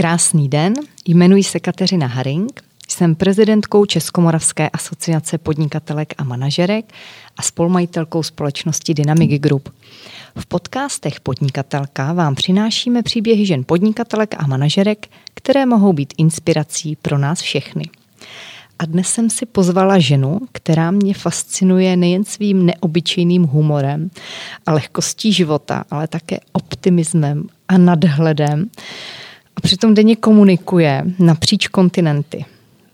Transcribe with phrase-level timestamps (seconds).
[0.00, 0.74] Krásný den,
[1.06, 6.92] jmenuji se Kateřina Haring, jsem prezidentkou Českomoravské asociace podnikatelek a manažerek
[7.36, 9.68] a spolumajitelkou společnosti Dynamic Group.
[10.36, 17.18] V podcastech Podnikatelka vám přinášíme příběhy žen podnikatelek a manažerek, které mohou být inspirací pro
[17.18, 17.84] nás všechny.
[18.78, 24.10] A dnes jsem si pozvala ženu, která mě fascinuje nejen svým neobyčejným humorem
[24.66, 28.70] a lehkostí života, ale také optimismem a nadhledem.
[29.60, 32.44] A přitom denně komunikuje napříč kontinenty.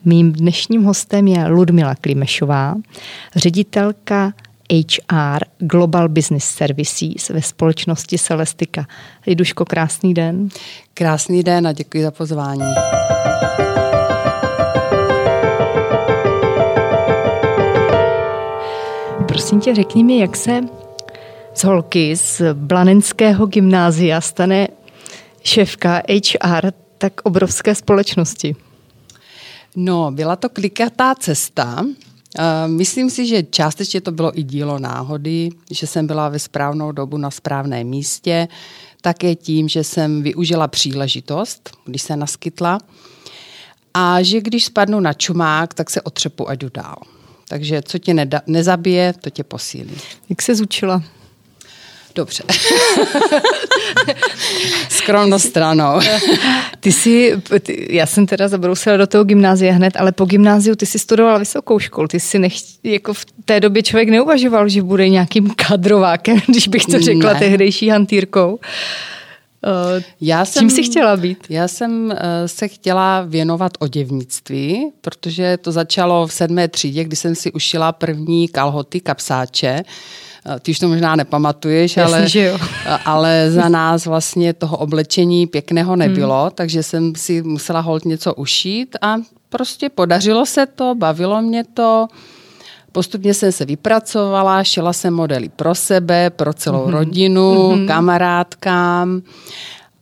[0.04, 2.74] Mým dnešním hostem je Ludmila Klimešová,
[3.36, 4.32] ředitelka
[4.72, 8.86] HR Global Business Services ve společnosti Celestika.
[9.26, 10.48] Liduško, krásný den.
[10.94, 12.74] Krásný den a děkuji za pozvání.
[19.28, 20.60] Prosím tě, řekni mi, jak se
[21.54, 24.68] z holky z Blanenského gymnázia stane
[25.46, 28.56] šéfka HR tak obrovské společnosti?
[29.76, 31.84] No, byla to klikatá cesta.
[32.66, 37.16] Myslím si, že částečně to bylo i dílo náhody, že jsem byla ve správnou dobu
[37.16, 38.48] na správném místě,
[39.00, 42.78] také tím, že jsem využila příležitost, když se naskytla,
[43.94, 46.96] a že když spadnu na čumák, tak se otřepu a jdu dál.
[47.48, 49.96] Takže co tě nezabije, to tě posílí.
[50.28, 51.02] Jak se zučila?
[52.16, 52.42] Dobře.
[54.88, 56.00] Skromnost stranou.
[56.80, 60.86] ty jsi, ty, já jsem teda zabrousila do toho gymnázia hned, ale po gymnáziu ty
[60.86, 62.08] jsi studovala vysokou školu.
[62.08, 62.52] Ty si nech,
[62.84, 67.38] jako v té době člověk neuvažoval, že bude nějakým kadrovákem, když bych to řekla ne.
[67.38, 68.52] tehdejší hantýrkou.
[68.52, 71.38] Uh, já jsem, Čím jsi chtěla být?
[71.48, 72.12] Já jsem uh,
[72.46, 78.48] se chtěla věnovat oděvnictví, protože to začalo v sedmé třídě, kdy jsem si ušila první
[78.48, 79.80] kalhoty, kapsáče.
[79.80, 80.25] Uh,
[80.60, 82.58] ty už to možná nepamatuješ, Jasný, ale, že jo.
[83.04, 86.50] ale za nás vlastně toho oblečení pěkného nebylo, hmm.
[86.54, 89.16] takže jsem si musela hold něco ušít a
[89.48, 92.08] prostě podařilo se to, bavilo mě to.
[92.92, 96.90] Postupně jsem se vypracovala, šila jsem modely pro sebe, pro celou mm-hmm.
[96.90, 97.86] rodinu, mm-hmm.
[97.86, 99.22] kamarádkám.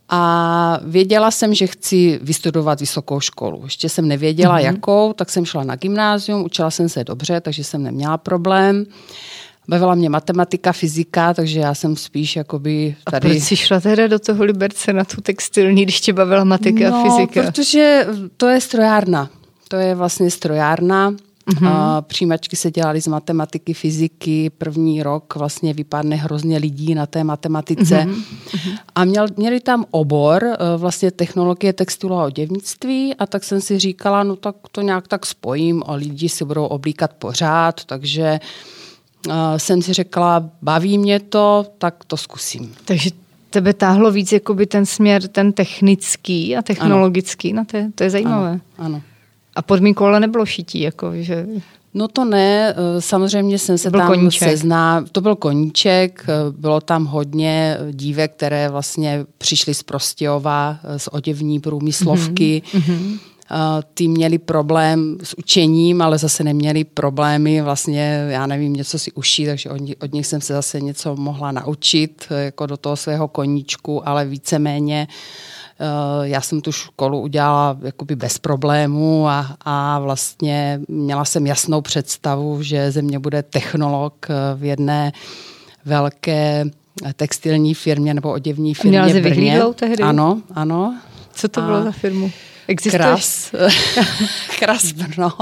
[0.09, 3.61] A věděla jsem, že chci vystudovat vysokou školu.
[3.65, 4.65] Ještě jsem nevěděla, mm-hmm.
[4.65, 8.87] jakou, tak jsem šla na gymnázium, učila jsem se dobře, takže jsem neměla problém.
[9.69, 13.29] Bavila mě matematika, fyzika, takže já jsem spíš jakoby tady...
[13.29, 16.91] A proč jsi šla teda do toho Liberce na tu textilní, když tě bavila matika
[16.91, 17.43] no, a fyzika?
[17.43, 19.31] protože to je strojárna.
[19.69, 21.15] To je vlastně strojárna
[21.47, 21.69] Mm-hmm.
[21.69, 27.25] A přijímačky se dělaly z matematiky, fyziky, první rok vlastně vypadne hrozně lidí na té
[27.25, 27.97] matematice.
[27.97, 28.79] Mm-hmm.
[28.95, 33.79] A měl, měli tam obor eh, vlastně technologie textilu a oděvnictví a tak jsem si
[33.79, 38.75] říkala, no tak to nějak tak spojím a lidi si budou oblíkat pořád, takže uh,
[39.57, 42.75] jsem si řekla, baví mě to, tak to zkusím.
[42.85, 43.11] Takže
[43.51, 47.61] tebe táhlo víc jakoby ten směr, ten technický a technologický, ano.
[47.61, 48.51] No to, je, to je zajímavé.
[48.51, 49.03] Ano, ano.
[49.57, 51.47] A podmínkou ale nebylo šití, jako, že...
[51.95, 54.49] No to ne, eh, samozřejmě jsem se tam koníček.
[54.49, 60.99] sezná, to byl koníček, eh, bylo tam hodně dívek, které vlastně přišly z Prostějova, eh,
[60.99, 62.63] z oděvní průmyslovky.
[62.73, 63.19] Mm-hmm.
[63.95, 69.47] Ty měli problém s učením, ale zase neměli problémy vlastně, já nevím, něco si uší,
[69.47, 74.09] takže od, od nich jsem se zase něco mohla naučit, jako do toho svého koníčku,
[74.09, 75.09] ale víceméně
[75.81, 81.81] Eh, já jsem tu školu udělala jakoby bez problémů a, a vlastně měla jsem jasnou
[81.81, 85.13] představu, že ze mě bude technolog eh, v jedné
[85.85, 86.65] velké
[87.17, 89.61] textilní firmě nebo oděvní firmě Měla jsi Brně.
[89.75, 90.03] tehdy?
[90.03, 90.99] Ano, ano.
[91.33, 91.83] Co to bylo a...
[91.83, 92.31] za firmu?
[92.69, 93.01] Existuješ?
[93.01, 93.53] Kras.
[94.59, 95.33] Kras Brno.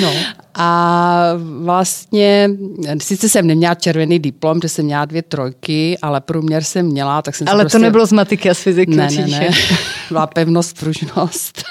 [0.00, 0.12] No.
[0.54, 1.30] A
[1.62, 2.50] vlastně,
[3.02, 7.34] sice jsem neměla červený diplom, že jsem měla dvě trojky, ale průměr jsem měla, tak
[7.34, 7.78] jsem Ale prostě...
[7.78, 9.50] to nebylo z matiky a z fyziky ne, Ne, ne,
[10.08, 11.64] byla pevnost, pružnost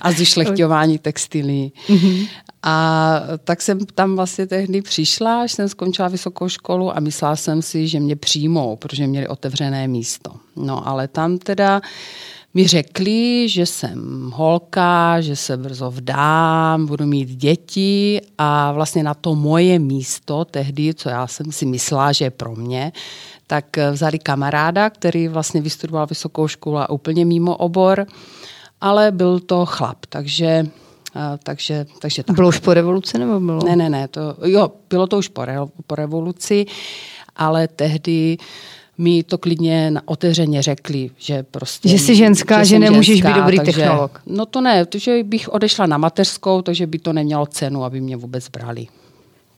[0.00, 1.72] a zušlechťování textilí.
[1.88, 2.28] Mm-hmm.
[2.62, 7.62] A tak jsem tam vlastně tehdy přišla, až jsem skončila vysokou školu a myslela jsem
[7.62, 10.32] si, že mě přijmou, protože měli otevřené místo.
[10.56, 11.80] No ale tam teda
[12.56, 19.14] mi řekli, že jsem holka, že se brzo vdám, budu mít děti a vlastně na
[19.14, 22.92] to moje místo tehdy, co já jsem si myslela, že je pro mě,
[23.46, 28.06] tak vzali kamaráda, který vlastně vystudoval vysokou školu a úplně mimo obor,
[28.80, 30.66] ale byl to chlap, takže
[31.42, 32.36] takže, takže tak.
[32.36, 33.64] Bylo už po revoluci nebo bylo?
[33.64, 35.56] Ne, ne, ne, to, jo, bylo to už po, re,
[35.86, 36.66] po revoluci,
[37.36, 38.46] ale tehdy uh,
[38.98, 41.88] mi to klidně otevřeně řekli, že prostě...
[41.88, 44.22] Že jsi ženská, že, že nemůžeš ženská, být dobrý takže, technolog.
[44.26, 48.16] No to ne, že bych odešla na mateřskou, takže by to nemělo cenu, aby mě
[48.16, 48.86] vůbec brali.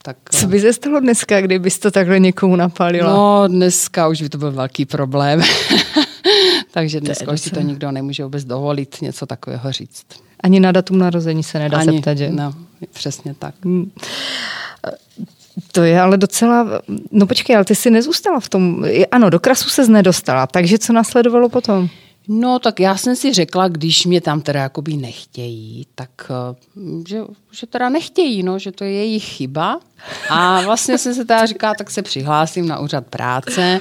[0.02, 3.12] Tak, Co by se stalo dneska, kdybys to takhle někomu napálila?
[3.12, 5.40] No dneska už by to byl velký problém.
[6.70, 10.06] Takže dneska si to nikdo nemůže vůbec dovolit něco takového říct.
[10.40, 12.30] Ani na datum narození se nedá Ani, zeptat, že?
[12.30, 12.54] No,
[12.92, 13.54] přesně tak.
[13.64, 13.90] Hmm.
[15.72, 16.66] To je ale docela...
[17.10, 18.84] No počkej, ale ty jsi nezůstala v tom...
[19.10, 21.88] Ano, do krasu se nedostala, takže co následovalo potom?
[22.30, 26.56] No, tak já jsem si řekla, když mě tam teda jakoby nechtějí, tak eh,
[27.08, 27.20] že,
[27.50, 29.80] že teda nechtějí, no, že to je jejich chyba.
[30.30, 33.80] A vlastně jsem se teda říkala, tak se přihlásím na úřad práce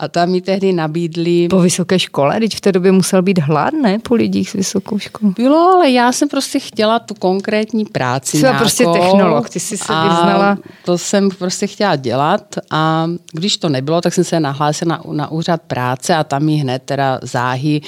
[0.00, 1.48] a tam mi tehdy nabídli...
[1.48, 2.40] Po vysoké škole?
[2.40, 3.98] Teď v té době musel být hlad, ne?
[3.98, 5.32] Po lidích s vysokou školou.
[5.36, 9.92] Bylo, ale já jsem prostě chtěla tu konkrétní práci Jsi prostě technolog, ty jsi se
[9.92, 10.58] vyznala.
[10.84, 15.30] To jsem prostě chtěla dělat a když to nebylo, tak jsem se nahlásila na, na
[15.30, 17.80] úřad práce a tam mi hned teda záhy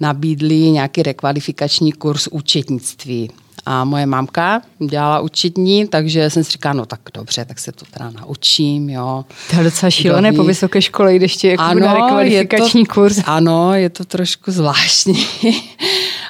[0.00, 3.30] nabídli nějaký rekvalifikační kurz účetnictví.
[3.66, 7.84] A moje mamka dělala učitní, takže jsem si říkala, no tak dobře, tak se to
[7.90, 9.24] teda naučím, jo.
[9.50, 13.18] To je docela šílené po vysoké škole, když ještě jako ano, na rekvalifikační to, kurz.
[13.26, 15.26] Ano, je to trošku zvláštní.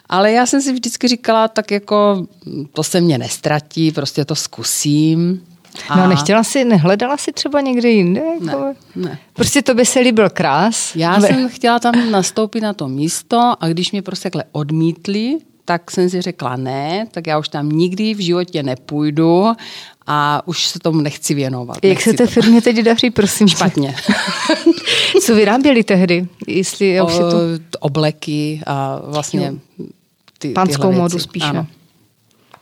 [0.09, 2.27] Ale já jsem si vždycky říkala, tak jako
[2.73, 5.43] to se mě nestratí, prostě to zkusím.
[5.89, 5.97] A...
[5.97, 8.21] No nechtěla si, nehledala si třeba někde jinde?
[8.21, 8.65] Jako...
[8.65, 9.19] Ne, ne.
[9.33, 10.97] Prostě to by se líbil krás.
[10.97, 11.29] Já ne.
[11.29, 16.11] jsem chtěla tam nastoupit na to místo a když mě prostě takhle odmítli, tak jsem
[16.11, 19.53] si řekla ne, tak já už tam nikdy v životě nepůjdu
[20.07, 21.77] a už se tomu nechci věnovat.
[21.83, 23.49] Jak nechci se té firmě teď daří, prosím?
[23.49, 23.95] Špatně.
[25.23, 26.27] Co vyráběli tehdy?
[26.47, 27.37] Jestli o, tu...
[27.81, 29.55] Obleky a vlastně
[30.39, 31.47] ty, Pánskou modu spíše.
[31.47, 31.67] Ano.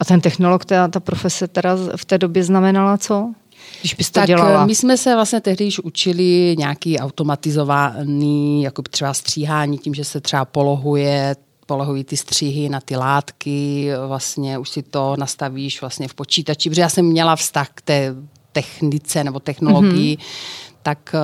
[0.00, 3.32] A ten technolog, ta, ta profese teda v té době znamenala co?
[3.80, 4.66] Když bys to tak dělala?
[4.66, 10.20] my jsme se vlastně tehdy již učili nějaký automatizovaný, jako třeba stříhání tím, že se
[10.20, 11.36] třeba polohuje
[11.66, 16.82] polohují ty střihy na ty látky, vlastně už si to nastavíš vlastně v počítači, protože
[16.82, 18.14] já jsem měla vztah k té
[18.52, 20.76] technice nebo technologii, mm-hmm.
[20.82, 21.20] tak uh,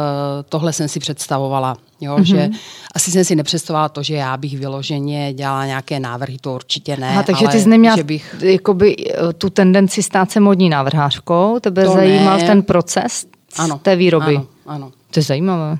[0.48, 1.76] tohle jsem si představovala.
[2.00, 2.22] Jo, mm-hmm.
[2.22, 2.50] že
[2.94, 7.08] asi jsem si nepředstavovala to, že já bych vyloženě dělala nějaké návrhy, to určitě ne.
[7.08, 8.36] Aha, takže ale ty jsi neměla že bych...
[8.42, 12.46] jakoby, eh, tu tendenci stát se modní návrhářkou, tebe to zajímal ne.
[12.46, 13.26] ten proces
[13.56, 14.36] ano, té výroby.
[14.36, 14.92] Ano, ano.
[15.10, 15.78] To je zajímavé.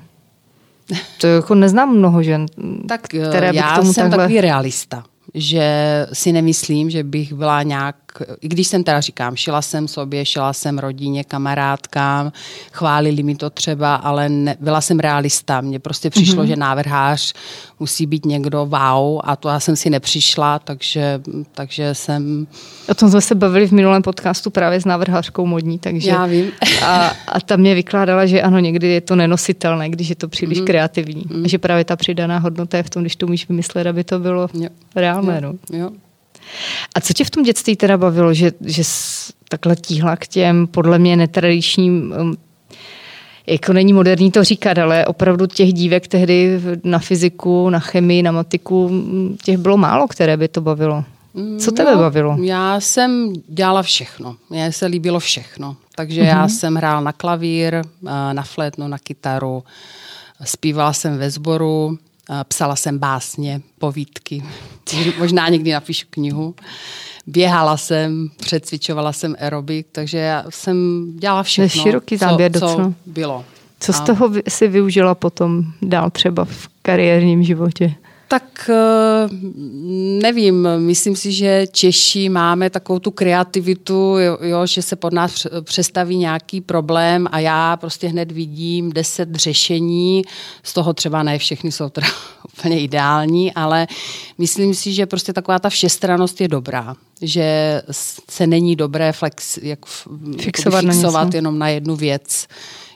[1.17, 2.45] To jako neznám mnoho žen,
[2.87, 4.17] tak, které by já k tomu jsem takhle...
[4.17, 5.03] takový realista
[5.33, 5.65] že
[6.13, 7.95] si nemyslím, že bych byla nějak,
[8.41, 12.31] i když jsem teda říkám, šila jsem sobě, šila jsem rodině, kamarádkám,
[12.71, 15.61] chválili mi to třeba, ale ne, byla jsem realista.
[15.61, 16.47] Mně prostě přišlo, mm-hmm.
[16.47, 17.33] že návrhář
[17.79, 21.21] musí být někdo wow a to já jsem si nepřišla, takže,
[21.51, 22.47] takže jsem...
[22.89, 26.09] O tom jsme se bavili v minulém podcastu právě s návrhářkou modní, takže...
[26.09, 26.51] Já vím.
[26.85, 30.59] a, a tam mě vykládala, že ano, někdy je to nenositelné, když je to příliš
[30.59, 30.65] mm.
[30.65, 31.23] kreativní.
[31.29, 31.45] Mm.
[31.45, 34.19] A že právě ta přidaná hodnota je v tom, když to můžeš vymyslet, aby to
[34.19, 34.69] bylo jo.
[34.95, 35.41] reálné.
[35.43, 35.53] Jo.
[35.71, 35.77] No.
[35.77, 35.89] Jo.
[36.95, 40.67] A co tě v tom dětství teda bavilo, že, že jsi takhle tíhla k těm
[40.67, 42.37] podle mě netradičním um,
[43.47, 48.31] jako není moderní to říkat, ale opravdu těch dívek tehdy na fyziku, na chemii, na
[48.31, 48.91] matiku,
[49.43, 51.03] těch bylo málo, které by to bavilo.
[51.59, 52.37] Co tebe no, bavilo?
[52.41, 54.35] Já jsem dělala všechno.
[54.49, 55.75] Mně se líbilo všechno.
[55.95, 56.27] Takže mm-hmm.
[56.27, 56.49] já mhm.
[56.49, 57.83] jsem hrál na klavír, eh,
[58.33, 59.63] na flétnu, na kytaru,
[60.43, 61.97] zpívala jsem ve sboru,
[62.47, 64.43] psala jsem básně, povídky.
[65.17, 66.55] Možná někdy napíšu knihu.
[67.27, 72.59] Běhala jsem, přecvičovala jsem aerobik, takže já jsem dělala všechno, to je široký záběr co,
[72.59, 73.45] co bylo.
[73.79, 77.95] Co z toho si využila potom dál třeba v kariérním životě?
[78.31, 79.29] Tak eh,
[80.21, 85.47] nevím, myslím si, že Češi máme takovou tu kreativitu, jo, jo, že se pod nás
[85.61, 90.23] přestaví nějaký problém a já prostě hned vidím deset řešení,
[90.63, 92.07] z toho třeba ne všechny jsou teda
[92.57, 93.87] úplně ideální, ale
[94.37, 97.81] myslím si, že prostě taková ta všestranost je dobrá, že
[98.29, 99.85] se není dobré flex, jak
[100.41, 102.47] fixovat, fixovat na jenom na jednu věc,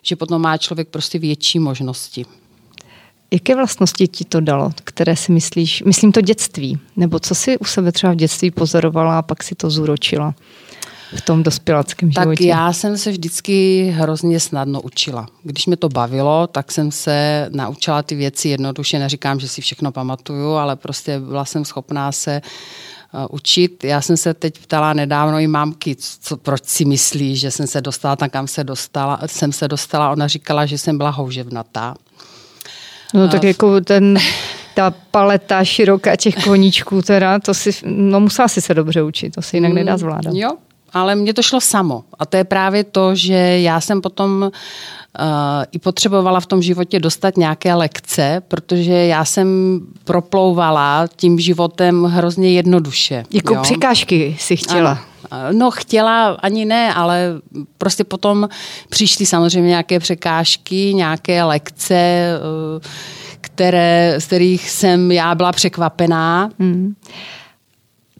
[0.03, 2.25] že potom má člověk prostě větší možnosti.
[3.33, 7.65] Jaké vlastnosti ti to dalo, které si myslíš, myslím to dětství, nebo co si u
[7.65, 10.35] sebe třeba v dětství pozorovala a pak si to zúročila
[11.17, 12.43] v tom dospělackém životě?
[12.43, 15.27] Tak já jsem se vždycky hrozně snadno učila.
[15.43, 18.99] Když mě to bavilo, tak jsem se naučila ty věci jednoduše.
[18.99, 22.41] Neříkám, že si všechno pamatuju, ale prostě byla jsem schopná se
[23.13, 23.83] uh, učit.
[23.83, 27.81] Já jsem se teď ptala nedávno i mámky, co, proč si myslí, že jsem se
[27.81, 29.19] dostala tam, kam se dostala.
[29.25, 31.95] Jsem se dostala, ona říkala, že jsem byla houževnatá.
[33.13, 34.17] No tak jako ten,
[34.73, 39.41] ta paleta široká těch koníčků, teda, to si, no musela si se dobře učit, to
[39.41, 40.33] si jinak nedá zvládat.
[40.33, 40.51] Jo,
[40.93, 42.03] ale mně to šlo samo.
[42.19, 45.25] A to je právě to, že já jsem potom uh,
[45.71, 52.51] i potřebovala v tom životě dostat nějaké lekce, protože já jsem proplouvala tím životem hrozně
[52.51, 53.23] jednoduše.
[53.31, 53.61] Jako jo?
[53.61, 54.91] překážky si chtěla.
[54.91, 55.12] Ano.
[55.51, 57.33] No chtěla ani ne, ale
[57.77, 58.49] prostě potom
[58.89, 62.29] přišly samozřejmě nějaké překážky, nějaké lekce,
[62.75, 62.81] uh,
[63.41, 66.49] které, z kterých jsem já byla překvapená.
[66.59, 66.95] Hmm.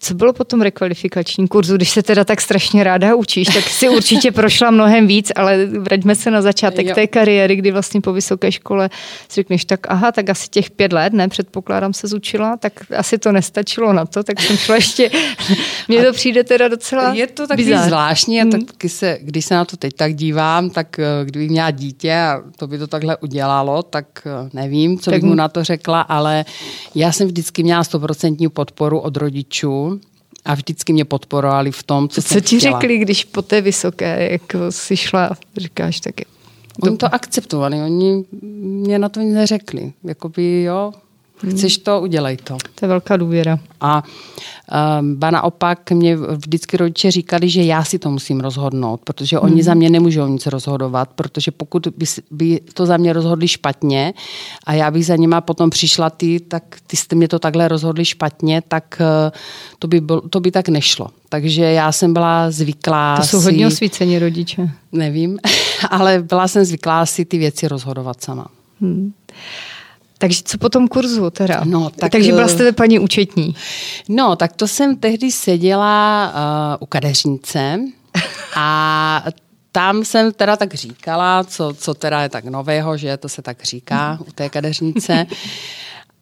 [0.04, 3.88] Co bylo po tom rekvalifikačním kurzu, když se teda tak strašně ráda učíš, tak si
[3.88, 6.94] určitě prošla mnohem víc, ale vraťme se na začátek jo.
[6.94, 8.90] té kariéry, kdy vlastně po vysoké škole
[9.28, 13.18] si řekneš, tak aha, tak asi těch pět let, ne, předpokládám se zučila, tak asi
[13.18, 15.10] to nestačilo na to, tak jsem šla ještě,
[15.88, 17.86] mně to přijde teda docela Je to takový bizár.
[17.86, 18.50] zvláštní hmm.
[18.50, 22.42] taky se, když se na to teď tak dívám, tak eh, kdybych měla dítě a
[22.56, 26.00] to by to takhle udělalo, tak eh, nevím, co tak bych mu na to řekla,
[26.00, 26.44] ale
[26.94, 29.93] já jsem vždycky měla stoprocentní podporu od rodičů,
[30.44, 32.80] a vždycky mě podporovali v tom, co, co jsem ti chtěla.
[32.80, 36.24] řekli, když po té vysoké jako jsi šla, říkáš taky.
[36.82, 38.24] Oni to akceptovali, oni
[38.62, 39.92] mě na to neřekli.
[40.04, 40.92] Jakoby jo,
[41.50, 42.56] Chceš to, udělej to.
[42.74, 43.58] To je velká důvěra.
[43.80, 44.02] A
[45.00, 49.54] um, ba naopak mě vždycky rodiče říkali, že já si to musím rozhodnout, protože oni
[49.54, 49.62] hmm.
[49.62, 54.14] za mě nemůžou nic rozhodovat, protože pokud by, by to za mě rozhodli špatně
[54.64, 58.04] a já bych za nima potom přišla ty, tak ty jste mě to takhle rozhodli
[58.04, 59.38] špatně, tak uh,
[59.78, 61.08] to by, byl, to by tak nešlo.
[61.28, 64.70] Takže já jsem byla zvyklá To jsou si, hodně osvícení rodiče.
[64.92, 65.38] Nevím,
[65.90, 68.46] ale byla jsem zvyklá si ty věci rozhodovat sama.
[68.80, 69.12] Hmm.
[70.24, 71.60] Takže co po tom kurzu teda?
[71.64, 73.54] No, tak, Takže byla jste paní účetní.
[74.08, 77.80] No, tak to jsem tehdy seděla uh, u kadeřnice
[78.56, 79.24] a
[79.72, 83.64] tam jsem teda tak říkala, co, co teda je tak nového, že to se tak
[83.64, 85.26] říká u té kadeřnice.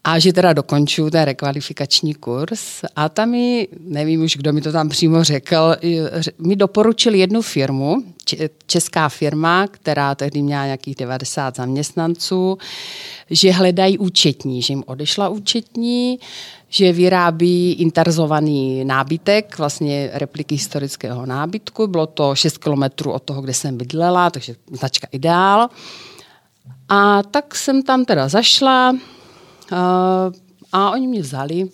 [0.05, 4.73] A že teda dokončuju ten rekvalifikační kurz a tam mi, nevím už, kdo mi to
[4.73, 5.77] tam přímo řekl,
[6.39, 7.97] mi doporučil jednu firmu,
[8.67, 12.59] česká firma, která tehdy měla nějakých 90 zaměstnanců,
[13.31, 16.19] že hledají účetní, že jim odešla účetní,
[16.69, 21.87] že vyrábí interzovaný nábytek, vlastně repliky historického nábytku.
[21.87, 25.69] Bylo to 6 kilometrů od toho, kde jsem bydlela, takže značka Ideál.
[26.89, 28.97] A tak jsem tam teda zašla,
[30.73, 31.69] a oni mě vzali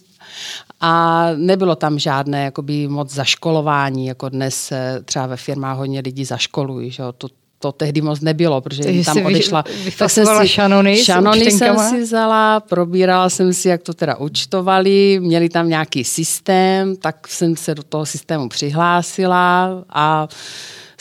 [0.81, 4.73] a nebylo tam žádné jakoby, moc zaškolování, jako dnes
[5.05, 6.91] třeba ve firmách hodně lidí zaškolují.
[6.91, 7.03] Že?
[7.19, 7.29] To,
[7.59, 9.65] to tehdy moc nebylo, protože Takže tam odešla.
[9.99, 15.21] Tak jsem si, šanony, šanony jsem si vzala, probírala jsem si, jak to teda účtovali,
[15.21, 20.29] měli tam nějaký systém, tak jsem se do toho systému přihlásila a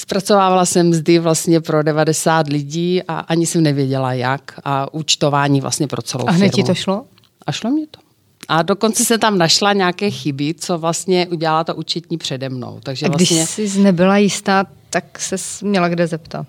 [0.07, 5.87] Zpracovávala jsem mzdy vlastně pro 90 lidí a ani jsem nevěděla jak a účtování vlastně
[5.87, 6.35] pro celou firmu.
[6.35, 7.05] A hned ti to šlo?
[7.45, 7.99] A šlo mi to.
[8.47, 12.79] A dokonce se tam našla nějaké chyby, co vlastně udělala to účetní přede mnou.
[12.83, 13.67] Takže a když vlastně...
[13.67, 16.47] jsi nebyla jistá, tak se měla kde zeptat?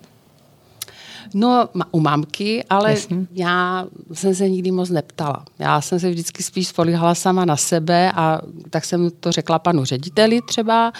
[1.33, 3.17] No, u mamky, ale Jasně.
[3.33, 5.45] já jsem se nikdy moc neptala.
[5.59, 9.85] Já jsem se vždycky spíš spolíhala sama na sebe a tak jsem to řekla panu
[9.85, 10.93] řediteli třeba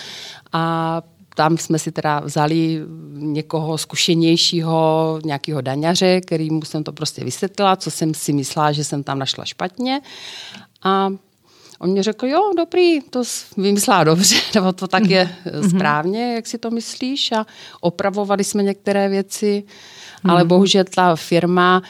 [0.53, 1.01] a
[1.39, 2.81] tam jsme si teda vzali
[3.12, 9.03] někoho zkušenějšího, nějakého daňaře, kterýmu jsem to prostě vysvětlila, co jsem si myslela, že jsem
[9.03, 10.01] tam našla špatně.
[10.84, 11.10] A
[11.79, 13.24] on mě řekl, jo, dobrý, to
[13.58, 15.69] vymyslela dobře, nebo to tak je mm-hmm.
[15.69, 17.31] správně, jak si to myslíš.
[17.31, 17.46] A
[17.81, 20.31] opravovali jsme některé věci, mm-hmm.
[20.31, 21.81] ale bohužel ta firma a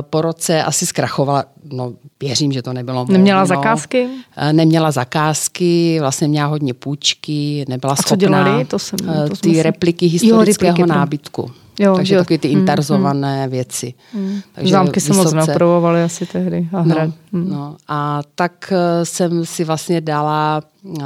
[0.00, 3.46] po roce asi zkrachovala, no věřím, že to nebylo Neměla no.
[3.46, 4.08] zakázky?
[4.52, 8.64] Neměla zakázky, vlastně měla hodně půjčky, nebyla A schopná co dělali?
[8.64, 8.98] To jsem,
[9.28, 11.50] to ty repliky historického jo, repliky, nábytku.
[11.78, 12.20] Jo, Takže jo.
[12.20, 13.94] takové ty hmm, interzované mm, věci.
[14.14, 14.40] Mm.
[14.52, 16.68] Takže Zámky se moc neopravovaly asi tehdy.
[16.72, 17.50] A, no, mm.
[17.50, 20.98] no, a tak eh, jsem si vlastně dala, uh,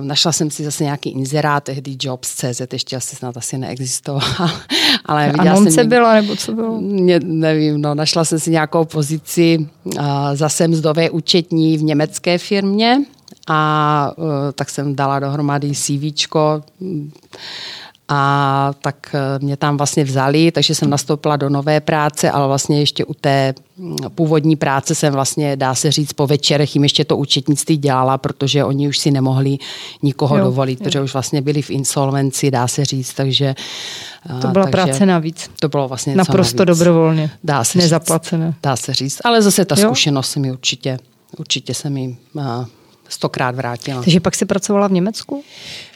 [0.00, 4.20] našla jsem si zase nějaký inzerát, tehdy Jobs.cz, ještě asi snad asi neexistoval.
[5.04, 6.80] ale viděla jsem, byla, nebo co bylo?
[6.80, 10.04] Mě, nevím, no, našla jsem si nějakou pozici uh,
[10.34, 13.04] zase mzdové účetní v německé firmě
[13.48, 14.12] a
[14.54, 16.62] tak jsem dala dohromady CVčko,
[18.08, 22.80] a tak eh, mě tam vlastně vzali, takže jsem nastoupila do nové práce, ale vlastně
[22.80, 27.04] ještě u té mm, původní práce jsem vlastně, dá se říct, po večerech jim ještě
[27.04, 29.58] to účetnictví dělala, protože oni už si nemohli
[30.02, 30.84] nikoho jo, dovolit, jo.
[30.84, 33.54] protože už vlastně byli v insolvenci, dá se říct, takže...
[34.38, 35.50] Eh, to byla takže práce navíc.
[35.60, 36.78] To bylo vlastně Naprosto navíc.
[36.78, 37.30] dobrovolně.
[37.44, 38.46] Dá se Nezaplacené.
[38.46, 39.86] Říct, dá se říct, ale zase ta jo?
[39.86, 40.98] zkušenost mi určitě,
[41.38, 42.64] určitě se mi uh,
[43.08, 44.02] stokrát vrátila.
[44.02, 45.44] Takže pak si pracovala v Německu?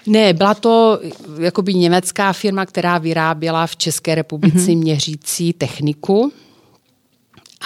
[0.07, 1.01] Ne, byla to
[1.41, 4.79] jakoby německá firma, která vyráběla v České republice mm-hmm.
[4.79, 6.33] měřící techniku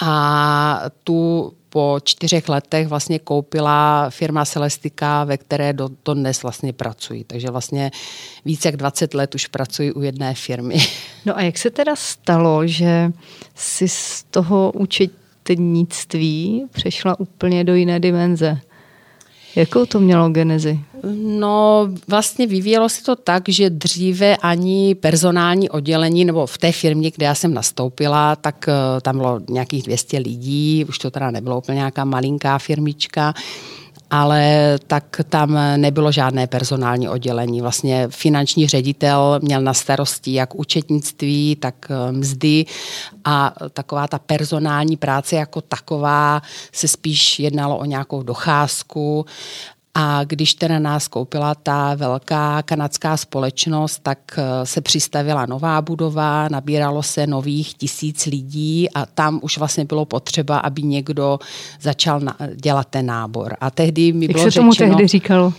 [0.01, 6.73] a tu po čtyřech letech vlastně koupila firma Celestika, ve které do, to dnes vlastně
[6.73, 7.23] pracují.
[7.23, 7.91] Takže vlastně
[8.45, 10.77] více jak 20 let už pracuji u jedné firmy.
[11.25, 13.11] No a jak se teda stalo, že
[13.55, 18.59] si z toho účetnictví přešla úplně do jiné dimenze?
[19.55, 20.79] Jakou to mělo genezi?
[21.15, 27.11] No, vlastně vyvíjelo se to tak, že dříve ani personální oddělení, nebo v té firmě,
[27.11, 31.57] kde já jsem nastoupila, tak eh, tam bylo nějakých 200 lidí, už to teda nebylo
[31.57, 33.33] úplně nějaká malinká firmička,
[34.13, 37.61] ale tak tam nebylo žádné personální oddělení.
[37.61, 42.65] Vlastně finanční ředitel měl na starosti jak účetnictví, tak eh, mzdy
[43.25, 46.41] a taková ta personální práce jako taková
[46.71, 49.25] se spíš jednalo o nějakou docházku
[49.95, 56.47] a když teda nás koupila ta velká kanadská společnost, tak eh, se přistavila nová budova,
[56.51, 61.39] nabíralo se nových tisíc lidí a tam už vlastně bylo potřeba, aby někdo
[61.81, 62.21] začal
[62.55, 63.55] dělat ten nábor.
[63.61, 65.53] A tehdy mi Jak bylo se tomu řečeno, tehdy říkalo?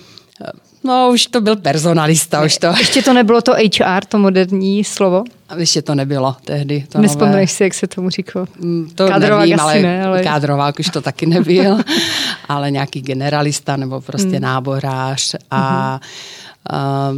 [0.85, 2.41] No, už to byl personalista.
[2.41, 2.67] Ne, už to.
[2.67, 5.25] Ještě to nebylo to HR, to moderní slovo?
[5.49, 6.87] A ještě to nebylo tehdy.
[6.89, 8.47] To Nespomínáš si, jak se tomu říkalo?
[8.59, 10.23] Mm, to Kádrovák nevím, ale, ne, ale...
[10.23, 11.79] Kádrovák už to taky nebyl,
[12.49, 14.43] ale nějaký generalista nebo prostě hmm.
[14.43, 15.35] náborář.
[15.51, 16.77] A, mm-hmm.
[16.77, 17.11] a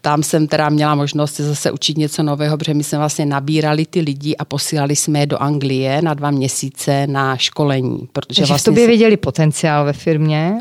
[0.00, 3.86] tam jsem teda měla možnost se zase učit něco nového, protože my jsme vlastně nabírali
[3.86, 8.08] ty lidi a posílali jsme je do Anglie na dva měsíce na školení.
[8.12, 10.60] Protože Takže vlastně v tobě viděli potenciál ve firmě?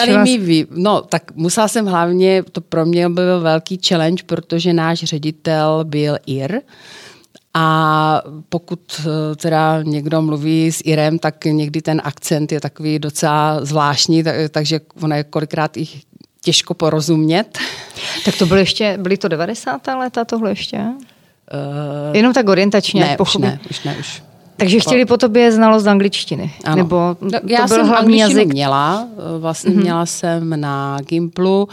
[0.00, 4.22] A dali mi, vy, no tak musela jsem hlavně, to pro mě byl velký challenge,
[4.26, 6.60] protože náš ředitel byl Ir,
[7.56, 13.64] a pokud eh, teda někdo mluví s Irem, tak někdy ten akcent je takový docela
[13.64, 15.86] zvláštní, takže ono je kolikrát i
[16.44, 17.58] těžko porozumět.
[18.24, 19.86] Tak to bylo ještě, byly to 90.
[19.86, 20.78] léta tohle ještě?
[20.78, 24.22] Uh, Jenom tak orientačně, ne, už ne, už ne, už.
[24.56, 26.52] Takže chtěli po tobě znalost angličtiny?
[26.64, 26.76] Ano.
[26.76, 28.48] Nebo no, to Já byl jsem hlavní jazyk?
[28.48, 29.80] měla, eh, vlastně mm-hmm.
[29.80, 31.68] měla jsem na Gimplu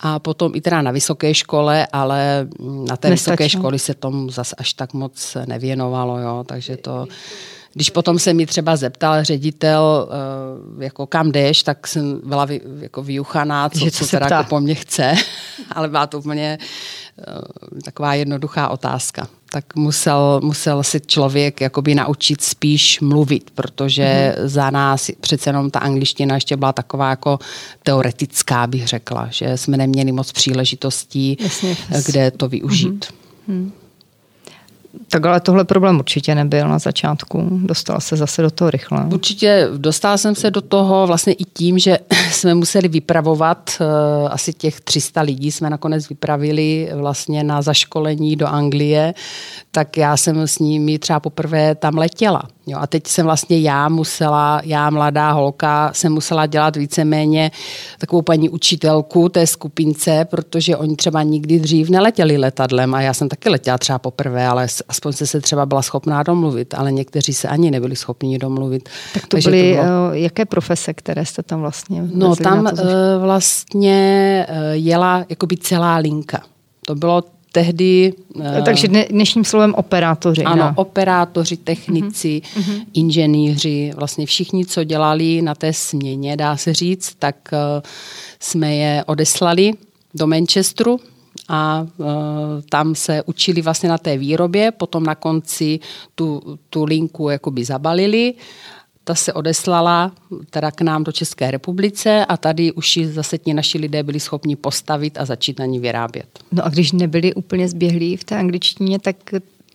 [0.00, 2.48] a potom i teda na vysoké škole, ale
[2.88, 3.34] na té Nestačilo.
[3.34, 7.06] vysoké školy se tomu zas až tak moc nevěnovalo, jo, takže to...
[7.72, 12.60] Když potom se mi třeba zeptal ředitel, eh, jako kam jdeš, tak jsem byla vy,
[12.80, 15.14] jako vyuchaná, co, co teda jako po mně chce,
[15.72, 16.58] ale byla to úplně
[17.18, 19.28] eh, taková jednoduchá otázka.
[19.52, 24.48] Tak musel, musel si člověk jakoby naučit spíš mluvit, protože mm.
[24.48, 27.38] za nás přece jenom ta angličtina ještě byla taková jako
[27.82, 31.76] teoretická, bych řekla, že jsme neměli moc příležitostí, Jasně.
[32.06, 33.06] kde to využít.
[33.46, 33.72] Mm.
[35.08, 37.48] Tak ale tohle problém určitě nebyl na začátku.
[37.50, 39.06] Dostal se zase do toho rychle.
[39.12, 41.98] Určitě dostal jsem se do toho vlastně i tím, že
[42.30, 43.86] jsme museli vypravovat uh,
[44.30, 49.14] asi těch 300 lidí jsme nakonec vypravili vlastně na zaškolení do Anglie,
[49.70, 52.42] tak já jsem s nimi třeba poprvé tam letěla.
[52.70, 57.50] Jo, a teď jsem vlastně já musela, já mladá holka, jsem musela dělat víceméně
[57.98, 63.28] takovou paní učitelku té skupince, protože oni třeba nikdy dřív neletěli letadlem a já jsem
[63.28, 67.48] taky letěla třeba poprvé, ale aspoň se se třeba byla schopná domluvit, ale někteří se
[67.48, 68.88] ani nebyli schopni domluvit.
[69.14, 70.10] Tak to Takže byly to bylo...
[70.12, 72.70] Eh, jaké profese, které jste tam vlastně No tam uh,
[73.20, 76.42] vlastně uh, jela jakoby celá linka.
[76.86, 78.12] To bylo tehdy...
[78.40, 80.44] Eh, takže dnešním slovem operátoři.
[80.44, 80.72] Ano, ne?
[80.76, 82.86] operátoři, technici, uh-huh.
[82.94, 87.58] inženýři, vlastně všichni, co dělali na té směně, dá se říct, tak uh,
[88.40, 89.72] jsme je odeslali
[90.14, 91.00] do Manchesteru
[91.48, 92.06] a uh,
[92.68, 95.80] tam se učili vlastně na té výrobě, potom na konci
[96.14, 98.34] tu, tu linku jakoby zabalili
[99.10, 100.12] ta se odeslala
[100.50, 104.56] teda k nám do České republice a tady už zase ti naši lidé byli schopni
[104.56, 106.38] postavit a začít na ní vyrábět.
[106.52, 109.16] No a když nebyli úplně zběhlí v té angličtině, tak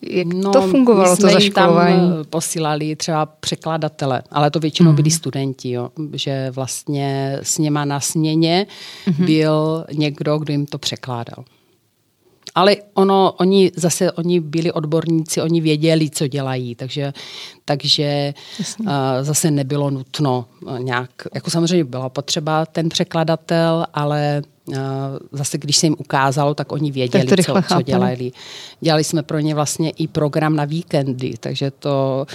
[0.02, 2.00] jak no, to fungovalo, to zaškolování?
[2.00, 7.86] tam eh, posílali třeba překladatele, ale to většinou byli studenti, jo, že vlastně s něma
[7.86, 8.68] na směně
[9.08, 9.26] mm-hmm.
[9.26, 11.46] byl někdo, kdo jim to překládal.
[12.56, 17.14] Ale ono, oni zase, oni byli odborníci, oni věděli, co dělají, takže,
[17.66, 18.34] takže
[18.80, 18.88] uh,
[19.22, 20.46] zase nebylo nutno
[20.78, 24.76] nějak, jako samozřejmě byla potřeba ten překladatel, ale uh,
[25.32, 28.32] zase když se jim ukázalo, tak oni věděli, tak co, co dělali.
[28.82, 32.26] Dělali jsme pro ně vlastně i program na víkendy, takže to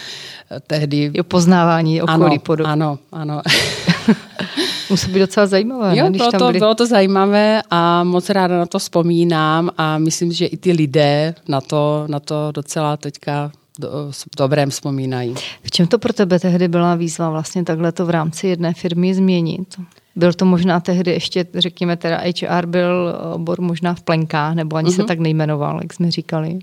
[0.67, 1.11] tehdy...
[1.15, 2.73] Jo, poznávání okolí ano, podobně.
[2.73, 3.43] Ano, ano.
[4.91, 5.97] Musí být docela zajímavé.
[5.97, 6.11] Jo, ne?
[6.11, 6.53] Když bylo, tam byli...
[6.53, 10.73] to, bylo to zajímavé a moc ráda na to vzpomínám a myslím, že i ty
[10.73, 13.89] lidé na to, na to docela teďka do,
[14.37, 15.35] dobrém vzpomínají.
[15.63, 19.15] V čem to pro tebe tehdy byla výzva vlastně takhle to v rámci jedné firmy
[19.15, 19.81] změnit?
[20.17, 24.89] Byl to možná tehdy ještě, řekněme, teda HR byl obor možná v plenkách, nebo ani
[24.89, 24.97] uh-huh.
[24.97, 25.09] se mhm.
[25.09, 26.59] tak nejmenoval, jak jsme říkali.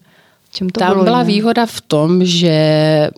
[0.51, 1.33] Čem to Tam bylo byla jiné?
[1.33, 3.09] výhoda v tom, že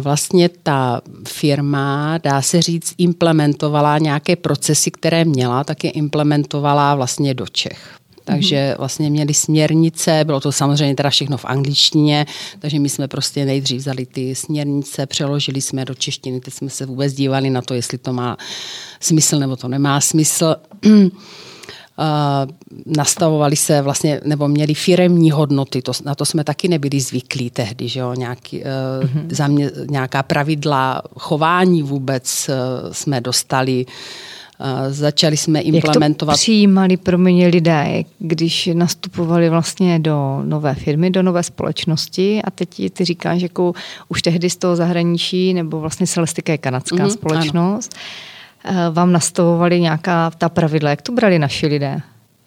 [0.00, 7.34] vlastně ta firma, dá se říct, implementovala nějaké procesy, které měla, tak je implementovala vlastně
[7.34, 7.98] do Čech.
[8.24, 12.26] Takže vlastně měli směrnice, bylo to samozřejmě teda všechno v angličtině,
[12.58, 16.86] takže my jsme prostě nejdřív vzali ty směrnice, přeložili jsme do češtiny, teď jsme se
[16.86, 18.36] vůbec dívali na to, jestli to má
[19.00, 20.56] smysl nebo to nemá smysl.
[21.98, 22.50] Uh,
[22.96, 27.88] nastavovali se vlastně, nebo měli firemní hodnoty, to, na to jsme taky nebyli zvyklí tehdy,
[27.88, 29.26] že jo, nějaký, uh, mm-hmm.
[29.30, 33.86] za mě, nějaká pravidla chování vůbec uh, jsme dostali,
[34.88, 36.32] začali jsme implementovat.
[36.32, 42.42] Jak to přijímali pro mě lidé, když nastupovali vlastně do nové firmy, do nové společnosti
[42.44, 43.72] a teď ty říkáš, že jako
[44.08, 48.37] už tehdy z toho zahraničí, nebo vlastně Celestika je kanadská mm-hmm, společnost, ano Eh,
[48.90, 50.90] vám nastavovali nějaká ta pravidla?
[50.90, 52.00] Jak to brali naši lidé?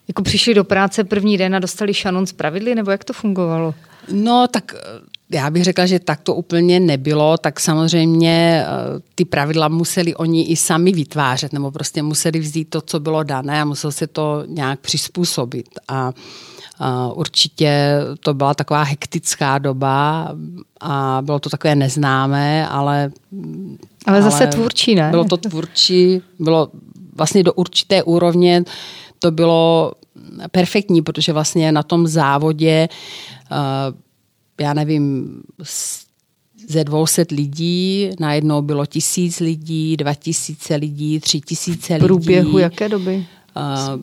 [0.07, 3.73] Jako přišli do práce první den a dostali šanon z pravidly, nebo jak to fungovalo?
[4.11, 8.67] No, tak eh, já bych řekla, že tak to úplně nebylo, tak samozřejmě eh,
[9.15, 13.61] ty pravidla museli oni i sami vytvářet, nebo prostě museli vzít to, co bylo dané
[13.61, 15.69] a musel se to nějak přizpůsobit.
[15.87, 16.11] A
[17.13, 20.31] určitě to byla taková hektická doba
[20.81, 23.11] a bylo to takové neznámé, ale...
[24.05, 25.09] Ale zase ale tvůrčí, ne?
[25.09, 26.67] Bylo to tvůrčí, bylo
[27.15, 28.63] vlastně do určité úrovně
[29.19, 29.91] to bylo
[30.51, 32.89] perfektní, protože vlastně na tom závodě,
[34.61, 35.29] já nevím,
[36.67, 42.03] ze 200 lidí, najednou bylo tisíc lidí, dva tisíce lidí, tři tisíce lidí.
[42.03, 43.25] V průběhu jaké doby?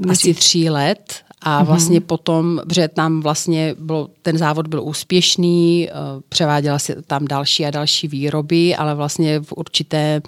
[0.02, 1.66] Uh, asi tří let a mhm.
[1.66, 2.06] vlastně mm-hmm.
[2.06, 5.92] potom, protože tam vlastně byl, ten závod byl úspěšný, eh,
[6.28, 10.22] převáděla se tam další a další výroby, ale vlastně v určité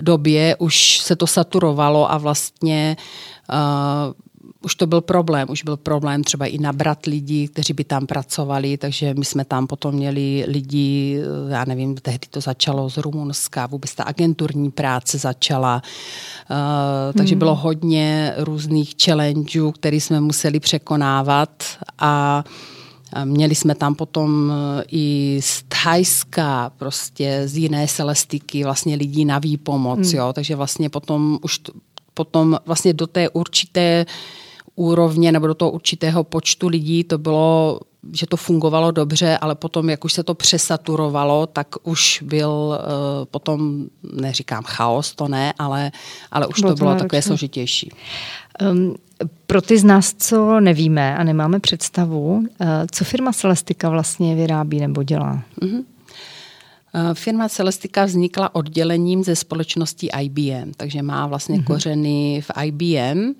[0.00, 2.96] době už se to saturovalo a vlastně
[3.50, 4.12] uh,
[4.62, 5.48] už to byl problém.
[5.50, 9.66] Už byl problém třeba i nabrat lidi, kteří by tam pracovali, takže my jsme tam
[9.66, 15.18] potom měli lidi, eh, já nevím, tehdy to začalo z Rumunska, vůbec ta agenturní práce
[15.18, 15.82] začala.
[16.50, 17.38] Uh, takže hmm.
[17.38, 21.62] bylo hodně různých challengeů, které jsme museli překonávat
[21.98, 22.44] a
[23.24, 29.38] Měli jsme tam potom eh, i z Thajska, prostě z jiné celestiky, vlastně lidí na
[29.38, 30.18] výpomoc, hmm.
[30.18, 31.60] jo, takže vlastně potom už
[32.18, 34.06] potom vlastně do té určité
[34.74, 37.80] úrovně nebo do toho určitého počtu lidí to bylo,
[38.12, 42.76] že to fungovalo dobře, ale potom, jak už se to přesaturovalo, tak už byl uh,
[43.30, 45.90] potom, neříkám chaos, to ne, ale,
[46.30, 47.90] ale už bylo to bylo takové složitější.
[48.62, 48.94] Um,
[49.46, 54.80] pro ty z nás, co nevíme a nemáme představu, uh, co firma Celestika vlastně vyrábí
[54.80, 55.42] nebo dělá?
[55.62, 55.84] Uh-huh.
[57.14, 61.64] Firma Celestika vznikla oddělením ze společností IBM, takže má vlastně uh-huh.
[61.64, 63.34] kořeny v IBM.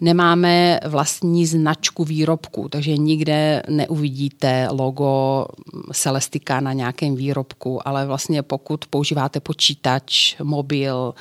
[0.00, 5.46] Nemáme vlastní značku výrobku, takže nikde neuvidíte logo
[5.92, 11.14] Celestika na nějakém výrobku, ale vlastně pokud používáte počítač, mobil,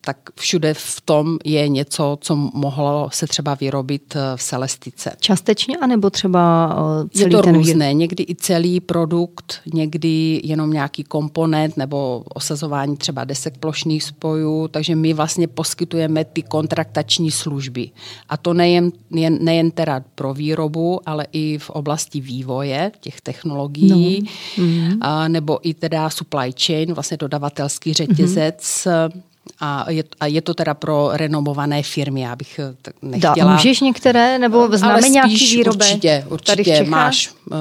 [0.00, 5.12] tak všude v tom je něco, co mohlo se třeba vyrobit eh, v Celestice.
[5.20, 6.74] Částečně, anebo třeba
[7.04, 7.96] eh, celý Je to ten různé, výr...
[7.96, 14.96] někdy i celý produkt, někdy jenom nějaký komponent nebo osazování třeba desek plošných spojů, takže
[14.96, 17.90] my vlastně poskytujeme ty kontraktační služby.
[18.28, 18.92] A to nejen,
[19.40, 24.64] nejen teda pro výrobu, ale i v oblasti vývoje těch technologií, no.
[24.64, 24.98] mm-hmm.
[25.00, 29.20] a, nebo i teda supply chain, vlastně dodavatelský řetězec, mm-hmm
[29.60, 33.34] a je, a je to teda pro renomované firmy, já bych eh, tak nechtěla.
[33.34, 35.88] Da, můžeš některé, nebo známe ale nějaký výrobek?
[35.88, 37.56] Určitě, určitě máš, uh,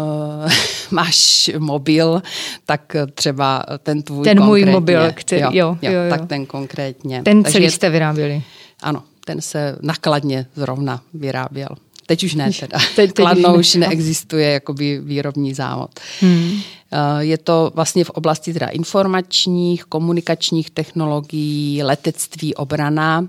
[0.92, 2.22] máš mobil,
[2.66, 6.10] tak třeba ten tvůj Ten můj mobil, který, jo, jo, jo, jo.
[6.10, 7.24] tak ten konkrétně.
[7.24, 8.44] Ten Takže celý jste vyráběli?
[8.82, 11.70] Ano, ten se nakladně zrovna vyráběl.
[12.06, 12.78] Teď už ne teda.
[12.80, 15.92] Teď, teď Kladno už neexistuje jakoby výrobní závod.
[16.22, 16.62] Hmm.
[16.92, 23.28] Eh, je to vlastně v oblasti teda informačních, komunikačních technologií, letectví, obrana,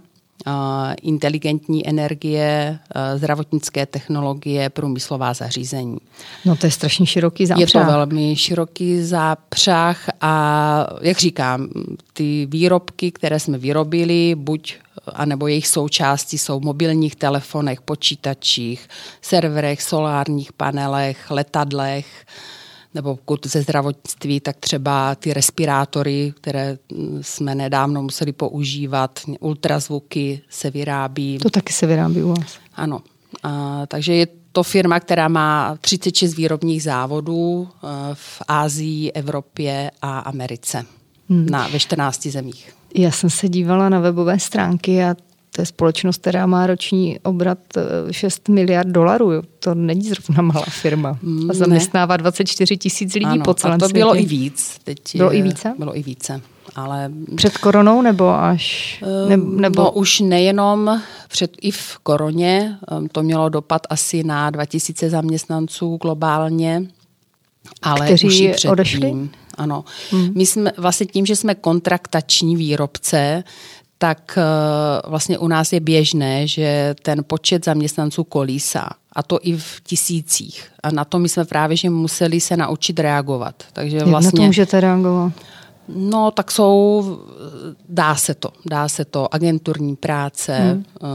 [1.02, 2.78] inteligentní energie,
[3.16, 5.98] zdravotnické technologie, průmyslová zařízení.
[6.44, 7.74] No to je strašně široký zápřah.
[7.74, 11.68] Je to velmi široký zápřah a jak říkám,
[12.12, 14.74] ty výrobky, které jsme vyrobili, buď
[15.06, 18.88] anebo jejich součástí jsou v mobilních telefonech, počítačích,
[19.22, 22.06] serverech, solárních panelech, letadlech,
[22.94, 26.78] nebo pokud ze zdravotnictví, tak třeba ty respirátory, které
[27.20, 31.38] jsme nedávno museli používat, ultrazvuky se vyrábí.
[31.38, 32.58] To taky se vyrábí u vás.
[32.74, 33.00] Ano.
[33.42, 40.18] A, takže je to firma, která má 36 výrobních závodů e, v Ázii, Evropě a
[40.18, 40.84] Americe
[41.28, 41.46] hmm.
[41.50, 42.72] na, ve 14 zemích.
[42.94, 45.14] Já jsem se dívala na webové stránky a
[45.52, 47.58] to je společnost, která má roční obrat
[48.10, 49.30] 6 eh, miliard dolarů.
[49.58, 51.18] To není zrovna malá firma.
[51.22, 53.98] Mm, a zaměstnává 24 tisíc lidí ano, po celém a to světě.
[53.98, 54.78] bylo i víc.
[54.84, 55.74] Teď bylo je, i více?
[55.78, 56.40] Bylo i více.
[56.76, 57.10] ale...
[57.36, 58.98] Před koronou nebo až?
[59.28, 59.82] Ne, nebo...
[59.82, 62.78] No už nejenom před i v koroně,
[63.12, 66.82] to mělo dopad asi na 2000 zaměstnanců globálně,
[67.82, 68.70] ale Kteří už i předtím.
[68.70, 69.28] odešli?
[69.58, 69.84] Ano.
[70.10, 70.32] Hmm.
[70.34, 73.44] My jsme vlastně tím, že jsme kontraktační výrobce,
[74.02, 78.88] tak eh, vlastně u nás je běžné, že ten počet zaměstnanců kolísá.
[79.12, 80.72] A to i v tisících.
[80.82, 83.54] A na to my jsme právě, že museli se naučit reagovat.
[83.72, 85.32] Takže Jak vlastně, na to vlastně- můžete reagovat?
[85.88, 87.18] No, tak jsou,
[87.88, 90.84] dá se to, dá se to, agenturní práce hmm.
[91.02, 91.08] uh,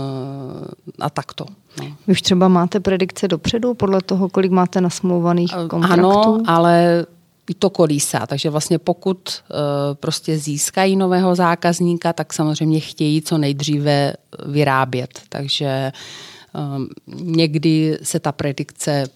[0.99, 1.45] a takto.
[1.81, 1.85] No.
[2.07, 6.11] Vy už třeba máte predikce dopředu podle toho, kolik máte nasmluvaných kontraktů?
[6.11, 7.05] Ano, ale
[7.53, 8.27] to kolísá.
[8.27, 9.57] Takže vlastně pokud uh,
[9.93, 14.13] prostě získají nového zákazníka, tak samozřejmě chtějí co nejdříve
[14.45, 15.19] vyrábět.
[15.29, 15.91] Takže
[16.77, 16.87] um,
[17.21, 19.07] někdy se ta predikce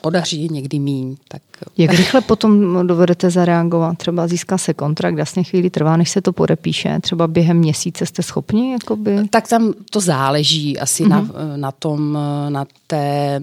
[0.00, 1.16] podaří, někdy míň.
[1.28, 1.42] Tak...
[1.78, 3.98] Jak rychle potom dovedete zareagovat?
[3.98, 6.98] Třeba získá se kontrakt, jasně chvíli trvá, než se to podepíše.
[7.02, 8.72] Třeba během měsíce jste schopni?
[8.72, 9.28] Jakoby...
[9.28, 11.08] Tak tam to záleží asi mm-hmm.
[11.08, 11.32] na, mhm.
[11.56, 13.40] na, tom, na, té,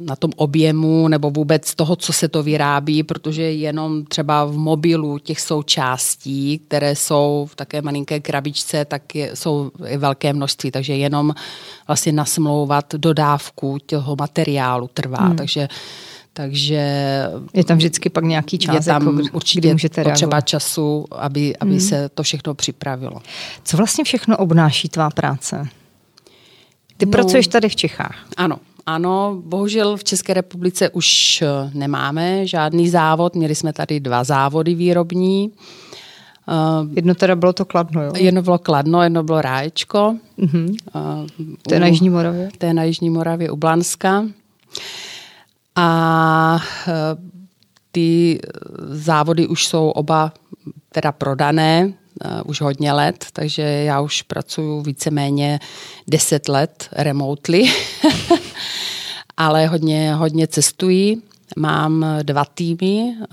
[0.00, 5.18] na tom objemu nebo vůbec toho, co se to vyrábí, protože jenom třeba v mobilu
[5.18, 11.34] těch součástí, které jsou v také malinké krabičce, tak je, jsou velké množství, takže jenom
[11.86, 15.18] vlastně nasmlouvat dodávku toho materiálu trvá.
[15.18, 15.36] Hmm.
[15.36, 15.68] Takže
[16.36, 16.82] takže
[17.54, 20.48] je tam vždycky pak nějaký čas, je tam jako, určitě můžete potřeba reagovat.
[20.48, 21.80] času, aby, aby hmm.
[21.80, 23.20] se to všechno připravilo.
[23.64, 25.68] Co vlastně všechno obnáší tvá práce?
[26.96, 28.16] Ty no, pracuješ tady v Čechách.
[28.36, 33.34] Ano, ano, bohužel v České republice už eh, nemáme žádný závod.
[33.34, 35.48] Měli jsme tady dva závody výrobní.
[35.48, 35.54] Uh,
[36.94, 38.12] jedno teda bylo to Kladno, jo?
[38.16, 40.16] Jedno bylo Kladno, jedno bylo Ráječko.
[40.38, 40.76] Uh-huh.
[40.94, 41.26] Uh,
[41.68, 42.48] to je na Jižní Moravě?
[42.58, 44.24] To je na Jižní Moravě u Blanska.
[45.76, 46.92] A uh,
[47.92, 48.40] ty
[48.90, 50.32] závody už jsou oba
[50.92, 51.84] teda prodané,
[52.24, 55.60] uh, už hodně let, takže já už pracuji víceméně
[56.08, 57.64] deset let remotely,
[59.36, 61.22] ale hodně, hodně cestuji
[61.56, 63.16] Mám dva týmy.
[63.22, 63.26] Eh,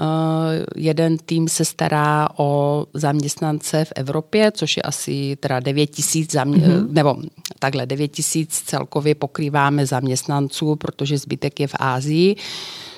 [0.76, 6.68] jeden tým se stará o zaměstnance v Evropě, což je asi teda 9 tisíc, zamě-
[6.68, 6.92] mm-hmm.
[6.92, 7.18] nebo
[7.60, 12.36] takhle 9 tisíc celkově pokrýváme zaměstnanců, protože zbytek je v Ázii.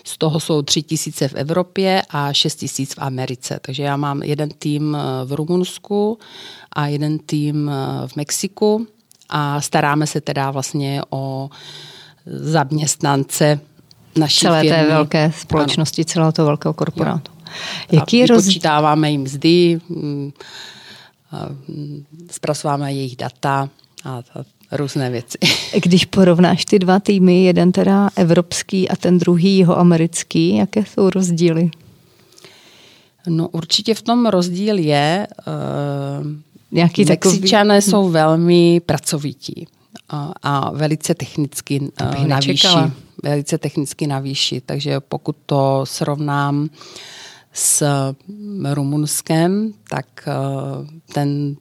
[0.03, 3.59] Z toho jsou 3 tisíce v Evropě a 6 tisíc v Americe.
[3.61, 6.19] Takže já mám jeden tým eh, v Rumunsku
[6.71, 8.87] a jeden tým eh, v Mexiku
[9.29, 11.49] a staráme se teda vlastně o
[12.25, 13.59] zaměstnance
[14.17, 14.77] naší celé firmy.
[14.77, 16.05] té velké společnosti, ano.
[16.05, 17.31] celého toho velkého korporátu.
[17.31, 17.53] Jo.
[17.91, 18.45] Jaký je roz...
[18.45, 20.31] Počítáváme jim mzdy, mm,
[21.67, 23.69] mm, zpracováme jejich data
[24.05, 24.21] a,
[24.71, 25.37] různé věci.
[25.83, 31.09] Když porovnáš ty dva týmy, jeden teda evropský a ten druhý jeho americký, jaké jsou
[31.09, 31.69] rozdíly?
[33.27, 36.27] No určitě v tom rozdíl je, uh,
[36.71, 37.91] Nějaký Mexičané takový...
[37.91, 39.67] jsou velmi pracovití
[40.09, 42.67] a, a velice technicky uh, na výši.
[43.23, 44.61] Velice technicky na výši.
[44.61, 46.69] Takže pokud to srovnám
[47.53, 47.83] s
[48.73, 51.55] Rumunskem, tak uh, ten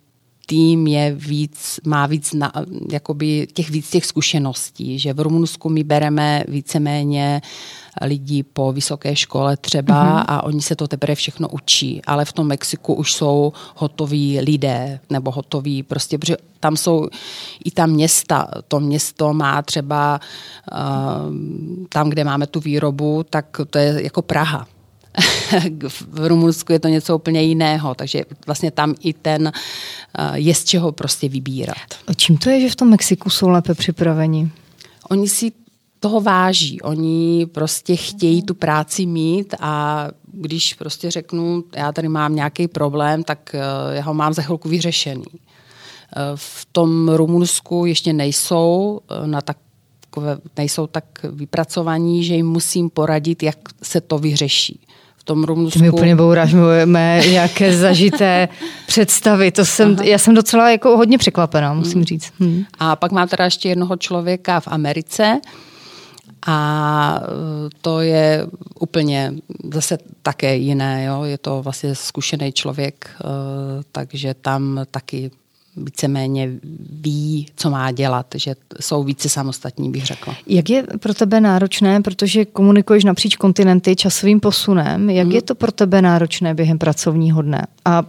[0.46, 2.52] tým je víc, má víc na,
[2.92, 7.42] jakoby těch víc těch zkušeností, že v Rumunsku my bereme víceméně
[8.02, 10.24] lidí po vysoké škole třeba mm-hmm.
[10.28, 15.00] a oni se to teprve všechno učí, ale v tom Mexiku už jsou hotoví lidé
[15.10, 17.08] nebo hotoví prostě, protože tam jsou
[17.64, 20.20] i ta města, to město má třeba
[20.72, 20.78] uh,
[21.88, 24.66] tam, kde máme tu výrobu, tak to je jako Praha
[25.88, 29.52] v Rumunsku je to něco úplně jiného, takže vlastně tam i ten
[30.18, 31.76] eh, je z čeho prostě vybírat.
[32.06, 34.50] A čím to je, že v tom Mexiku jsou lépe připraveni?
[35.10, 35.52] Oni si
[36.00, 36.80] toho váží.
[36.80, 43.24] Oni prostě chtějí tu práci mít a když prostě řeknu, já tady mám nějaký problém,
[43.24, 43.60] tak eh,
[43.96, 45.24] já ho mám za chvilku vyřešený.
[45.32, 49.56] Eh, v tom Rumunsku ještě nejsou na tak
[50.56, 54.80] nejsou tak vypracovaní, že jim musím poradit, jak se to vyřeší
[55.22, 55.78] v tom Rumunsku.
[55.78, 56.54] Ty mi úplně bouráš
[56.84, 58.48] mé jaké zažité
[58.86, 59.50] představy.
[59.50, 62.04] To jsem, já jsem docela jako hodně překvapená, musím hmm.
[62.04, 62.32] říct.
[62.40, 62.64] Hmm.
[62.78, 65.40] A pak mám teda ještě jednoho člověka v Americe,
[66.46, 67.26] a e,
[67.80, 68.46] to je
[68.80, 69.34] úplně
[69.72, 71.04] zase také jiné.
[71.04, 71.22] Jo?
[71.22, 73.24] Je to vlastně zkušený člověk, e,
[73.92, 75.30] takže tam taky
[75.76, 76.50] víceméně
[76.90, 80.36] ví, co má dělat, že jsou více samostatní, bych řekla.
[80.46, 85.34] Jak je pro tebe náročné, protože komunikuješ napříč kontinenty časovým posunem, jak hmm.
[85.34, 87.66] je to pro tebe náročné během pracovního dne?
[87.84, 88.02] A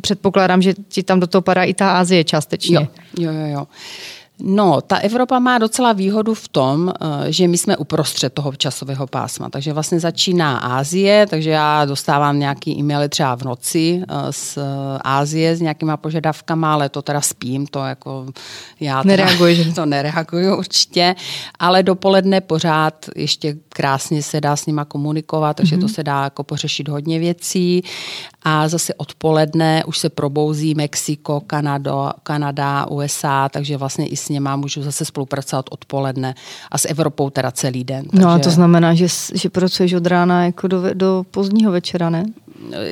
[0.00, 2.76] předpokládám, že ti tam do toho padá i ta Ázie částečně.
[2.76, 2.86] Jo,
[3.18, 3.46] jo, jo.
[3.46, 3.66] jo.
[4.42, 9.06] No, ta Evropa má docela výhodu v tom, eh, že my jsme uprostřed toho časového
[9.06, 9.50] pásma.
[9.50, 14.58] Takže vlastně začíná Ázie, takže já dostávám nějaký e-maily třeba v noci eh, z
[15.00, 18.26] Ázie s nějakýma požadavkama, ale to teda spím, to jako
[18.80, 19.72] já Nereaguji.
[19.74, 21.14] to nereaguju určitě,
[21.58, 25.80] ale dopoledne pořád ještě krásně se dá s nima komunikovat, takže mm-hmm.
[25.80, 27.82] to se dá jako pořešit hodně věcí
[28.42, 34.56] a zase odpoledne už se probouzí Mexiko, Kanado, Kanada, USA, takže vlastně i s něma
[34.56, 36.34] můžu zase spolupracovat odpoledne
[36.70, 38.04] a s Evropou teda celý den.
[38.04, 38.26] Takže...
[38.26, 42.24] No a to znamená, že, že pracuješ od rána jako do, do pozdního večera, ne?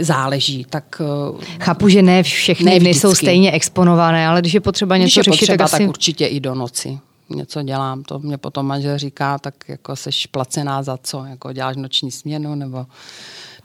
[0.01, 0.66] záleží.
[0.70, 1.03] Tak,
[1.40, 5.05] eh, Chápu, že ne všechny ne dny jsou stejně exponované, ale když je potřeba něco
[5.05, 5.83] když je řešit, potřeba, tak, asi...
[5.83, 8.02] tak určitě i do noci něco dělám.
[8.02, 11.24] To mě potom manžel říká, tak jako seš placená za co?
[11.24, 12.86] Jako děláš noční směnu nebo,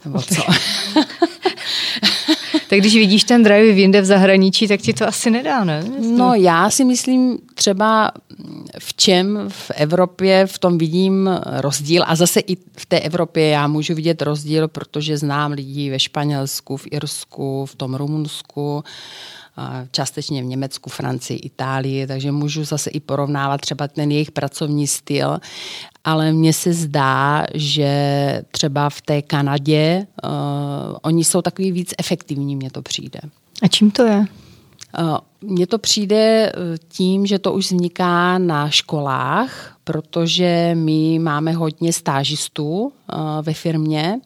[0.05, 0.41] nebo co?
[2.69, 5.83] tak když vidíš ten drive jinde v zahraničí, tak ti to asi nedá, ne?
[5.99, 8.11] No já si myslím třeba
[8.79, 13.67] v čem v Evropě v tom vidím rozdíl a zase i v té Evropě já
[13.67, 18.83] můžu vidět rozdíl, protože znám lidí ve Španělsku, v Irsku, v tom Rumunsku,
[19.91, 25.37] částečně v Německu, Francii, Itálii, takže můžu zase i porovnávat třeba ten jejich pracovní styl,
[26.03, 30.29] ale mně se zdá, že třeba v té Kanadě uh,
[31.01, 33.19] oni jsou takový víc efektivní, mně to přijde.
[33.61, 34.25] A čím to je?
[35.41, 36.51] Mně to přijde
[36.87, 42.93] tím, že to už vzniká na školách, protože my máme hodně stážistů
[43.41, 44.19] ve firmě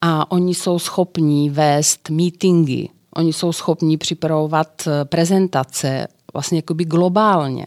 [0.00, 7.66] a oni jsou schopní vést meetingy Oni jsou schopní připravovat eh, prezentace vlastně jakoby globálně.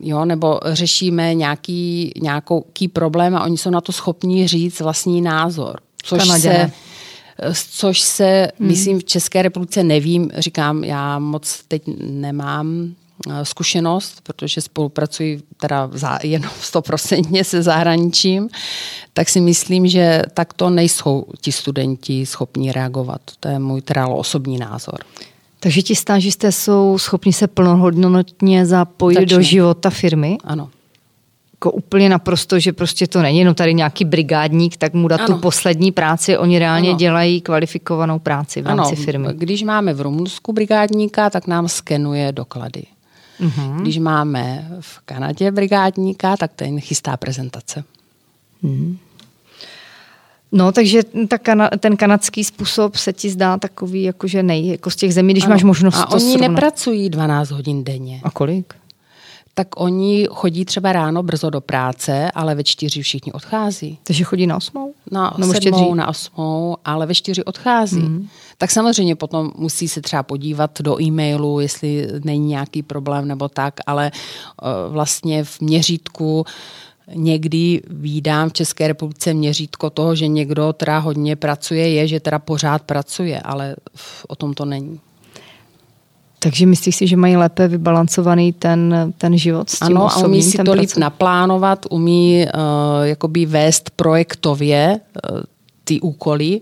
[0.00, 5.80] Jo, nebo řešíme nějaký, nějaký problém a oni jsou na to schopní říct vlastní názor.
[6.02, 6.42] Což Kanadě.
[6.42, 8.68] se, eh, což se, hmm.
[8.68, 12.94] myslím, v České republice nevím, říkám, já moc teď nemám
[13.42, 15.90] zkušenost, protože spolupracuji teda
[16.22, 18.48] jenom stoprocentně se zahraničím,
[19.12, 23.20] tak si myslím, že takto nejsou ti studenti schopni reagovat.
[23.40, 24.98] To je můj teda osobní názor.
[25.62, 29.36] Takže ti stážisté jsou schopni se plnohodnotně zapojit Začne.
[29.36, 30.38] do života firmy?
[30.44, 30.70] Ano.
[31.52, 35.34] Jako úplně naprosto, že prostě to není jenom tady nějaký brigádník, tak mu dát ano.
[35.34, 36.38] tu poslední práci.
[36.38, 36.98] Oni reálně ano.
[36.98, 39.04] dělají kvalifikovanou práci v rámci ano.
[39.04, 39.28] firmy.
[39.32, 42.82] Když máme v Rumunsku brigádníka, tak nám skenuje doklady.
[43.40, 43.80] Uh-huh.
[43.82, 47.84] Když máme v Kanadě brigádníka, tak ten chystá prezentace.
[48.62, 48.98] Hmm.
[50.52, 54.96] No, takže ta kana, ten kanadský způsob se ti zdá takový, jakože nej, jako z
[54.96, 55.54] těch zemí, když ano.
[55.54, 56.48] máš možnost A to oni srovnat.
[56.48, 58.20] nepracují 12 hodin denně.
[58.24, 58.74] A kolik?
[59.54, 63.98] Tak oni chodí třeba ráno brzo do práce, ale ve čtyři všichni odchází.
[64.04, 64.94] Takže chodí na osmou?
[65.10, 68.00] Na Nebo sedmou, na osmou, ale ve čtyři odchází.
[68.00, 68.28] Mm.
[68.58, 73.74] Tak samozřejmě potom musí se třeba podívat do e-mailu, jestli není nějaký problém nebo tak,
[73.86, 74.10] ale
[74.62, 76.44] uh, vlastně v měřítku
[77.14, 82.38] někdy výdám v České republice měřítko toho, že někdo teda hodně pracuje, je, že teda
[82.38, 83.76] pořád pracuje, ale
[84.28, 85.00] o tom to není.
[86.42, 90.28] Takže myslíš si, že mají lépe vybalancovaný ten, ten život s tím Ano, osobním, a
[90.28, 92.60] umí si to líp naplánovat, umí uh,
[93.02, 95.00] jakoby vést projektově
[95.30, 95.40] uh,
[95.84, 96.60] ty úkoly,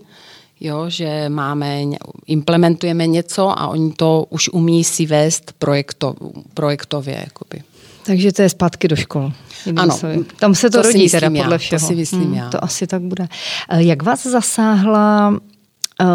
[0.59, 1.81] jo, že máme,
[2.27, 6.15] implementujeme něco a oni to už umí si vést projekto,
[6.53, 7.17] projektově.
[7.23, 7.63] Jakoby.
[8.05, 9.31] Takže to je zpátky do škol.
[9.75, 9.99] Ano,
[10.39, 11.79] tam se to, to rodí teda podle já, všeho.
[11.79, 12.49] To si myslím hmm, já.
[12.49, 13.27] To asi tak bude.
[13.69, 16.07] Eh, jak vás zasáhla uh,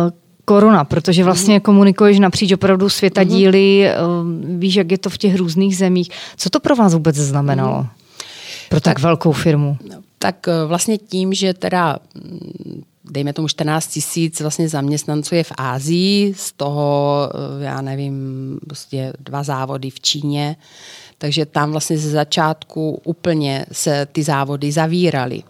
[0.46, 1.60] korona, protože vlastně hmm.
[1.60, 3.30] komunikuješ napříč opravdu světa hmm.
[3.30, 6.10] díly, uh, víš, jak je to v těch různých zemích.
[6.36, 7.76] Co to pro vás vůbec znamenalo?
[7.76, 7.88] Hmm.
[8.68, 9.76] Pro tak, tak velkou firmu?
[10.18, 16.34] Tak vlastně tím, že teda mm, dejme tomu 14 tisíc vlastně zaměstnanců je v Ázii,
[16.36, 17.18] z toho,
[17.60, 18.14] já nevím,
[18.66, 20.56] prostě dva závody v Číně,
[21.18, 25.42] takže tam vlastně ze začátku úplně se ty závody zavíraly.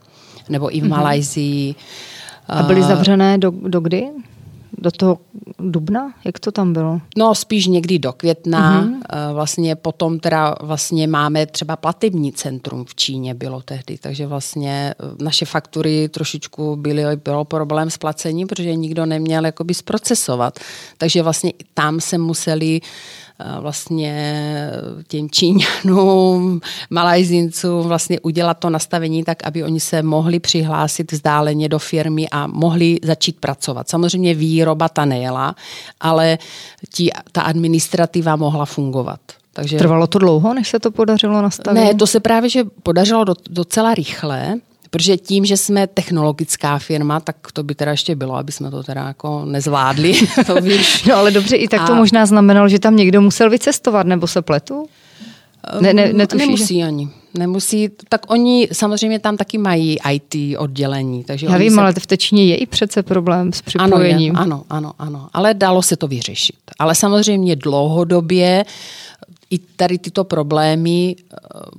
[0.48, 0.90] Nebo i v mhm.
[0.90, 1.74] Malajzii.
[2.48, 4.06] A byly zavřené do, do kdy?
[4.78, 5.18] Do toho
[5.58, 6.14] dubna?
[6.24, 7.00] Jak to tam bylo?
[7.16, 8.84] No spíš někdy do května.
[8.84, 9.32] Uh-huh.
[9.32, 15.24] Vlastně potom teda vlastně máme třeba platební centrum v Číně bylo tehdy, takže vlastně eh,
[15.24, 20.58] naše faktury trošičku byly, bylo problém s placením, protože nikdo neměl jakoby zprocesovat.
[20.98, 22.88] Takže vlastně tam se museli uh,
[23.60, 24.70] vlastně
[25.08, 31.78] těm Číňanům, Malajzincům vlastně udělat to nastavení tak, aby oni se mohli přihlásit vzdáleně do
[31.78, 33.88] firmy a mohli začít pracovat.
[33.88, 35.54] Samozřejmě výroba ta nejela,
[36.00, 36.38] ale
[36.94, 39.20] tí, ta administrativa mohla fungovat.
[39.52, 39.78] Takže...
[39.78, 41.80] Trvalo to dlouho, než se to podařilo nastavit?
[41.80, 44.54] Ne, to se právě že podařilo do, docela rychle.
[44.96, 48.82] Protože tím, že jsme technologická firma, tak to by teda ještě bylo, aby jsme to
[48.82, 50.14] teda jako nezvládli.
[50.46, 51.04] to víš.
[51.08, 51.96] No ale dobře, i tak to a...
[51.96, 54.86] možná znamenalo, že tam někdo musel vycestovat, nebo se pletu?
[55.80, 56.84] Ne, ne, netuší, nemusí že?
[56.84, 57.08] ani.
[57.38, 61.24] Nemusí, tak oni samozřejmě tam taky mají IT oddělení.
[61.24, 61.80] Takže Já vím, se...
[61.80, 64.36] ale v Tečíně je i přece problém s připojením.
[64.36, 66.56] Ano, je, ano, ano, ano, ale dalo se to vyřešit.
[66.78, 68.72] Ale samozřejmě dlouhodobě uh,
[69.50, 71.36] i tady tyto problémy eh,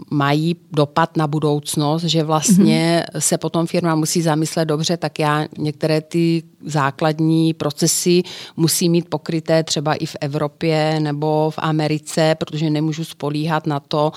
[0.10, 3.20] mají dopad na budoucnost, že vlastně mm-hmm.
[3.20, 8.24] se potom firma musí zamyslet dobře, tak já některé ty základní procesy
[8.58, 14.12] musí mít pokryté třeba i v Evropě nebo v Americe, protože nemůžu spolíhat na to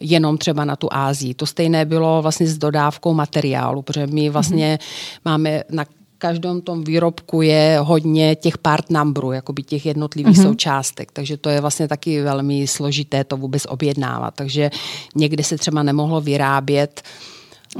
[0.00, 1.34] jenom třeba na tu Ázii.
[1.34, 5.20] To stejné bylo vlastně s dodávkou materiálu, protože my vlastně mm-hmm.
[5.24, 5.84] máme na
[6.24, 10.48] každém tom výrobku je hodně těch part numberů, jakoby těch jednotlivých mm-hmm.
[10.48, 14.34] součástek, takže to je vlastně taky velmi složité to vůbec objednávat.
[14.34, 14.70] Takže
[15.14, 17.02] někde se třeba nemohlo vyrábět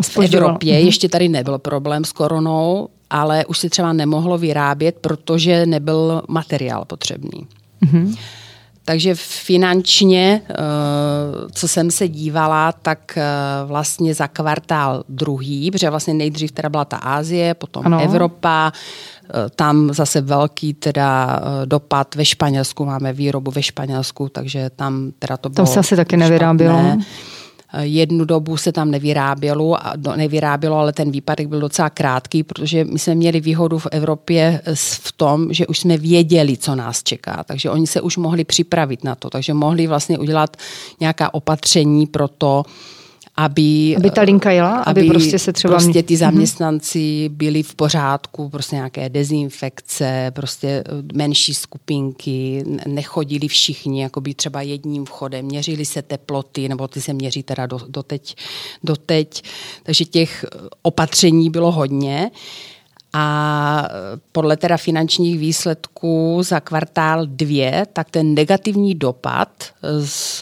[0.03, 0.85] v Evropě, mm-hmm.
[0.85, 6.85] ještě tady nebyl problém s koronou, ale už se třeba nemohlo vyrábět, protože nebyl materiál
[6.85, 7.47] potřebný.
[7.83, 8.17] Mm-hmm.
[8.85, 10.55] Takže finančně, eh,
[11.53, 13.25] co jsem se dívala, tak eh,
[13.65, 18.01] vlastně za kvartál druhý, protože vlastně nejdřív teda byla ta Ázie, potom ano.
[18.03, 18.73] Evropa,
[19.25, 25.37] eh, tam zase velký teda dopad ve Španělsku, máme výrobu ve Španělsku, takže tam teda
[25.37, 26.99] to bylo Tam se asi taky nevyrábělo.
[27.75, 27.87] Špatné.
[27.87, 29.79] Jednu dobu se tam nevyrábělo,
[30.17, 35.13] nevyrábělo, ale ten výpadek byl docela krátký, protože my jsme měli výhodu v Evropě v
[35.13, 37.45] tom, že už jsme věděli, co nás čeká.
[37.45, 39.31] Takže oni se už mohli připravit na to.
[39.31, 40.57] Takže mohli vlastně udělat
[41.01, 42.63] nějaká opatření pro to,
[43.37, 45.75] aby, aby ta linka jela, aby, aby prostě se třeba...
[45.75, 46.19] Prostě ty mhm.
[46.19, 54.35] zaměstnanci byli v pořádku, prostě nějaké dezinfekce, prostě eh, menší skupinky, nechodili všichni, jako by
[54.35, 58.37] třeba jedním vchodem, měřili se teploty, nebo ty se měří teda do, doteď,
[58.85, 59.43] doteď.
[59.83, 62.31] Takže těch eh, opatření bylo hodně.
[63.17, 63.89] A
[64.33, 69.49] podle teda finančních výsledků za kvartál dvě, tak ten negativní dopad,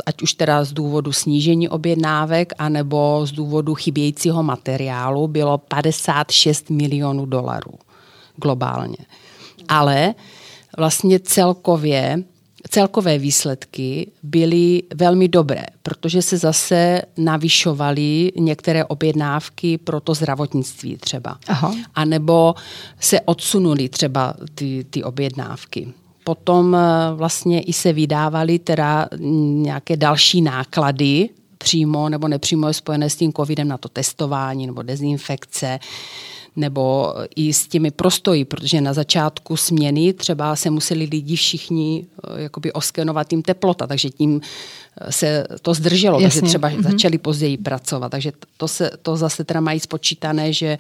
[0.07, 7.27] ať už teda z důvodu snížení objednávek, anebo z důvodu chybějícího materiálu, bylo 56 milionů
[7.27, 7.73] dolarů
[8.37, 8.97] globálně.
[9.69, 10.15] Ale
[10.79, 12.25] vlastně celkově
[12.71, 21.39] celkové výsledky byly velmi dobré, protože se zase navyšovaly některé objednávky pro to zdravotnictví třeba.
[21.49, 21.75] Aha.
[21.95, 22.55] A nebo
[23.01, 25.93] se odsunuly třeba ty, ty objednávky.
[26.25, 29.09] Potom eh, vlastně i se vydávaly teda
[29.63, 35.79] nějaké další náklady přímo nebo nepřímo spojené s tím covidem na to testování nebo dezinfekce
[36.57, 42.43] nebo i s těmi prostoji, protože na začátku směny třeba se museli lidi všichni eh,
[42.43, 44.41] jakoby oskenovat tím teplota, takže tím
[45.01, 46.41] eh, se to zdrželo, Jasně.
[46.41, 46.83] takže třeba mm-hmm.
[46.83, 48.09] začali později pracovat.
[48.09, 50.79] Takže to, se, to zase teda mají spočítané, že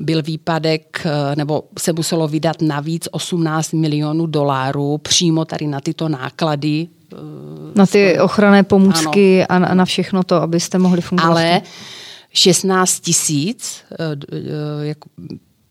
[0.00, 6.08] byl výpadek, eh, nebo se muselo vydat navíc 18 milionů dolárů přímo tady na tyto
[6.08, 6.88] náklady.
[7.74, 9.66] Na ty ochranné pomůcky ano.
[9.70, 11.30] a na všechno to, abyste mohli fungovat.
[11.30, 11.62] Ale
[12.38, 13.84] 16 tisíc,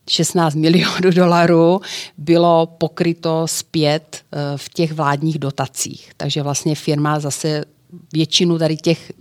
[0.09, 1.81] 16 eh, milionů dolarů
[2.17, 6.11] bylo pokryto zpět eh, v těch vládních dotacích.
[6.17, 7.65] Takže vlastně firma zase
[8.13, 9.11] většinu tady těch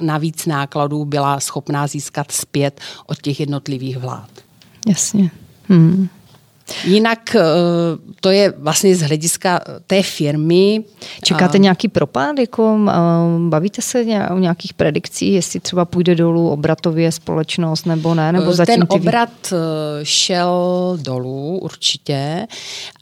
[0.00, 4.30] navíc nákladů byla schopná získat zpět od těch jednotlivých vlád.
[4.88, 5.30] Jasně.
[5.68, 6.08] Hmm.
[6.84, 7.42] Jinak eh,
[8.20, 10.84] to je vlastně z hlediska té firmy.
[11.22, 12.38] Čekáte nějaký propad?
[12.38, 12.92] Jako, eh,
[13.48, 18.32] bavíte se o nějakých predikcích, jestli třeba půjde dolů obratově společnost nebo ne?
[18.32, 19.52] Nebo eh, zatím Ten obrat
[20.02, 22.46] šel dolů určitě,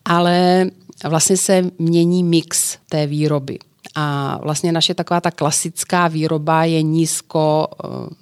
[0.04, 0.66] ale
[1.08, 3.58] vlastně se mění mix té výroby.
[3.94, 7.66] A vlastně naše taková ta klasická výroba je nízko,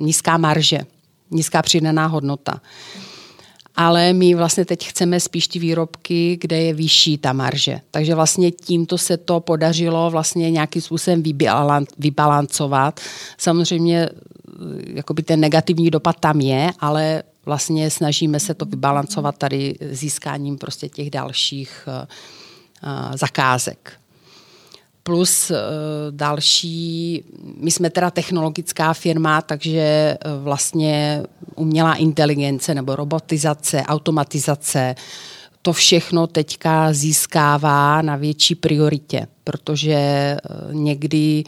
[0.00, 0.80] nízká marže,
[1.30, 2.60] nízká přidaná hodnota
[3.80, 7.80] ale my vlastně teď chceme spíš ty výrobky, kde je vyšší ta marže.
[7.90, 11.22] Takže vlastně tímto se to podařilo vlastně nějakým způsobem
[11.98, 13.00] vybalancovat.
[13.38, 14.12] Samozřejmě eh,
[14.86, 20.88] jakoby ten negativní dopad tam je, ale vlastně snažíme se to vybalancovat tady získáním prostě
[20.88, 22.06] těch dalších eh,
[22.84, 23.99] eh, zakázek
[25.10, 25.52] plus
[26.10, 27.24] další,
[27.56, 31.22] my jsme teda technologická firma, takže vlastně
[31.54, 34.94] umělá inteligence nebo robotizace, automatizace,
[35.62, 40.38] to všechno teďka získává na větší prioritě, protože eh,
[40.72, 41.44] někdy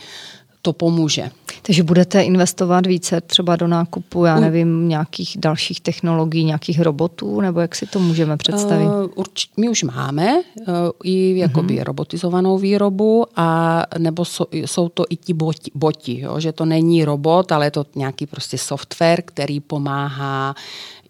[0.63, 1.31] to pomůže.
[1.63, 7.61] Takže budete investovat více třeba do nákupu, já nevím, nějakých dalších technologií, nějakých robotů, nebo
[7.61, 8.87] jak si to můžeme představit?
[8.87, 11.85] Uh, urč, my už máme uh, i jakoby uh-huh.
[11.85, 16.41] robotizovanou výrobu, a nebo so, jsou to i ti boti, boti jo?
[16.41, 20.55] že to není robot, ale je to nějaký prostě software, který pomáhá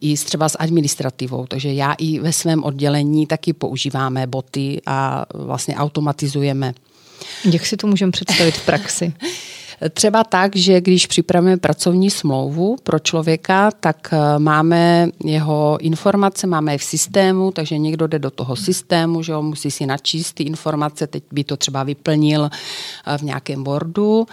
[0.00, 1.46] i třeba s administrativou.
[1.46, 6.74] Takže já i ve svém oddělení taky používáme boty a vlastně automatizujeme
[7.44, 9.12] jak si to můžeme představit v praxi?
[9.90, 16.74] Třeba tak, že když připravíme pracovní smlouvu pro člověka, tak eh, máme jeho informace, máme
[16.74, 20.42] je v systému, takže někdo jde do toho systému, že on musí si načíst ty
[20.42, 24.26] informace, teď by to třeba vyplnil eh, v nějakém Wordu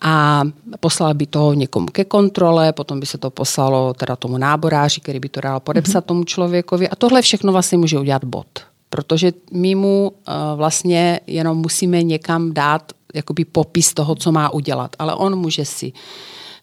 [0.00, 0.44] a
[0.80, 5.18] poslal by to někomu ke kontrole, potom by se to poslalo teda tomu náboráři, který
[5.20, 6.06] by to dal podepsat mm-hmm.
[6.06, 11.58] tomu člověkovi a tohle všechno vlastně může udělat bot protože my mu uh, vlastně jenom
[11.58, 15.92] musíme někam dát jakoby popis toho, co má udělat, ale on může si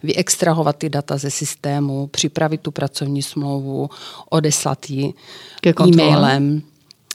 [0.04, 3.90] vyextrahovat ty data ze systému, připravit tu pracovní smlouvu,
[4.30, 5.14] odeslat ji
[5.66, 6.62] e-mailem.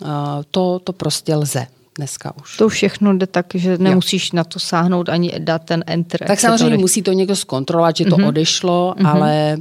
[0.02, 0.08] Uh,
[0.50, 2.56] to, to prostě lze dneska už.
[2.56, 4.36] To všechno jde tak, že nemusíš jo.
[4.36, 6.26] na to sáhnout ani dát ten enter.
[6.26, 8.28] Tak samozřejmě musí to někdo zkontrolovat, že to mm-hmm.
[8.28, 9.08] odešlo, mm-hmm.
[9.08, 9.56] ale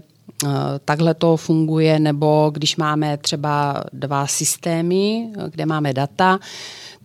[0.86, 6.40] takhle to funguje, nebo když máme třeba dva systémy, kde máme data,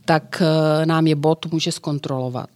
[0.04, 2.48] tak uh, nám je bot může zkontrolovat.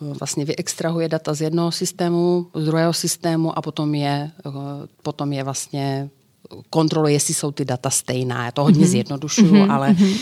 [0.00, 4.30] Vlastně vyextrahuje data z jednoho systému, z druhého systému a potom je,
[5.02, 6.10] potom je vlastně
[6.70, 8.44] kontroluje, jestli jsou ty data stejná.
[8.44, 8.88] Já to hodně mm-hmm.
[8.88, 9.72] zjednodušuju, mm-hmm.
[9.72, 10.12] ale mhm.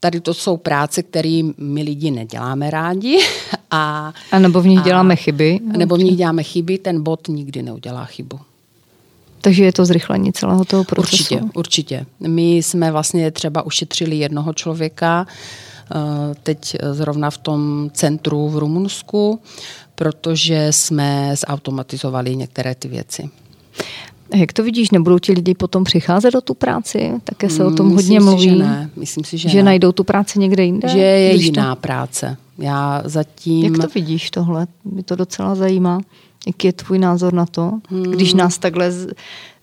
[0.00, 3.18] tady to jsou práce, které my lidi neděláme rádi.
[3.70, 5.60] A, a nebo v nich a, děláme chyby.
[5.76, 8.40] Nebo v nich děláme chyby, ten bot nikdy neudělá chybu.
[9.46, 11.14] Takže je to zrychlení celého toho procesu?
[11.14, 12.06] Určitě, určitě.
[12.20, 19.40] My jsme vlastně třeba ušetřili jednoho člověka, eh, teď zrovna v tom centru v Rumunsku,
[19.94, 23.30] protože jsme zautomatizovali některé ty věci.
[24.34, 27.12] Jak to vidíš, nebudou ti lidi potom přicházet do tu práci?
[27.24, 28.42] Také se o tom Myslím hodně mluví.
[28.42, 28.90] Si, že ne.
[28.96, 29.62] Myslím si, že, že ne.
[29.62, 30.88] najdou tu práci někde jinde?
[30.88, 31.80] Že je jiná to...
[31.80, 32.36] práce.
[32.58, 33.64] Já zatím...
[33.64, 34.66] Jak to vidíš tohle?
[34.84, 36.00] Mě to docela zajímá.
[36.46, 38.02] Jaký je tvůj názor na to, hmm.
[38.02, 38.92] když nás takhle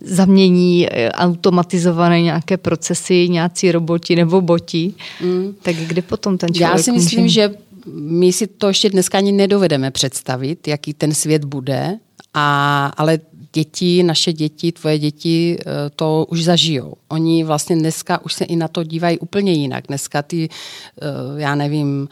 [0.01, 5.55] zamění eh, automatizované nějaké procesy, nějací roboti nebo boti, hmm.
[5.61, 7.33] tak kde potom ten člověk Já si myslím, může...
[7.33, 7.55] že
[7.95, 11.97] my si to ještě dneska ani nedovedeme představit, jaký ten svět bude,
[12.33, 13.19] a, ale
[13.53, 16.93] děti, naše děti, tvoje děti eh, to už zažijou.
[17.07, 19.83] Oni vlastně dneska už se i na to dívají úplně jinak.
[19.87, 21.05] Dneska ty, eh,
[21.41, 22.07] já nevím,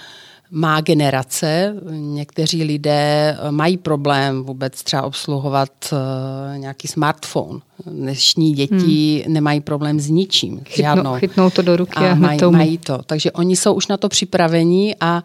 [0.52, 7.60] má generace, někteří lidé mají problém vůbec třeba obsluhovat eh, nějaký smartphone.
[7.86, 9.34] Dnešní děti hmm.
[9.34, 10.62] nemají problém s ničím.
[10.66, 12.99] Chytnou, chytnou to do ruky a, a mají, mají to.
[13.06, 15.24] Takže oni jsou už na to připraveni a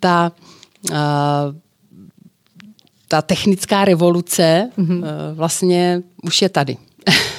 [0.00, 0.32] ta
[0.90, 0.96] uh,
[3.08, 5.02] ta technická revoluce mm-hmm.
[5.34, 6.76] vlastně už je tady.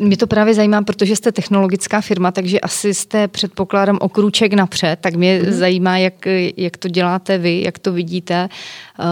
[0.00, 4.98] Mě to právě zajímá, protože jste technologická firma, takže asi jste předpokládám o krůček napřed,
[5.00, 5.52] tak mě mm.
[5.52, 6.26] zajímá, jak,
[6.56, 9.04] jak to děláte vy, jak to vidíte, eh,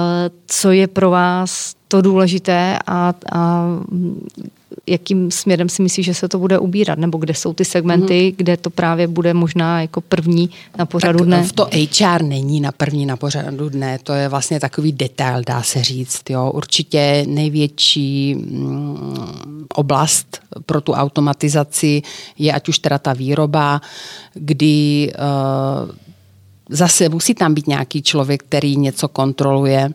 [0.46, 3.66] co je pro vás to důležité a, a
[4.86, 8.36] jakým směrem si myslíš, že se to bude ubírat, nebo kde jsou ty segmenty, mm.
[8.36, 11.42] kde to právě bude možná jako první na pořadu tak dne?
[11.42, 15.62] V to HR není na první na pořadu dne, to je vlastně takový detail, dá
[15.62, 16.30] se říct.
[16.30, 16.50] Jo.
[16.50, 22.02] Určitě největší mm, oblast pro tu automatizaci
[22.38, 23.80] je ať už teda ta výroba,
[24.34, 25.90] kdy uh,
[26.68, 29.90] zase musí tam být nějaký člověk, který něco kontroluje,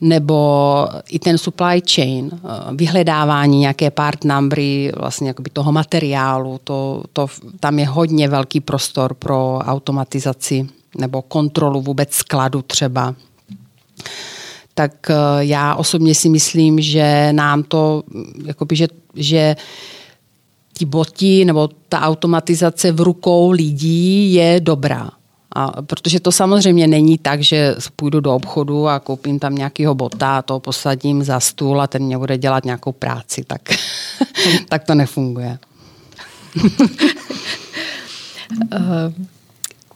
[0.00, 2.38] nebo i ten supply chain, eh,
[2.74, 7.26] vyhledávání nějaké part numbery vlastně jakoby toho materiálu, to, to,
[7.60, 13.14] tam je hodně velký prostor pro automatizaci nebo kontrolu vůbec skladu třeba.
[14.74, 18.02] Tak eh, já osobně si myslím, že nám to,
[18.46, 19.56] jakoby, že, že
[20.74, 25.10] ti boti nebo ta automatizace v rukou lidí je dobrá.
[25.54, 30.38] A protože to samozřejmě není tak, že půjdu do obchodu a koupím tam nějakého bota
[30.38, 33.60] a to posadím za stůl a ten mě bude dělat nějakou práci, tak,
[34.68, 35.58] tak to nefunguje.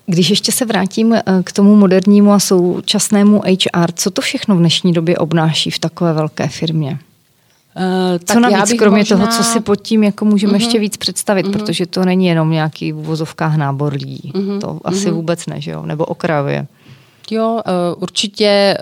[0.06, 4.58] Když ještě se vrátím eh, k tomu modernímu a současnému HR, co to všechno v
[4.58, 6.98] dnešní době obnáší v takové velké firmě?
[7.78, 9.16] Uh, co navíc, kromě možná...
[9.16, 10.62] toho, co si pod tím jako můžeme uh-huh.
[10.62, 11.52] ještě víc představit, uh-huh.
[11.52, 14.32] protože to není jenom nějaký v uvozovkách nábor lidí.
[14.34, 14.60] Uh-huh.
[14.60, 15.14] To asi uh-huh.
[15.14, 15.86] vůbec ne, že jo?
[15.86, 16.66] Nebo okrajově.
[17.30, 18.78] Jo, eh, určitě eh,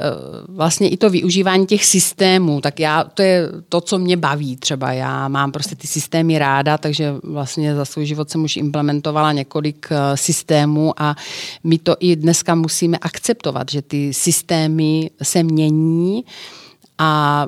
[0.49, 4.93] vlastně i to využívání těch systémů, tak já, to je to, co mě baví třeba.
[4.93, 9.89] Já mám prostě ty systémy ráda, takže vlastně za svůj život jsem už implementovala několik
[10.15, 11.17] systémů a
[11.65, 16.25] my to i dneska musíme akceptovat, že ty systémy se mění,
[16.99, 17.47] a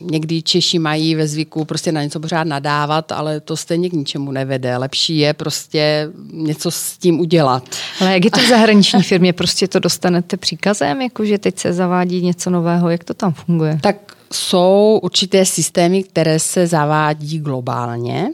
[0.00, 4.32] někdy Češi mají ve zvyku prostě na něco pořád nadávat, ale to stejně k ničemu
[4.32, 4.76] nevede.
[4.76, 7.68] Lepší je prostě něco s tím udělat.
[8.00, 9.32] Ale jak je to v zahraniční firmě?
[9.32, 13.78] Prostě to dostanete příkazem, jakože teď se zavádí něco nového, jak to tam funguje?
[13.82, 13.96] Tak
[14.32, 18.28] jsou určité systémy, které se zavádí globálně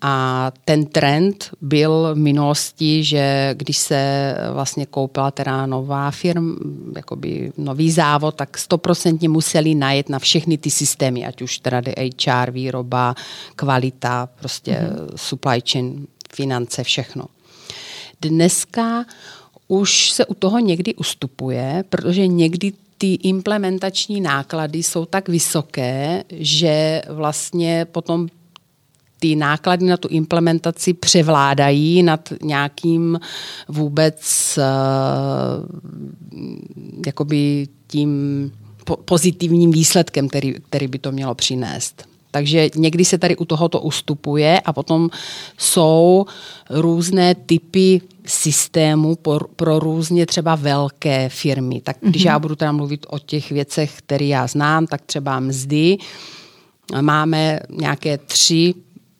[0.00, 6.54] A ten trend byl v minulosti, že když se vlastně koupila teda nová firma,
[6.96, 11.82] jakoby nový závod, tak stoprocentně museli najet na všechny ty systémy, ať už teda
[12.26, 13.14] HR, výroba,
[13.56, 15.08] kvalita, prostě mm-hmm.
[15.16, 17.24] supply chain, finance, všechno.
[18.20, 19.04] Dneska
[19.68, 27.02] už se u toho někdy ustupuje, protože někdy ty implementační náklady jsou tak vysoké, že
[27.08, 28.28] vlastně potom
[29.18, 33.20] ty náklady na tu implementaci převládají nad nějakým
[33.68, 35.64] vůbec uh,
[37.06, 38.52] jakoby tím
[39.04, 42.08] pozitivním výsledkem, který, který by to mělo přinést.
[42.30, 45.10] Takže někdy se tady u tohoto ustupuje a potom
[45.58, 46.26] jsou
[46.70, 51.80] různé typy systému pro, pro různě třeba velké firmy.
[51.80, 52.26] Tak když mm-hmm.
[52.26, 55.96] já budu teda mluvit o těch věcech, které já znám, tak třeba mzdy.
[57.00, 58.74] Máme nějaké tři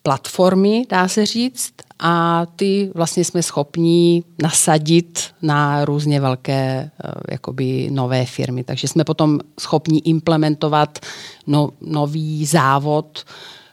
[0.06, 7.88] platformy, dá se říct, a ty vlastně jsme schopní nasadit na různě velké eh, jakoby
[7.90, 8.64] nové firmy.
[8.64, 10.98] Takže jsme potom schopni implementovat
[11.46, 13.24] no, nový závod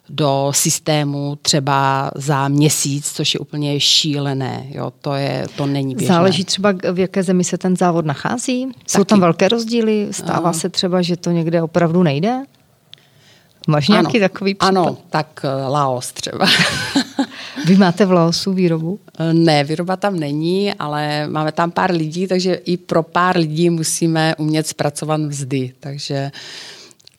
[0.10, 4.66] do systému třeba za měsíc, což je úplně šílené.
[4.70, 6.16] Jo, to, je, to není běžné.
[6.16, 8.68] Záleží třeba, v jaké zemi se ten závod nachází?
[8.88, 9.10] Jsou Taky.
[9.10, 10.08] tam velké rozdíly?
[10.12, 10.56] Stává uh.
[10.56, 12.44] se třeba, že to někde opravdu nejde?
[13.68, 14.68] Máš nějaký ano, takový případ?
[14.68, 16.46] Ano, tak eh, Laos třeba.
[17.66, 19.00] Vy máte v Laosu výrobu?
[19.20, 23.70] Eh, ne, výroba tam není, ale máme tam pár lidí, takže i pro pár lidí
[23.70, 25.74] musíme umět zpracovat mzdy.
[25.80, 26.32] Takže,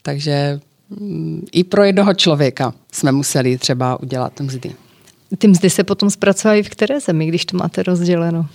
[0.03, 4.72] takže mm, i pro jednoho člověka jsme museli třeba udělat mzdy.
[5.38, 8.47] Ty mzdy se potom zpracovají v které zemi, když to máte rozděleno?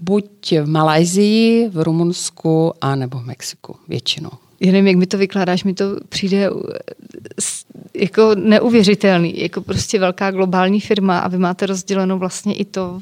[0.00, 4.30] Buď v Malajzii, v Rumunsku a nebo v Mexiku většinou.
[4.60, 6.50] Já nevím, jak mi to vykládáš, mi to přijde
[7.94, 13.00] jako neuvěřitelný, jako prostě velká globální firma a vy máte rozděleno vlastně i to,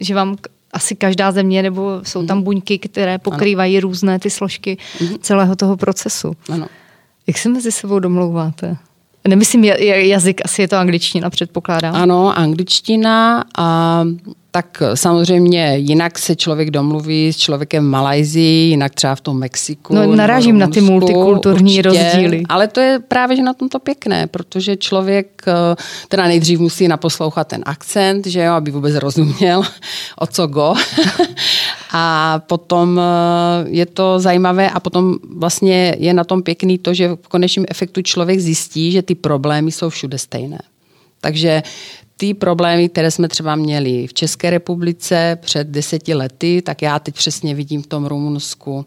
[0.00, 0.36] že vám
[0.72, 2.44] asi každá země, nebo jsou tam mhm.
[2.44, 3.82] buňky, které pokrývají ano.
[3.82, 5.18] různé ty složky mm-hmm.
[5.20, 6.32] celého toho procesu.
[6.48, 6.66] Ano.
[7.26, 8.76] Jak se mezi sebou domlouváte?
[9.28, 11.94] Nemyslím jazyk, asi je to angličtina, předpokládám.
[11.94, 14.04] Ano, angličtina a
[14.54, 19.94] tak samozřejmě jinak se člověk domluví s člověkem v Malajzii, jinak třeba v tom Mexiku.
[19.94, 22.42] No, narážím na ty multikulturní určitě, rozdíly.
[22.48, 25.76] Ale to je právě že na tom to pěkné, protože člověk eh,
[26.08, 29.62] teda nejdřív musí naposlouchat ten akcent, že jo, aby vůbec rozuměl,
[30.18, 30.74] o co go.
[31.92, 37.08] a potom eh, je to zajímavé a potom vlastně je na tom pěkný to, že
[37.08, 40.58] v konečném efektu člověk zjistí, že ty problémy jsou všude stejné.
[41.20, 41.62] Takže
[42.16, 47.14] ty problémy, které jsme třeba měli v České republice před deseti lety, tak já teď
[47.14, 48.86] přesně vidím v tom Rumunsku.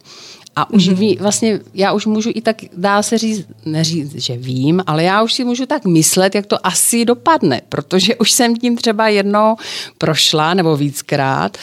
[0.58, 0.96] A už mm-hmm.
[0.96, 5.24] ví, vlastně já už můžu i tak, dá se říct, neříct, že vím, ale já
[5.24, 9.56] už si můžu tak myslet, jak to asi dopadne, protože už jsem tím třeba jednou
[9.98, 11.58] prošla nebo víckrát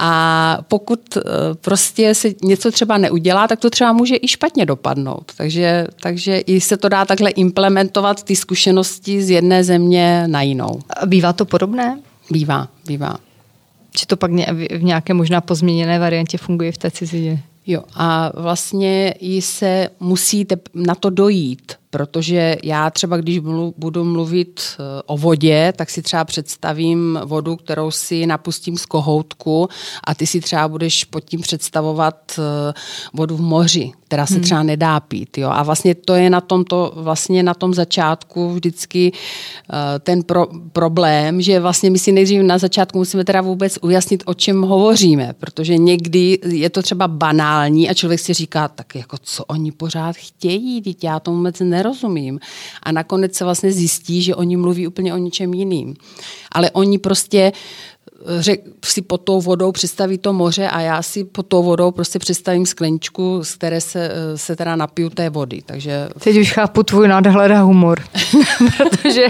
[0.00, 1.20] a pokud eh,
[1.60, 5.32] prostě se něco třeba neudělá, tak to třeba může i špatně dopadnout.
[5.36, 10.80] Takže, takže i se to dá takhle implementovat ty zkušenosti z jedné země na jinou.
[11.00, 12.00] A bývá to podobné?
[12.30, 13.16] Bývá, bývá.
[13.96, 14.30] Či to pak
[14.76, 17.42] v nějaké možná pozměněné variantě funguje v té cizině?
[17.66, 23.38] Jo, a vlastně i se musíte na to dojít, protože já třeba, když
[23.76, 29.68] budu mluvit eh, o vodě, tak si třeba představím vodu, kterou si napustím z kohoutku
[30.04, 32.72] a ty si třeba budeš pod tím představovat eh,
[33.14, 34.42] vodu v moři, která se hmm.
[34.42, 35.38] třeba nedá pít.
[35.38, 35.48] Jo?
[35.52, 40.46] A vlastně to je na tom, to, vlastně na tom začátku vždycky eh, ten pro,
[40.72, 45.34] problém, že vlastně my si nejdřív na začátku musíme teda vůbec ujasnit, o čem hovoříme,
[45.38, 50.16] protože někdy je to třeba banální a člověk si říká, tak jako co oni pořád
[50.16, 52.40] chtějí, teď já tomu vůbec nerozumím.
[52.82, 55.94] A nakonec se vlastně zjistí, že oni mluví úplně o něčem jiným.
[56.52, 57.52] Ale oni prostě
[58.38, 62.18] řek, si pod tou vodou představí to moře a já si pod tou vodou prostě
[62.18, 65.62] představím skleničku, z které se, se teda napiju té vody.
[65.66, 66.08] Takže...
[66.24, 68.00] Teď už chápu tvůj nadhled a humor,
[68.76, 69.26] protože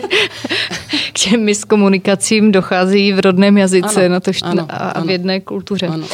[1.12, 5.86] k těm miskomunikacím dochází v rodném jazyce ano, na to, ano, a v jedné kultuře.
[5.86, 6.06] Ano.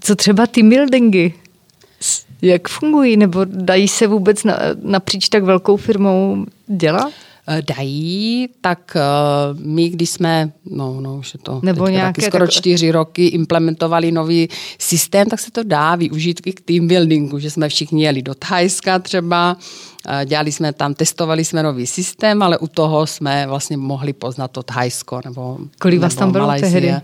[0.00, 1.32] Co třeba ty buildingy?
[2.42, 3.16] Jak fungují?
[3.16, 7.12] Nebo dají se vůbec na, napříč tak velkou firmou dělat?
[7.48, 12.30] Eh, dají, tak uh, my, když jsme, no, no už je to Nebo nějaké taky
[12.30, 12.52] skoro takové...
[12.52, 17.50] čtyři roky implementovali nový systém, tak se to dá využít i k team buildingu, že
[17.50, 19.56] jsme všichni jeli do Thajska třeba,
[20.08, 24.50] uh, dělali jsme tam, testovali jsme nový systém, ale u toho jsme vlastně mohli poznat
[24.50, 26.94] to Thajsko nebo Kolik vás tam bylo tehdy?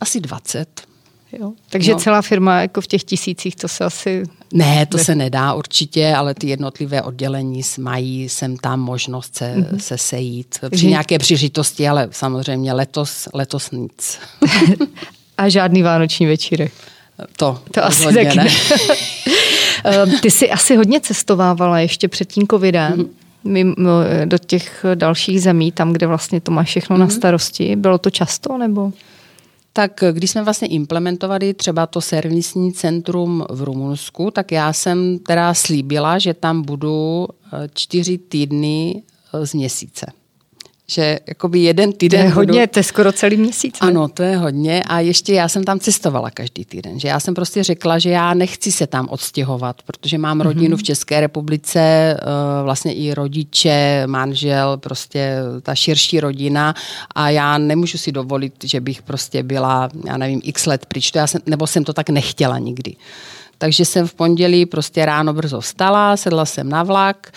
[0.00, 0.89] Asi 20.
[1.38, 1.52] Jo.
[1.70, 1.98] Takže no.
[1.98, 4.22] celá firma jako v těch tisících, to se asi...
[4.52, 5.04] Ne, to ne...
[5.04, 9.76] se nedá určitě, ale ty jednotlivé oddělení mají sem tam možnost se, mm-hmm.
[9.76, 14.18] se sejít při nějaké příležitosti, ale samozřejmě letos, letos nic.
[15.38, 16.72] A žádný vánoční večírek.
[17.36, 18.46] To, to asi taky ne.
[19.84, 22.92] Ehm, ty jsi asi hodně cestovávala ještě před tím covidem.
[22.92, 23.08] Mm-hmm
[23.44, 23.90] mimo,
[24.24, 27.00] do těch dalších zemí, tam, kde vlastně to máš všechno mm-hmm.
[27.00, 27.14] na mhm.
[27.14, 27.76] starosti.
[27.76, 28.92] Bylo to často nebo?
[29.72, 35.54] Tak když jsme vlastně implementovali třeba to servisní centrum v Rumunsku, tak já jsem teda
[35.54, 39.02] slíbila, že tam budu eh, čtyři týdny
[39.34, 40.06] eh, z měsíce
[40.90, 42.20] že jakoby jeden týden...
[42.20, 42.72] To je hodně, budu...
[42.72, 43.80] to je skoro celý měsíc.
[43.80, 43.88] Ne?
[43.88, 47.34] Ano, to je hodně a ještě já jsem tam cestovala každý týden, že já jsem
[47.34, 50.42] prostě řekla, že já nechci se tam odstěhovat, protože mám mm-hmm.
[50.42, 52.16] rodinu v České republice, eh,
[52.62, 56.74] vlastně i rodiče, manžel, prostě ta širší rodina
[57.14, 61.18] a já nemůžu si dovolit, že bych prostě byla, já nevím, x let pryč, to
[61.18, 62.96] já jsem, nebo jsem to tak nechtěla nikdy.
[63.58, 67.32] Takže jsem v pondělí prostě ráno brzo vstala, sedla jsem na vlak,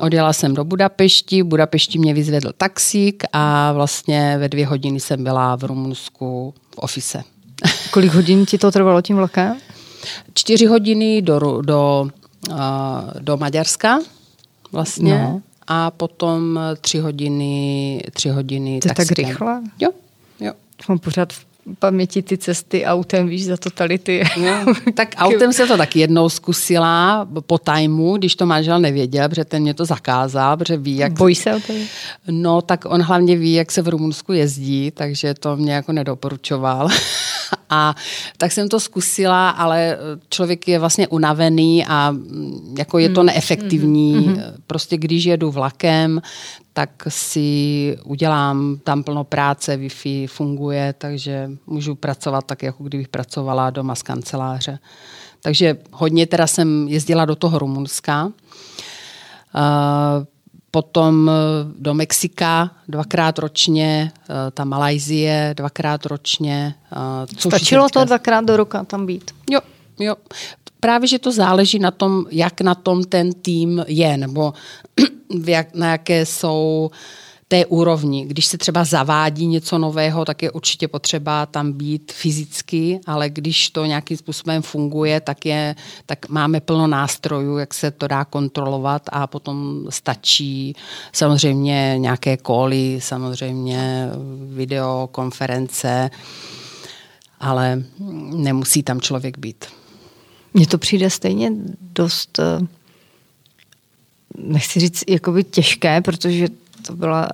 [0.00, 5.24] Odjela jsem do Budapešti, v Budapešti mě vyzvedl taxík a vlastně ve dvě hodiny jsem
[5.24, 7.22] byla v Rumunsku v ofise.
[7.90, 9.56] Kolik hodin ti to trvalo tím vlakem?
[10.34, 12.08] Čtyři hodiny do, do,
[13.18, 13.98] do Maďarska
[14.72, 15.42] vlastně no.
[15.66, 19.62] a potom tři hodiny, tři hodiny To tak rychle?
[19.80, 19.90] Jo,
[20.40, 20.52] jo.
[20.88, 24.24] Mám pořád v paměti ty cesty autem, víš, za totality.
[24.40, 29.44] No, tak autem se to tak jednou zkusila po tajmu, když to manžel nevěděl, protože
[29.44, 31.12] ten mě to zakázal, protože ví, jak...
[31.12, 31.72] Bojí se o to?
[32.30, 36.88] No, tak on hlavně ví, jak se v Rumunsku jezdí, takže to mě jako nedoporučoval.
[37.70, 37.94] A
[38.36, 43.26] tak jsem to zkusila, ale člověk je vlastně unavený a mm, jako je to hmm.
[43.26, 44.16] neefektivní.
[44.16, 44.52] Mm-hmm.
[44.66, 46.22] Prostě když jedu vlakem,
[46.72, 53.70] tak si udělám tam plno práce, Wi-Fi funguje, takže můžu pracovat tak, jako kdybych pracovala
[53.70, 54.78] doma z kanceláře.
[55.42, 58.32] Takže hodně teda jsem jezdila do toho Rumunska.
[60.74, 61.30] Potom
[61.78, 64.12] do Mexika dvakrát ročně,
[64.54, 66.74] ta Malajzie dvakrát ročně.
[67.38, 69.30] Stačilo to dvakrát do roka tam být?
[69.50, 69.60] Jo,
[69.98, 70.14] jo.
[70.80, 74.52] Právě, že to záleží na tom, jak na tom ten tým je, nebo
[75.46, 76.90] jak, na jaké jsou
[77.48, 78.24] té úrovni.
[78.24, 83.70] Když se třeba zavádí něco nového, tak je určitě potřeba tam být fyzicky, ale když
[83.70, 85.74] to nějakým způsobem funguje, tak, je,
[86.06, 90.76] tak máme plno nástrojů, jak se to dá kontrolovat a potom stačí
[91.12, 94.08] samozřejmě nějaké koly, samozřejmě
[94.48, 96.10] videokonference,
[97.40, 97.82] ale
[98.34, 99.64] nemusí tam člověk být.
[100.54, 102.66] Mně to přijde stejně dost eh,
[104.38, 106.48] nechci říct jakoby těžké, protože
[106.86, 107.28] to byla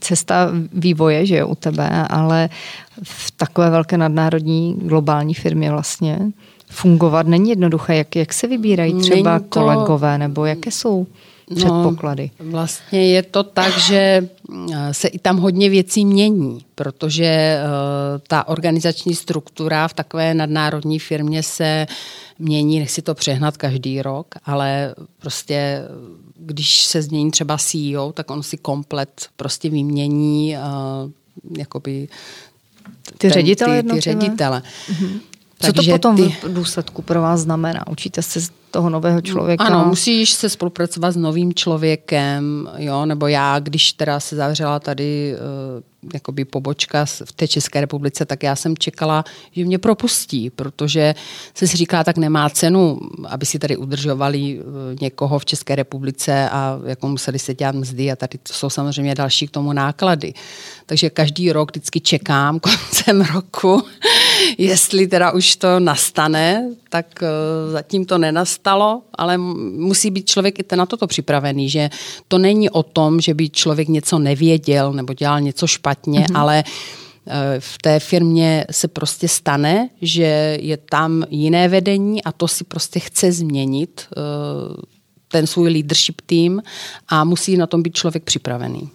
[0.00, 2.48] cesta vývoje, že jo, u tebe, ale
[3.02, 6.18] v takové velké nadnárodní globální firmě vlastně
[6.70, 7.96] fungovat není jednoduché.
[7.96, 9.44] Jak, jak se vybírají třeba to...
[9.48, 11.06] kolegové, nebo jaké jsou
[11.54, 12.30] předpoklady?
[12.40, 14.28] No, vlastně je to tak, že
[14.72, 20.98] eh, se i tam hodně věcí mění, protože uh, ta organizační struktura v takové nadnárodní
[20.98, 21.86] firmě se
[22.38, 25.82] mění, nechci to přehnat každý rok, ale prostě
[26.46, 31.10] když se změní třeba CEO, tak on si komplet prostě vymění uh,
[31.58, 32.08] jakoby
[33.18, 33.82] ty ten, ředitele?
[33.82, 34.62] Ty, ty ředitele.
[34.90, 35.20] Mm-hmm.
[35.58, 36.36] Co to potom ty...
[36.42, 37.86] v důsledku pro vás znamená?
[37.86, 39.64] Učíte se z toho nového člověka?
[39.64, 45.34] Ano, musíš se spolupracovat s novým člověkem, jo, nebo já, když teda se zavřela tady
[45.34, 45.82] uh,
[46.14, 51.14] jakoby pobočka v té České republice, tak já jsem čekala, že mě propustí, protože
[51.54, 54.62] se si říká, tak nemá cenu, aby si tady udržovali eh,
[55.00, 59.48] někoho v České republice a jako museli se dělat mzdy a tady jsou samozřejmě další
[59.48, 60.34] k tomu náklady.
[60.86, 63.82] Takže každý rok vždycky čekám koncem roku,
[64.58, 67.26] jestli teda už to nastane, tak eh,
[67.72, 71.90] zatím to nenastalo, ale musí být člověk i na toto připravený, že
[72.28, 76.38] to není o tom, že by člověk něco nevěděl nebo dělal něco špatně, mm-hmm.
[76.38, 76.64] ale
[77.26, 82.64] eh, v té firmě se prostě stane, že je tam jiné vedení a to si
[82.64, 84.20] prostě chce změnit eh,
[85.28, 86.62] ten svůj leadership tým
[87.08, 88.90] a musí na tom být člověk připravený.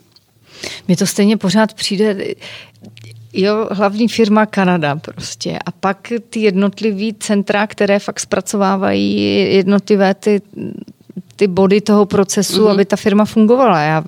[0.88, 2.18] Mně to stejně pořád přijde,
[3.34, 5.60] Jo, hlavní firma Kanada prostě.
[5.66, 9.22] A pak ty jednotlivý centra, které fakt zpracovávají
[9.56, 10.42] jednotlivé ty,
[11.36, 12.72] ty body toho procesu, mm-hmm.
[12.72, 13.82] aby ta firma fungovala.
[13.82, 14.04] Já,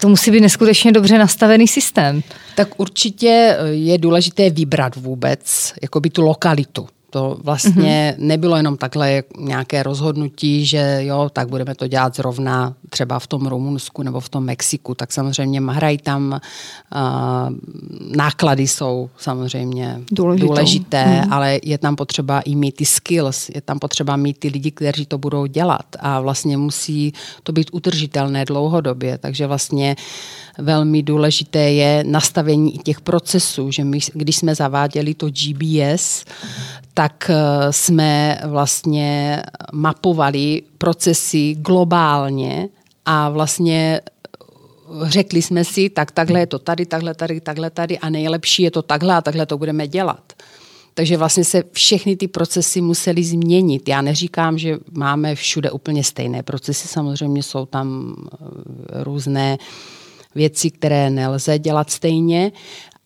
[0.00, 2.22] to musí být neskutečně dobře nastavený systém.
[2.56, 6.88] Tak určitě je důležité vybrat vůbec jakoby tu lokalitu.
[7.10, 8.26] To vlastně mm-hmm.
[8.26, 13.46] nebylo jenom takhle nějaké rozhodnutí, že jo, tak budeme to dělat zrovna třeba v tom
[13.46, 16.40] Rumunsku nebo v tom Mexiku, tak samozřejmě hrají tam,
[16.94, 17.00] uh,
[18.16, 20.46] náklady jsou samozřejmě Důležitou.
[20.46, 21.32] důležité, hmm.
[21.32, 25.06] ale je tam potřeba i mít ty skills, je tam potřeba mít ty lidi, kteří
[25.06, 27.12] to budou dělat a vlastně musí
[27.42, 29.96] to být utržitelné dlouhodobě, takže vlastně
[30.58, 36.24] velmi důležité je nastavení i těch procesů, že my, když jsme zaváděli to GBS,
[36.94, 42.68] tak eh, jsme vlastně mapovali procesy globálně
[43.10, 47.98] a vlastně eh, řekli jsme si, tak takhle je to tady, takhle tady, takhle tady
[47.98, 50.32] a nejlepší je to takhle a takhle to budeme dělat.
[50.94, 53.88] Takže vlastně se všechny ty procesy musely změnit.
[53.88, 59.58] Já neříkám, že máme všude úplně stejné procesy, samozřejmě jsou tam eh, různé
[60.34, 62.52] věci, které nelze dělat stejně,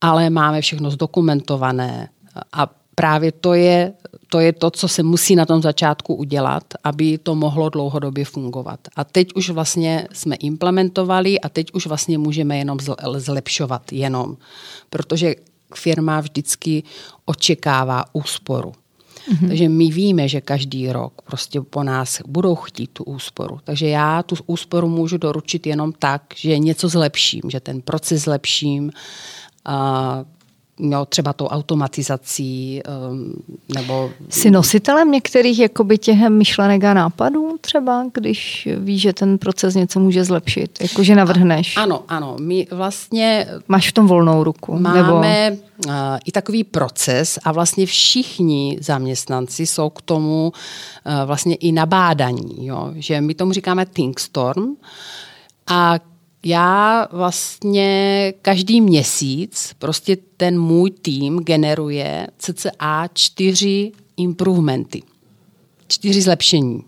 [0.01, 2.09] ale máme všechno zdokumentované
[2.53, 3.93] a právě to je,
[4.33, 8.81] to je to, co se musí na tom začátku udělat, aby to mohlo dlouhodobě fungovat.
[8.97, 12.79] A teď už vlastně jsme implementovali a teď už vlastně můžeme jenom
[13.17, 14.37] zlepšovat jenom,
[14.91, 15.35] protože
[15.75, 16.83] firma vždycky
[17.25, 18.73] očekává úsporu.
[18.73, 19.49] Mm-hmm.
[19.49, 23.61] Takže my víme, že každý rok prostě po nás budou chtít tu úsporu.
[23.65, 28.93] Takže já tu úsporu můžu doručit jenom tak, že něco zlepším, že ten proces zlepším,
[29.65, 30.25] a
[30.81, 33.35] no, třeba tou automatizací um,
[33.75, 34.11] nebo...
[34.29, 40.01] Jsi nositelem některých jakoby těch myšlenek a nápadů třeba, když víš, že ten proces něco
[40.01, 41.77] může zlepšit, jakože navrhneš?
[41.77, 42.37] A, ano, ano.
[42.41, 43.47] My vlastně...
[43.69, 44.79] Máš v tom volnou ruku?
[44.79, 45.23] Máme nebo...
[45.87, 45.93] Uh,
[46.25, 50.53] i takový proces a vlastně všichni zaměstnanci jsou k tomu
[51.07, 52.91] uh, vlastně i nabádaní, jo?
[52.95, 54.77] že my tomu říkáme Think Storm
[55.67, 55.99] a
[56.45, 65.03] já vlastně každý měsíc prostě ten můj tým generuje cca čtyři improvementy,
[65.89, 66.85] čtyři zlepšení.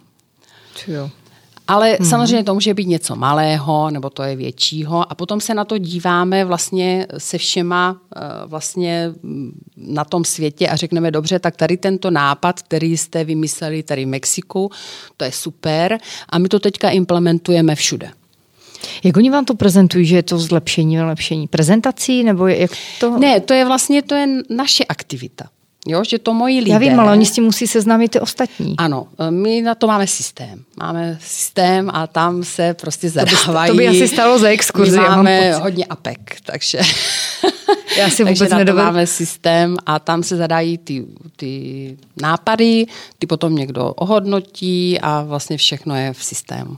[0.88, 1.10] Jo.
[1.68, 2.10] Ale hmm.
[2.10, 5.78] samozřejmě to může být něco malého, nebo to je většího a potom se na to
[5.78, 11.76] díváme vlastně se všema eh, vlastně mm, na tom světě a řekneme, dobře, tak tady
[11.76, 14.70] tento nápad, který jste vymysleli tady v Mexiku,
[15.16, 15.98] to je super
[16.28, 18.10] a my to teďka implementujeme všude.
[19.04, 22.70] Jak oni vám to prezentují, že je to zlepšení, vylepšení prezentací, nebo jak
[23.00, 23.18] to?
[23.18, 25.44] Ne, to je vlastně to je naše aktivita.
[25.86, 26.72] Jo, že to moji lidé.
[26.72, 28.74] Já vím, ale oni s tím musí seznámit ty ostatní.
[28.78, 30.64] Ano, my na to máme systém.
[30.76, 33.70] Máme systém a tam se prostě zadávají.
[33.70, 34.98] To by, to by asi stalo za exkurzi.
[34.98, 36.80] My máme hodně APEC, takže...
[37.98, 38.86] Já si vůbec takže nedovedu.
[38.86, 41.04] máme systém a tam se zadají ty,
[41.36, 42.86] ty nápady,
[43.18, 46.76] ty potom někdo ohodnotí a vlastně všechno je v systému.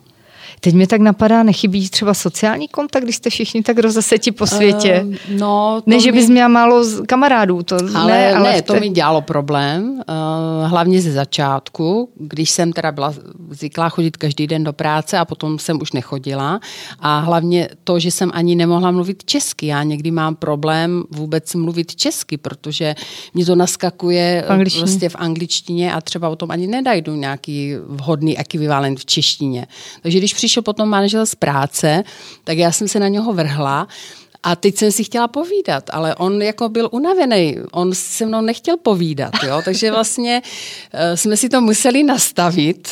[0.60, 5.04] Teď mi tak napadá, nechybí třeba sociální kontakt, když jste všichni tak rozeseti po světě?
[5.06, 8.88] Uh, no, ne, že bys měla málo kamarádů, to ale, ne, ale ne, to mi
[8.88, 13.14] dělalo problém, uh, hlavně ze začátku, když jsem teda byla
[13.50, 16.60] zvyklá chodit každý den do práce a potom jsem už nechodila
[17.00, 19.66] a hlavně to, že jsem ani nemohla mluvit česky.
[19.66, 22.94] Já někdy mám problém vůbec mluvit česky, protože
[23.34, 27.74] mě to naskakuje v angličtině, prostě v angličtině a třeba o tom ani nedajdu nějaký
[27.86, 29.66] vhodný ekvivalent v češtině.
[30.02, 32.04] Takže když přišel potom manžel z práce,
[32.44, 33.88] tak já jsem se na něho vrhla
[34.42, 38.76] a teď jsem si chtěla povídat, ale on jako byl unavený, on se mnou nechtěl
[38.76, 39.62] povídat, jo?
[39.64, 42.88] takže vlastně uh, jsme si to museli nastavit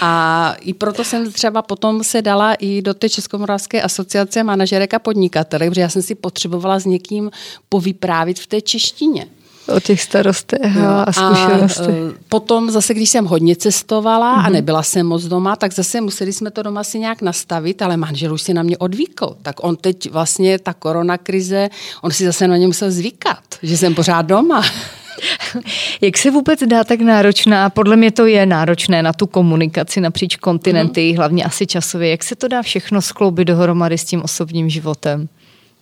[0.00, 4.98] a i proto jsem třeba potom se dala i do té Českomoravské asociace manažerek a
[4.98, 7.30] podnikatelek, protože já jsem si potřebovala s někým
[7.68, 9.26] povyprávit v té češtině.
[9.68, 11.88] O těch starostech a, a zkušenostech.
[11.88, 14.40] A potom zase, když jsem hodně cestovala mm-hmm.
[14.40, 14.52] a mhm.
[14.52, 18.34] nebyla jsem moc doma, tak zase museli jsme to doma si nějak nastavit, ale manžel
[18.34, 19.36] už si na mě odvykl.
[19.42, 21.68] Tak on teď vlastně, ta koronakrize,
[22.02, 24.62] on si zase na ně musel zvykat, že jsem pořád doma.
[26.00, 30.36] Jak se vůbec dá tak náročná, podle mě to je náročné na tu komunikaci napříč
[30.36, 31.16] kontinenty, mm-hmm.
[31.16, 35.28] hlavně asi časově, jak se to dá všechno skloubit dohromady s tím osobním životem?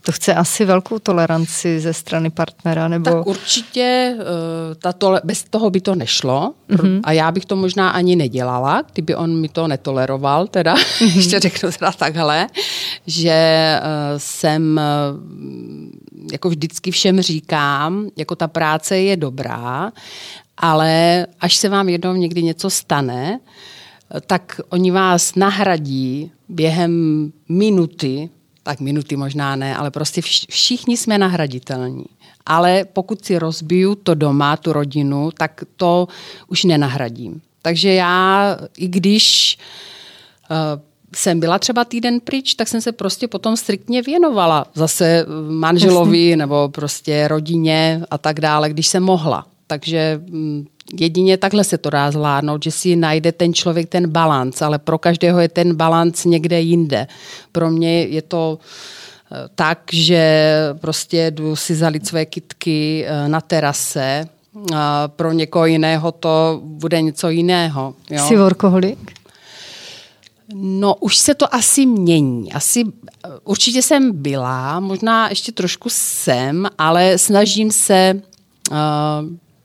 [0.02, 3.10] To chce asi velkou toleranci ze strany partnera, nebo...
[3.10, 4.24] Tak určitě uh,
[4.74, 7.00] ta tole- bez toho by to nešlo mm-hmm.
[7.04, 11.16] a já bych to možná ani nedělala, kdyby on mi to netoleroval, teda, mm-hmm.
[11.16, 12.46] ještě řeknu teda takhle,
[13.06, 19.92] že uh, jsem uh, jako vždycky všem říkám, jako ta práce je dobrá,
[20.56, 23.40] ale až se vám jednou někdy něco stane,
[24.26, 28.30] tak oni vás nahradí během minuty
[28.70, 32.04] tak minuty možná ne, ale prostě všichni jsme nahraditelní.
[32.46, 36.08] Ale pokud si rozbiju to doma, tu rodinu, tak to
[36.48, 37.40] už nenahradím.
[37.62, 39.58] Takže já, i když
[40.50, 40.56] uh,
[41.14, 46.68] jsem byla třeba týden pryč, tak jsem se prostě potom striktně věnovala zase manželovi nebo
[46.68, 49.46] prostě rodině a tak dále, když jsem mohla.
[49.66, 50.66] Takže mm,
[50.98, 54.98] jedině takhle se to dá zvládnout, že si najde ten člověk ten balans, ale pro
[54.98, 57.06] každého je ten balans někde jinde.
[57.52, 58.58] Pro mě je to
[59.32, 64.28] eh, tak, že prostě jdu si zalit své kitky eh, na terase,
[64.74, 67.94] a pro někoho jiného to bude něco jiného.
[68.10, 68.24] Jo?
[68.28, 69.12] Jsi workoholik?
[70.54, 72.52] No, už se to asi mění.
[72.52, 72.84] Asi
[73.44, 78.20] určitě jsem byla, možná ještě trošku jsem, ale snažím se
[78.70, 78.76] uh,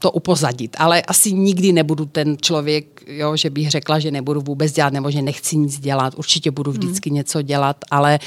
[0.06, 0.76] to upozadit.
[0.80, 5.12] Ale asi nikdy nebudu ten člověk, jo, že bych řekla, že nebudu vůbec dělat nebo
[5.12, 6.14] že nechci nic dělat.
[6.18, 7.16] Určitě budu vždycky hmm.
[7.16, 8.20] něco dělat, ale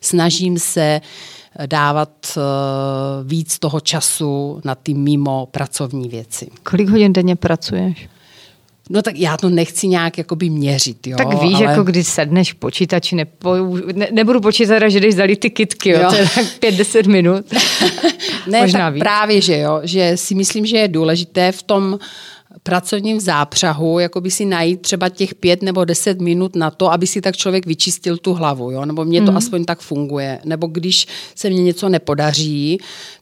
[0.00, 1.00] snažím se
[1.66, 2.42] dávat uh,
[3.28, 6.48] víc toho času na ty mimo pracovní věci.
[6.62, 8.08] Kolik hodin denně pracuješ?
[8.90, 11.16] No tak já to nechci nějak jakoby měřit, jo.
[11.16, 11.64] Tak víš, ale...
[11.64, 13.56] jako když sedneš v počítači, nepo,
[13.94, 16.10] ne, nebudu počítat, že jdeš zalít ty kitky, jo, jo.
[16.10, 17.44] to je tak pět, deset minut.
[18.46, 19.00] ne, Možná tak víc.
[19.00, 21.98] právě, že jo, že si myslím, že je důležité v tom
[22.62, 27.06] pracovním zápřahu, jako by si najít třeba těch pět nebo deset minut na to, aby
[27.06, 28.84] si tak člověk vyčistil tu hlavu, jo?
[28.84, 29.36] nebo mně to mm.
[29.36, 30.40] aspoň tak funguje.
[30.44, 32.78] Nebo když se mně něco nepodaří,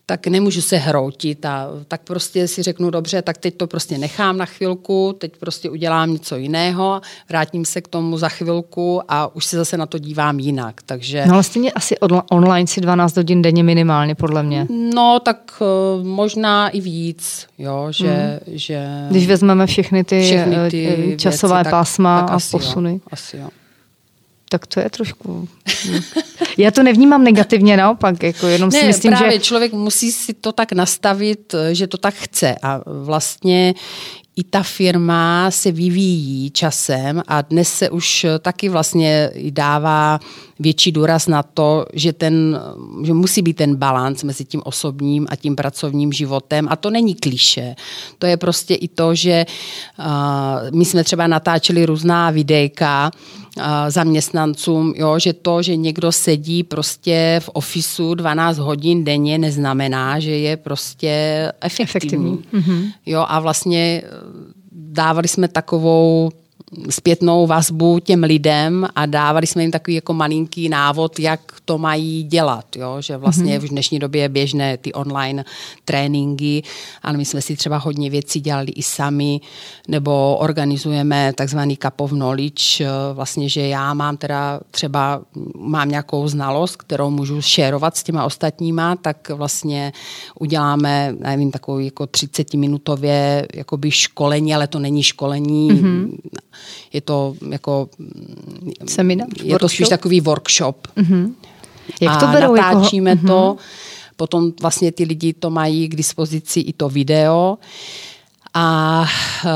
[0.06, 4.36] tak nemůžu se hroutit a tak prostě si řeknu, dobře, tak teď to prostě nechám
[4.36, 9.44] na chvilku, teď prostě udělám něco jiného, vrátím se k tomu za chvilku a už
[9.44, 10.82] se zase na to dívám jinak.
[10.86, 11.24] Takže...
[11.26, 11.96] No ale stejně asi
[12.30, 14.66] online si 12 hodin denně minimálně, podle mě.
[14.94, 18.58] No, tak uh, možná i víc, jo, že, mm.
[18.58, 18.86] že...
[19.10, 22.92] Když vezmeme všechny ty, všechny ty eh, časové věci, pásma tak, tak a posuny.
[22.92, 23.48] Jo, asi jo
[24.54, 25.48] tak to je trošku...
[26.58, 29.38] Já to nevnímám negativně, naopak, jako jenom ne, si myslím, právě že...
[29.38, 33.74] člověk musí si to tak nastavit, že to tak chce a vlastně
[34.36, 40.20] i ta firma se vyvíjí časem a dnes se už taky vlastně dává
[40.58, 42.60] větší důraz na to, že, ten,
[43.04, 46.66] že musí být ten balans mezi tím osobním a tím pracovním životem.
[46.70, 47.74] A to není kliše.
[48.18, 49.46] To je prostě i to, že
[49.98, 50.04] uh,
[50.78, 53.10] my jsme třeba natáčeli různá videjka,
[53.88, 60.30] zaměstnancům, jo, že to, že někdo sedí prostě v ofisu 12 hodin denně, neznamená, že
[60.30, 61.12] je prostě
[61.60, 61.84] efektivní.
[61.84, 62.44] efektivní.
[62.52, 62.92] Mm-hmm.
[63.06, 64.02] Jo, a vlastně
[64.72, 66.30] dávali jsme takovou
[66.90, 72.22] zpětnou vazbu těm lidem a dávali jsme jim takový jako malinký návod, jak to mají
[72.22, 72.96] dělat, jo?
[73.00, 73.66] že vlastně mm-hmm.
[73.66, 75.44] v dnešní době je běžné ty online
[75.84, 76.62] tréninky,
[77.02, 79.40] ale my jsme si třeba hodně věcí dělali i sami,
[79.88, 85.22] nebo organizujeme takzvaný cup of knowledge, vlastně, že já mám teda třeba,
[85.58, 89.92] mám nějakou znalost, kterou můžu šerovat s těma ostatníma, tak vlastně
[90.40, 96.16] uděláme, nevím, takovou jako 30 minutově jakoby školení, ale to není školení, mm-hmm
[96.92, 97.88] je to jako...
[98.86, 99.28] Seminář?
[99.28, 99.60] Je workshop?
[99.60, 100.88] to spíš takový workshop.
[100.96, 101.32] Mm-hmm.
[102.00, 102.54] Jak to berou?
[102.54, 103.26] Jako- natáčíme jako...
[103.26, 104.12] to, mm-hmm.
[104.16, 107.58] potom vlastně ty lidi to mají k dispozici i to video.
[108.56, 109.04] A
[109.44, 109.50] uh,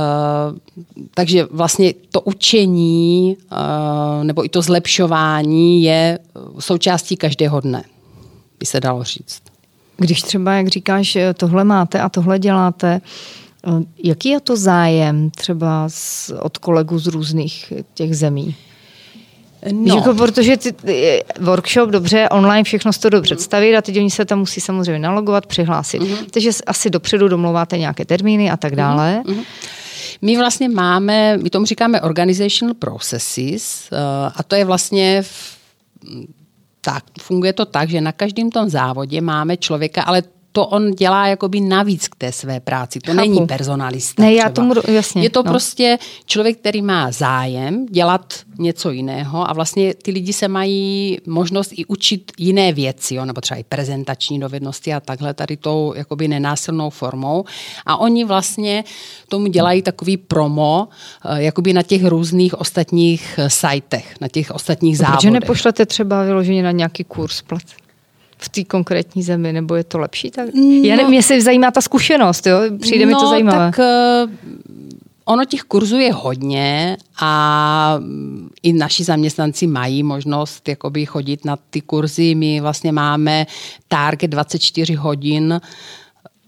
[1.15, 6.19] takže vlastně to učení uh, nebo i to zlepšování je
[6.59, 7.85] součástí každého dne,
[8.59, 9.43] by se dalo říct.
[9.97, 13.01] Když třeba, jak říkáš, tohle máte a tohle děláte, Eh,
[14.05, 18.55] jaký je to zájem třeba z, od kolegů z různých těch zemí?
[19.73, 19.97] No.
[19.97, 20.75] Jako, protože ty,
[21.41, 24.99] workshop, dobře, online všechno si to dobře představit a teď oni se tam musí samozřejmě
[24.99, 26.03] nalogovat, přihlásit.
[26.03, 26.27] Mm-hmm.
[26.31, 28.77] Takže asi dopředu domlouváte nějaké termíny a tak mhm.
[28.77, 29.23] dále.
[29.25, 29.45] Mm-hmm.
[30.23, 33.99] My vlastně máme, my tomu říkáme organizational processes uh,
[34.35, 35.59] a to je vlastně v,
[36.81, 40.23] tak, funguje to tak, že na každém tom závodě máme člověka, ale
[40.59, 43.01] to on dělá jakoby navíc k té své práci.
[43.01, 43.17] To Chápu.
[43.17, 44.23] není personalista.
[44.23, 45.23] Ne, já tomu, jasně.
[45.23, 45.51] Je to no.
[45.51, 51.73] prostě člověk, který má zájem dělat něco jiného a vlastně ty lidi se mají možnost
[51.77, 56.29] i učit jiné věci, jo, nebo třeba i prezentační dovednosti a takhle tady tou jakoby
[56.29, 57.45] nenásilnou formou.
[57.87, 58.85] A oni vlastně
[59.29, 60.89] tomu dělají takový promo
[61.25, 65.31] eh, jakoby na těch různých ostatních eh, sajtech, na těch ostatních závodech.
[65.31, 67.43] Proč nepošlete třeba vyloženě na nějaký kurz?
[67.43, 67.63] Plat?
[68.39, 70.31] V té konkrétní zemi, nebo je to lepší?
[70.31, 70.55] Tak?
[70.55, 72.59] No, Já nevím, mě se zajímá ta zkušenost, jo?
[72.81, 73.71] přijde no, mi to no, zajímavé.
[73.71, 74.31] Tak, uh,
[75.25, 78.01] ono těch kurzů je hodně a
[78.63, 82.35] i naši zaměstnanci mají možnost jakoby chodit na ty kurzy.
[82.35, 83.47] My vlastně máme
[83.89, 85.61] target 24 hodin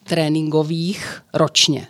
[0.05, 1.87] tréninkových ročně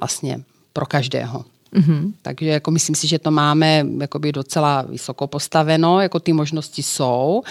[0.00, 0.40] vlastně
[0.72, 1.44] pro každého.
[1.74, 2.12] Mm-hmm.
[2.22, 7.42] Takže jako myslím si, že to máme jakoby docela vysoko postaveno, jako ty možnosti jsou,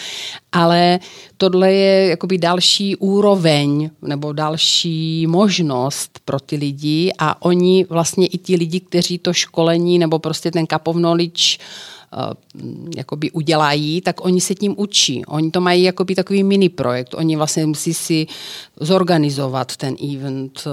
[0.52, 1.00] ale
[1.38, 8.38] tohle je jakoby další úroveň nebo další možnost pro ty lidi a oni vlastně i
[8.38, 11.58] ti lidi, kteří to školení nebo prostě ten of knowledge
[12.98, 15.26] jakoby udělají, tak oni se tím učí.
[15.26, 17.14] Oni to mají jakoby takový mini projekt.
[17.14, 18.28] Oni vlastně musí si
[18.80, 20.64] zorganizovat ten event,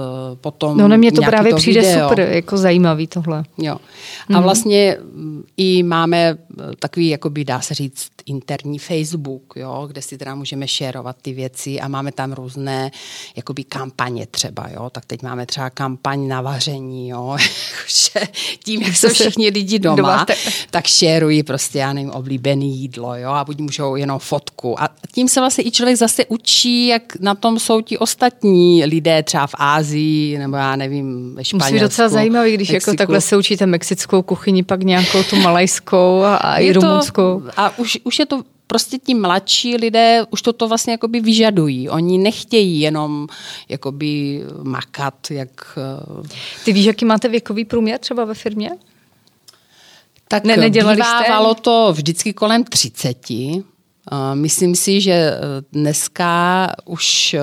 [0.41, 2.09] potom No, mně to právě to přijde video.
[2.09, 3.43] super, jako zajímavý tohle.
[3.57, 3.77] Jo.
[4.29, 4.43] A mm.
[4.43, 4.97] vlastně
[5.57, 6.37] i máme
[6.79, 11.79] takový, jakoby dá se říct, interní Facebook, jo, kde si teda můžeme šerovat ty věci
[11.79, 12.91] a máme tam různé
[13.35, 17.37] jakoby kampaně třeba, jo, tak teď máme třeba kampaň na vaření, jo,
[18.63, 20.25] tím, jak jsou všichni lidi doma,
[20.71, 24.81] tak šerují prostě, já nevím, oblíbený jídlo, jo, a buď můžou jenom fotku.
[24.81, 29.23] A tím se vlastně i člověk zase učí, jak na tom jsou ti ostatní lidé
[29.23, 31.73] třeba v Ázii, nebo já nevím, ve Španělsku.
[31.73, 32.91] Musí být docela zajímavý, když jako Mexiku.
[32.91, 37.43] jako takhle se učíte mexickou kuchyni, pak nějakou tu malajskou a, a i rumunskou.
[37.57, 41.89] A už, už je to prostě ti mladší lidé už toto vlastně jakoby vyžadují.
[41.89, 43.27] Oni nechtějí jenom
[43.69, 45.77] jakoby makat, jak...
[45.77, 46.27] Eh,
[46.65, 48.69] Ty víš, jaký máte věkový průměr třeba ve firmě?
[50.31, 51.61] Tak ne, bývávalo jste?
[51.61, 53.17] to vždycky kolem 30.
[54.33, 55.37] Myslím si, že eh,
[55.71, 57.41] dneska už eh,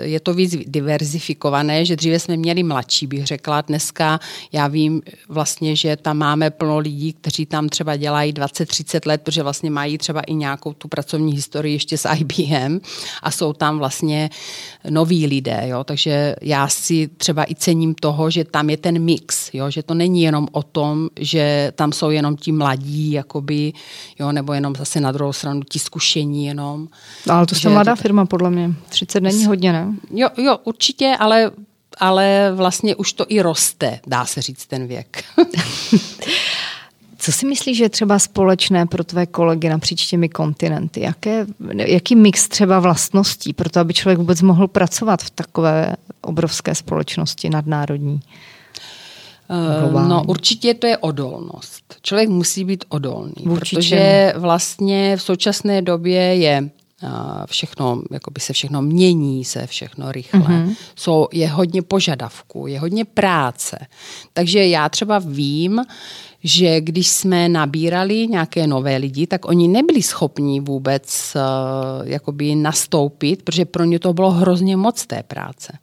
[0.00, 3.60] je to víc diverzifikované, že dříve jsme měli mladší, bych řekla.
[3.60, 4.20] Dneska
[4.52, 9.42] já vím vlastně, že tam máme plno lidí, kteří tam třeba dělají 20-30 let, protože
[9.42, 12.80] vlastně mají třeba i nějakou tu pracovní historii ještě s IBM
[13.22, 14.30] a jsou tam vlastně
[14.90, 15.62] noví lidé.
[15.64, 15.84] Jo?
[15.84, 19.70] Takže já si třeba i cením toho, že tam je ten mix, jo?
[19.70, 23.72] že to není jenom o tom, že tam jsou jenom ti mladí, jakoby,
[24.18, 24.32] jo?
[24.32, 26.88] nebo jenom zase na druhou stranu ti zkušení jenom.
[27.26, 28.74] No, ale to je mladá firma, podle mě.
[28.88, 29.94] 30 není hodně, ne?
[30.10, 31.50] Jo, jo určitě, ale,
[31.98, 35.24] ale vlastně už to i roste, dá se říct, ten věk.
[37.18, 41.00] Co si myslíš, že je třeba společné pro tvé kolegy napříč těmi kontinenty?
[41.00, 41.46] Jaké,
[41.86, 47.50] jaký mix třeba vlastností pro to, aby člověk vůbec mohl pracovat v takové obrovské společnosti
[47.50, 48.20] nadnárodní?
[49.80, 50.08] Globální.
[50.08, 51.96] No určitě to je odolnost.
[52.02, 53.76] Člověk musí být odolný, určitě.
[53.76, 56.70] protože vlastně v současné době je
[57.46, 60.40] všechno, jako by se všechno mění, se všechno rychle.
[60.40, 60.76] Mm-hmm.
[60.96, 63.78] Jsou, je hodně požadavků, je hodně práce.
[64.32, 65.82] Takže já třeba vím,
[66.44, 73.42] že když jsme nabírali nějaké nové lidi, tak oni nebyli schopni vůbec uh, jakoby nastoupit,
[73.42, 75.78] protože pro ně to bylo hrozně moc té práce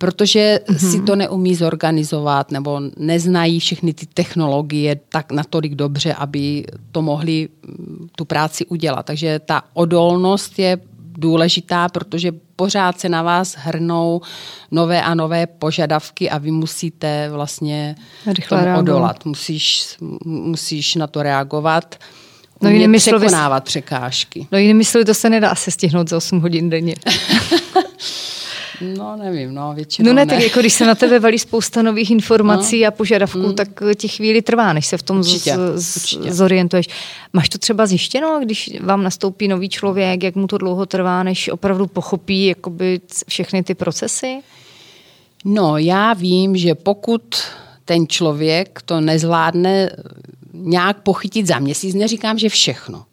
[0.00, 0.90] protože mm-hmm.
[0.90, 7.48] si to neumí zorganizovat nebo neznají všechny ty technologie tak natolik dobře, aby to mohli
[7.66, 9.06] mm, tu práci udělat.
[9.06, 10.78] Takže ta odolnost je
[11.18, 14.20] důležitá, protože pořád se na vás hrnou
[14.70, 17.94] nové a nové požadavky a vy musíte vlastně
[18.26, 18.82] Rychle tomu reagovat.
[18.82, 19.24] odolat.
[19.24, 21.94] Musíš, musíš na to reagovat.
[22.62, 24.46] No jinými překonávat překážky.
[24.52, 26.94] No jinými slovy, to se nedá se stihnout za 8 hodin denně.
[28.80, 30.34] No, nevím, no, většinou No ne, ne.
[30.34, 32.88] tak jako když se na tebe valí spousta nových informací no.
[32.88, 33.54] a požadavků, mm.
[33.54, 36.32] tak ti chvíli trvá, než se v tom určitě, z, určitě.
[36.32, 36.86] zorientuješ.
[37.32, 41.48] Máš to třeba zjištěno, když vám nastoupí nový člověk, jak mu to dlouho trvá, než
[41.48, 44.40] opravdu pochopí jakoby všechny ty procesy?
[45.44, 47.22] No, já vím, že pokud
[47.84, 49.90] ten člověk to nezvládne
[50.52, 53.04] nějak pochytit za měsíc, neříkám, že všechno,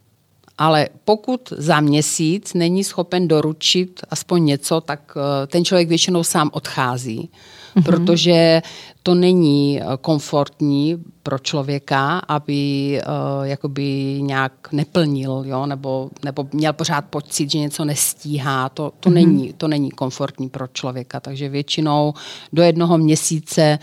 [0.58, 6.50] ale pokud za měsíc není schopen doručit aspoň něco, tak eh, ten člověk většinou sám
[6.54, 7.30] odchází,
[7.76, 7.84] mm-hmm.
[7.84, 8.62] protože
[9.04, 15.66] to není eh, komfortní pro člověka, aby uh, jakoby nějak neplnil, jo?
[15.66, 18.70] Nebo, nebo měl pořád pocit, že něco nestíhá.
[18.70, 19.14] To, to, mm-hmm.
[19.14, 22.14] není, to není komfortní pro člověka, takže většinou
[22.54, 23.80] do jednoho měsíce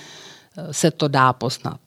[0.70, 1.80] se to dá poznat.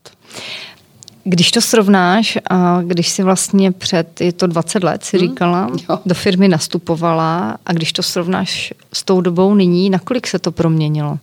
[1.29, 5.69] Když to srovnáš a když si vlastně před, je to 20 let, si hmm, říkala,
[5.89, 5.99] jo.
[6.05, 11.19] do firmy nastupovala a když to srovnáš s tou dobou nyní, nakolik se to proměnilo?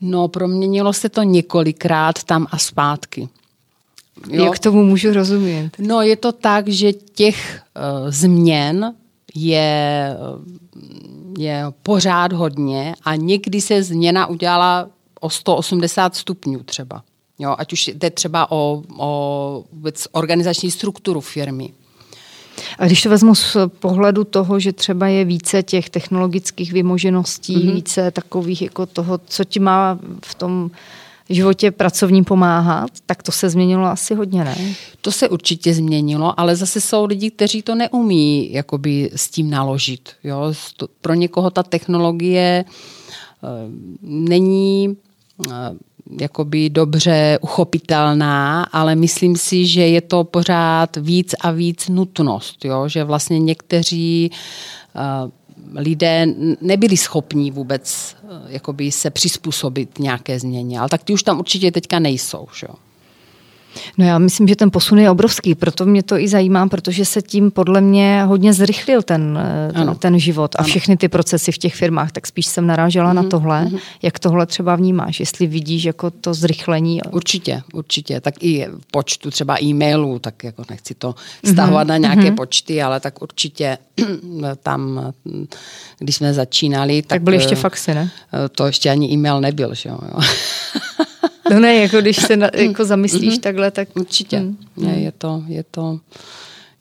[0.00, 3.28] No, proměnilo se to několikrát tam a zpátky.
[4.30, 4.44] Jo?
[4.44, 5.70] Jak tomu můžu rozumět?
[5.78, 8.94] No, je to tak, že těch uh, změn
[9.34, 10.16] je,
[11.38, 14.88] je pořád hodně a někdy se změna udělala
[15.20, 17.02] o 180 stupňů třeba.
[17.38, 21.72] Jo, ať už jde třeba o, o vůbec organizační strukturu firmy.
[22.78, 27.74] A když to vezmu z pohledu toho, že třeba je více těch technologických vymožeností, mm-hmm.
[27.74, 30.70] více takových jako toho, co ti má v tom
[31.28, 34.56] životě pracovním pomáhat, tak to se změnilo asi hodně, ne?
[35.00, 40.12] To se určitě změnilo, ale zase jsou lidi, kteří to neumí jakoby s tím naložit.
[40.24, 40.52] Jo?
[41.00, 42.64] Pro někoho ta technologie
[43.42, 43.48] uh,
[44.02, 44.96] není
[45.36, 45.46] uh,
[46.20, 52.88] jakoby dobře uchopitelná, ale myslím si, že je to pořád víc a víc nutnost, jo?
[52.88, 54.30] že vlastně někteří
[54.94, 55.30] uh,
[55.74, 56.26] lidé
[56.60, 61.72] nebyli schopní vůbec uh, jakoby se přizpůsobit nějaké změně, ale tak ty už tam určitě
[61.72, 62.46] teďka nejsou.
[62.58, 62.66] Že?
[63.98, 67.22] No já myslím, že ten posun je obrovský, proto mě to i zajímá, protože se
[67.22, 69.38] tím podle mě hodně zrychlil ten,
[69.72, 70.68] ten, ten život a ano.
[70.68, 73.14] všechny ty procesy v těch firmách, tak spíš jsem narážela mm-hmm.
[73.14, 73.64] na mhm, tohle.
[73.64, 73.78] Mm-hmm.
[74.02, 77.00] Jak tohle třeba vnímáš, jestli vidíš jako to zrychlení?
[77.10, 78.20] Určitě, určitě.
[78.20, 81.14] Tak i v počtu třeba e-mailů, tak jako nechci to
[81.44, 81.90] vztahovat mm-hmm.
[81.90, 82.34] na nějaké mm-hmm.
[82.34, 83.78] počty, ale tak určitě
[84.62, 85.12] tam,
[85.98, 87.02] když jsme začínali.
[87.02, 88.10] Tak, tak byly ještě faxy, ne?
[88.52, 89.98] To ještě ani e-mail nebyl, že jo.
[91.50, 93.40] No ne, jako když se na, jako zamyslíš mm-hmm.
[93.40, 93.88] takhle, tak...
[93.94, 94.40] Určitě.
[94.40, 94.56] Mm.
[94.76, 96.00] Je, je, to, je, to,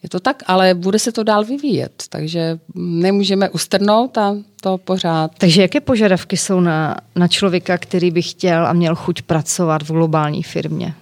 [0.03, 5.31] je to tak, ale bude se to dál vyvíjet, takže nemůžeme ustrnout a to pořád.
[5.37, 9.91] Takže jaké požadavky jsou na, na člověka, který by chtěl a měl chuť pracovat v
[9.91, 10.93] globální firmě?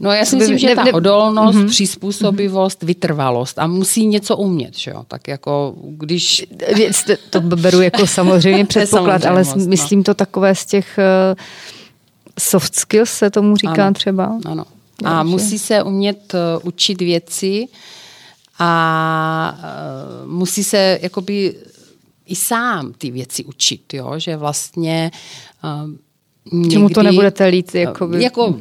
[0.00, 1.68] No já si myslím, že ta odolnost, mm-hmm.
[1.68, 5.04] přizpůsobivost, vytrvalost a musí něco umět, že jo?
[5.08, 6.46] Tak jako když...
[7.30, 9.66] To beru jako samozřejmě předpoklad, ale no.
[9.66, 11.38] myslím to takové z těch uh,
[12.38, 14.38] soft skills se tomu říká ano, třeba.
[14.44, 14.64] Ano.
[15.04, 15.30] A Takže.
[15.30, 17.68] musí se umět uh, učit věci
[18.58, 19.58] a
[20.24, 21.54] uh, musí se jakoby
[22.26, 24.12] i sám ty věci učit, jo?
[24.16, 25.10] že vlastně
[25.64, 25.90] uh,
[26.52, 27.74] někdy, Čemu to nebudete lít?
[27.74, 28.22] Jakoby?
[28.22, 28.54] Jako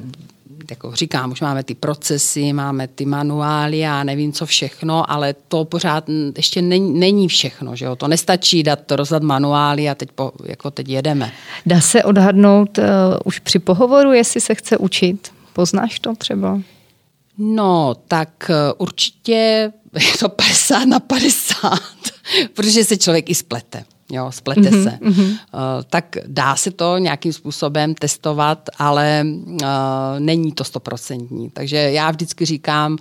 [0.71, 5.65] jako říkám, už máme ty procesy, máme ty manuály a nevím co všechno, ale to
[5.65, 6.05] pořád
[6.37, 7.95] ještě není, není všechno, že jo?
[7.95, 11.31] To nestačí dát to rozdat manuály a teď, po, jako teď jedeme.
[11.65, 12.85] Dá se odhadnout uh,
[13.25, 15.31] už při pohovoru, jestli se chce učit?
[15.53, 16.61] Poznáš to třeba?
[17.37, 19.33] No, tak uh, určitě
[19.93, 21.79] je to 50 na 50,
[22.53, 24.89] protože se člověk i splete jo, splete mm-hmm, se.
[24.89, 25.29] Mm-hmm.
[25.29, 25.37] Uh,
[25.89, 29.59] tak dá se to nějakým způsobem testovat, ale uh,
[30.19, 31.49] není to stoprocentní.
[31.49, 32.97] Takže já vždycky říkám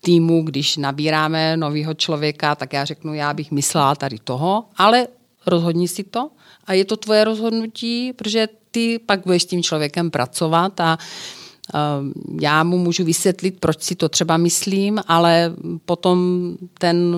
[0.00, 5.06] týmu, když nabíráme nového člověka, tak já řeknu, já bych myslela tady toho, ale
[5.46, 6.30] rozhodni si to
[6.66, 10.98] a je to tvoje rozhodnutí, protože ty pak budeš s tím člověkem pracovat a
[11.74, 11.80] uh,
[12.40, 15.52] já mu můžu vysvětlit, proč si to třeba myslím, ale
[15.84, 17.16] potom ten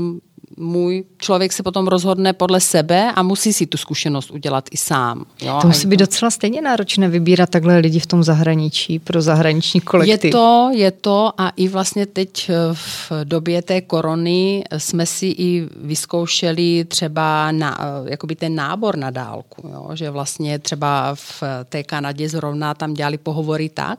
[0.57, 5.25] můj člověk se potom rozhodne podle sebe a musí si tu zkušenost udělat i sám.
[5.43, 5.59] Jo?
[5.63, 6.03] To musí být to...
[6.03, 10.25] docela stejně náročné vybírat takhle lidi v tom zahraničí pro zahraniční kolektiv.
[10.25, 15.69] Je to, je to a i vlastně teď v době té korony jsme si i
[15.77, 19.91] vyzkoušeli třeba na, jakoby ten nábor na dálku, jo?
[19.95, 23.99] že vlastně třeba v té Kanadě zrovna tam dělali pohovory tak,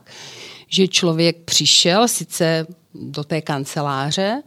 [0.68, 4.42] že člověk přišel sice do té kanceláře,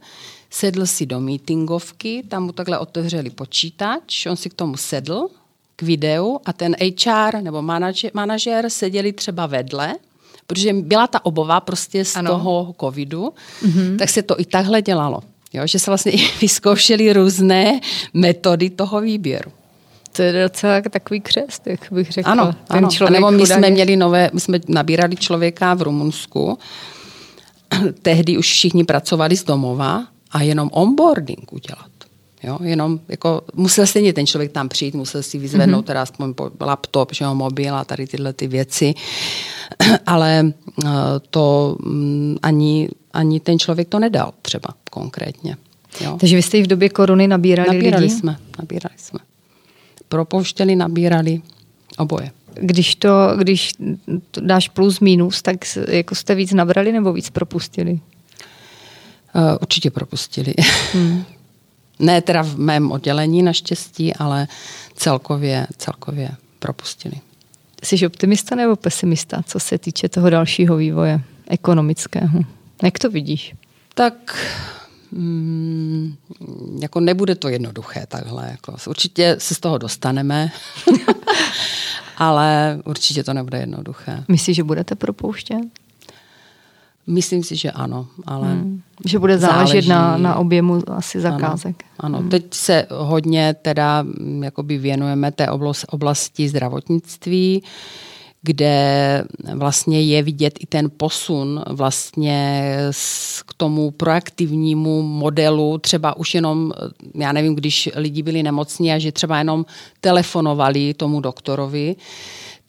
[0.50, 5.28] sedl si do meetingovky, tam mu takhle otevřeli počítač, on si k tomu sedl,
[5.76, 9.94] k videu a ten HR nebo manažer, manažer seděli třeba vedle,
[10.46, 12.30] protože byla ta obova prostě z ano.
[12.30, 13.32] toho covidu,
[13.62, 13.98] mm-hmm.
[13.98, 15.20] tak se to i takhle dělalo.
[15.52, 17.80] Jo, že se vlastně vyzkoušeli různé
[18.14, 19.52] metody toho výběru.
[20.12, 22.32] To je docela takový křest, jak bych řekla.
[22.32, 22.88] Ano, Ten ano.
[22.88, 26.58] Člověk nebo my jsme měli nové, my jsme nabírali člověka v Rumunsku,
[28.02, 31.90] tehdy už všichni pracovali z domova a jenom onboarding udělat.
[32.42, 35.86] Jo, jenom jako musel stejně ten člověk tam přijít, musel si vyzvednout mm-hmm.
[35.86, 38.94] teda aspoň laptop, že jo, mobil a tady tyhle ty věci,
[40.06, 40.52] ale
[40.84, 40.90] uh,
[41.30, 45.56] to um, ani, ani ten člověk to nedal třeba konkrétně.
[46.00, 46.16] Jo.
[46.20, 48.14] Takže vy jste i v době korony nabírali, nabírali lidi?
[48.14, 49.18] jsme, nabírali jsme.
[50.08, 51.42] Propouštěli, nabírali
[51.98, 52.30] oboje.
[52.54, 53.72] Když to, když
[54.30, 55.56] to dáš plus minus, tak
[55.88, 58.00] jako jste víc nabrali nebo víc propustili?
[59.36, 60.54] Uh, určitě propustili.
[60.92, 61.24] Hmm.
[61.98, 64.48] ne teda v mém oddělení naštěstí, ale
[64.94, 67.14] celkově, celkově propustili.
[67.82, 72.40] Jsi optimista nebo pesimista, co se týče toho dalšího vývoje ekonomického?
[72.82, 73.54] Jak to vidíš?
[73.94, 74.36] Tak
[75.12, 76.14] mm,
[76.80, 78.48] jako nebude to jednoduché takhle.
[78.50, 80.50] Jako, určitě se z toho dostaneme,
[82.16, 84.24] ale určitě to nebude jednoduché.
[84.28, 85.60] Myslíš, že budete propouštět?
[87.06, 88.82] Myslím si, že ano, ale hmm.
[89.04, 89.88] Že bude záležet záleží.
[89.88, 91.84] na, na objemu asi zakázek.
[91.98, 92.18] Ano, ano.
[92.18, 92.28] Hmm.
[92.28, 95.46] teď se hodně teda mm, jakoby věnujeme té
[95.90, 97.62] oblasti zdravotnictví,
[98.42, 99.24] kde
[99.54, 102.72] vlastně je vidět i ten posun vlastně
[103.46, 106.72] k tomu proaktivnímu modelu, třeba už jenom,
[107.14, 109.66] já nevím, když lidi byli nemocní a že třeba jenom
[110.00, 111.96] telefonovali tomu doktorovi,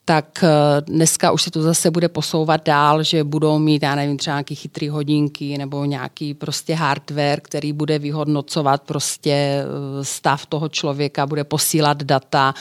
[0.08, 4.18] tak eh, dneska už se to zase bude posouvat dál, že budou mít, já nevím,
[4.18, 9.66] třeba nějaký chytrý hodinky nebo nějaký prostě hardware, který bude vyhodnocovat prostě eh,
[10.06, 12.54] stav toho člověka, bude posílat data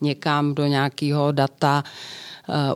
[0.00, 1.84] někam do nějakého data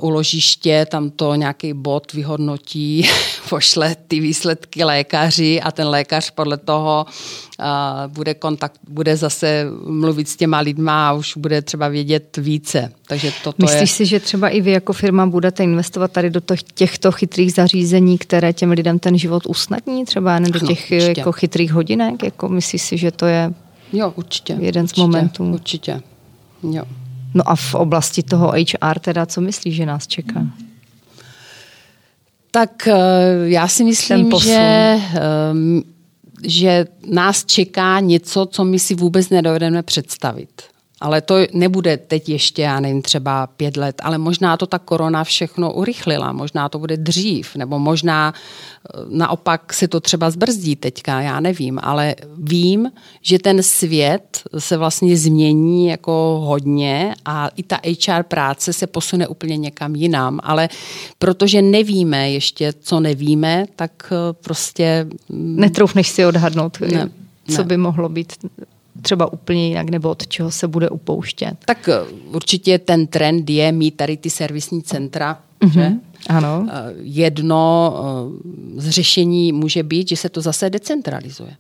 [0.01, 3.09] uložiště, tam to nějaký bod vyhodnotí,
[3.49, 7.07] pošle ty výsledky lékaři a ten lékař podle toho
[8.07, 12.93] bude, kontakt, bude zase mluvit s těma lidma a už bude třeba vědět více.
[13.07, 13.87] Takže toto Myslíš je...
[13.87, 16.41] si, že třeba i vy jako firma budete investovat tady do
[16.75, 21.33] těchto chytrých zařízení, které těm lidem ten život usnadní, třeba jen do těch ano, jako
[21.33, 22.23] chytrých hodinek?
[22.23, 23.53] Jako myslíš si, že to je
[23.93, 25.45] jo, určitě, jeden určitě, z momentů?
[25.45, 26.01] Určitě,
[26.63, 26.85] jo.
[27.37, 30.41] No a v oblasti toho HR teda, co myslíš, že nás čeká?
[30.41, 30.53] Hmm.
[32.51, 32.95] Tak eh,
[33.45, 35.83] já si myslím, že, ehm,
[36.45, 40.63] že nás čeká něco, co my si vůbec nedovedeme představit.
[41.01, 45.25] Ale to nebude teď ještě, já nevím, třeba pět let, ale možná to ta korona
[45.25, 51.21] všechno urychlila, možná to bude dřív, nebo možná eh, naopak se to třeba zbrzdí teďka,
[51.21, 52.93] já nevím, ale vím,
[53.23, 59.29] že ten svět se vlastně změní jako hodně a i ta HR práce se posune
[59.29, 60.69] úplně někam jinam, ale
[61.19, 65.07] protože nevíme ještě, co nevíme, tak eh, prostě...
[65.29, 67.11] Mm, Netroufneš si odhadnout, ne,
[67.51, 67.65] co ne.
[67.65, 68.33] by mohlo být
[69.07, 71.55] třeba úplně jinak, nebo od čeho se bude upouštět?
[71.65, 71.95] Tak eh,
[72.33, 75.71] určitě ten trend je mít tady ty servisní centra, mm-hmm.
[75.71, 75.93] že?
[76.29, 76.67] Ano.
[76.71, 77.95] Eh, jedno
[78.77, 81.57] eh, z řešení může být, že se to zase decentralizuje.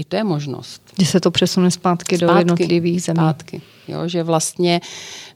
[0.00, 0.82] I to je možnost.
[0.98, 3.18] Že se to přesune zpátky, zpátky do jednotlivých zemí.
[3.18, 3.60] Zpátky.
[3.88, 4.80] Jo, že vlastně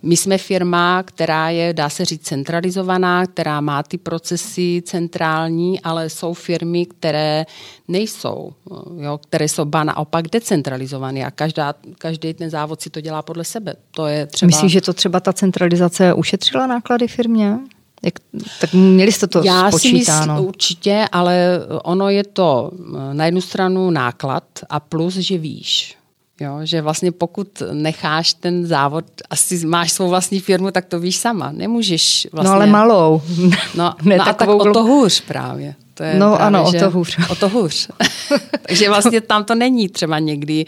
[0.03, 6.11] my jsme firma, která je, dá se říct, centralizovaná, která má ty procesy centrální, ale
[6.11, 7.47] jsou firmy, které
[7.89, 8.53] nejsou,
[9.01, 13.45] jo, které jsou ba naopak decentralizované a každá, každý ten závod si to dělá podle
[13.45, 13.74] sebe.
[13.91, 14.47] To je třeba...
[14.47, 17.59] Myslíš, že to třeba ta centralizace ušetřila náklady firmě?
[18.05, 18.14] Jak,
[18.60, 20.35] tak měli jste to Já spočítáno?
[20.35, 25.97] Já určitě, ale ono je to eh, na jednu stranu náklad a plus, že víš.
[26.40, 31.16] Jo, že vlastně pokud necháš ten závod, asi máš svou vlastní firmu, tak to víš
[31.16, 31.52] sama.
[31.52, 32.51] Nemůžeš vlastně...
[32.51, 33.22] No ale malou.
[33.74, 35.74] No, ne no a tak o to hůř právě.
[35.94, 37.18] To je no právě, ano, o to hůř.
[37.28, 37.89] O to hůř.
[38.66, 40.64] Takže vlastně tam to není třeba někdy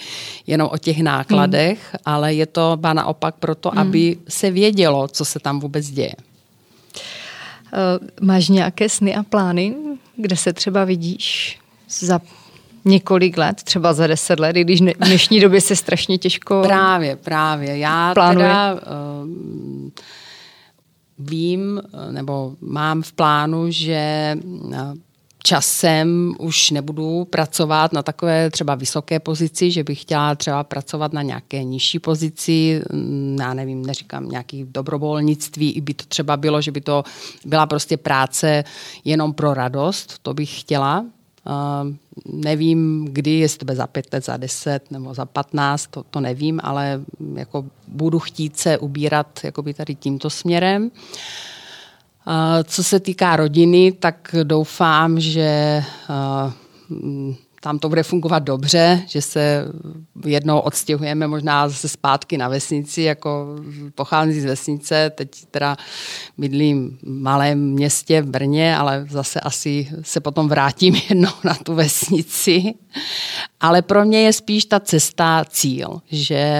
[0.46, 2.00] jenom o těch nákladech, hmm.
[2.04, 3.78] ale je to ba naopak proto, hmm.
[3.78, 6.14] aby se vědělo, co se tam vůbec děje.
[7.76, 9.74] Uh, máš nějaké sny a plány,
[10.16, 11.58] kde se třeba vidíš
[11.88, 12.20] za
[12.84, 17.16] několik let, třeba za deset let, i když v dnešní době se strašně těžko Právě,
[17.16, 17.78] právě.
[17.78, 18.46] Já plánuje.
[18.46, 18.80] teda uh,
[21.18, 24.36] vím, nebo mám v plánu, že
[25.47, 31.23] časem už nebudu pracovat na takové třeba vysoké pozici, že bych chtěla třeba pracovat na
[31.23, 36.73] nějaké nižší pozici, mm, já nevím, neříkám nějaký dobrovolnictví, i by to třeba bylo, že
[36.73, 37.05] by to
[37.44, 38.64] byla prostě práce
[39.05, 41.05] jenom pro radost, to bych chtěla,
[41.47, 41.94] Uh,
[42.32, 46.20] nevím, kdy, jestli to bude za pět let, za deset nebo za patnáct, to, to
[46.20, 47.01] nevím, ale
[47.35, 50.82] jako budu chtít se ubírat jakoby tady tímto směrem.
[50.82, 50.90] Uh,
[52.64, 55.82] co se týká rodiny, tak doufám, že
[57.66, 59.64] tam to bude fungovat dobře, že se
[60.24, 63.56] jednou odstěhujeme možná zase zpátky na vesnici, jako
[63.94, 65.76] pochází z vesnice, teď teda
[66.38, 71.74] bydlím v malém městě v Brně, ale zase asi se potom vrátím jednou na tu
[71.74, 72.74] vesnici.
[73.60, 76.52] Ale pro mě je spíš ta cesta cíl, že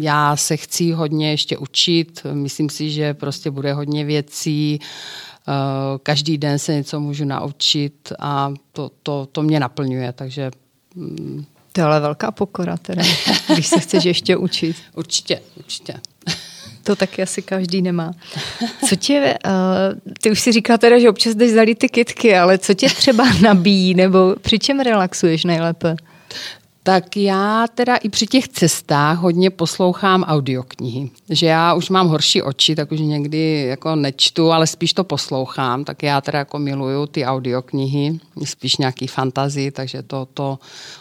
[0.00, 4.80] já se chci hodně ještě učit, myslím si, že prostě bude hodně věcí,
[6.02, 10.50] každý den se něco můžu naučit a to, to, to mě naplňuje, takže...
[10.94, 11.44] Mm.
[11.72, 13.02] To je ale velká pokora teda,
[13.54, 14.76] když se chceš ještě učit.
[14.94, 15.94] Určitě, určitě.
[16.82, 18.12] To taky asi každý nemá.
[18.88, 22.58] Co tě, uh, ty už si říká teda, že občas jdeš zalít ty kytky, ale
[22.58, 25.96] co tě třeba nabíjí, nebo při čem relaxuješ nejlépe?
[26.82, 31.10] Tak já teda i při těch cestách hodně poslouchám audioknihy.
[31.30, 35.84] Že já už mám horší oči, tak už někdy jako nečtu, ale spíš to poslouchám.
[35.84, 40.58] Tak já teda jako miluju ty audioknihy, spíš nějaký fantazii, takže to, to,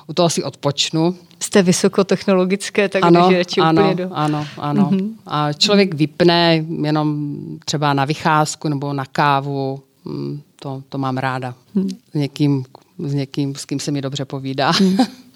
[0.07, 1.15] u toho si odpočnu.
[1.39, 4.13] Jste vysokotechnologické, tak ano, radši ano, úplně do...
[4.13, 4.89] ano, ano.
[4.91, 5.09] Mm-hmm.
[5.27, 7.35] A člověk vypne jenom
[7.65, 11.53] třeba na vycházku nebo na kávu, mm, to, to mám ráda.
[11.75, 11.89] Mm.
[11.89, 12.65] S někým,
[12.99, 14.71] s někým, s kým se mi dobře povídá.
[14.81, 14.97] Mm.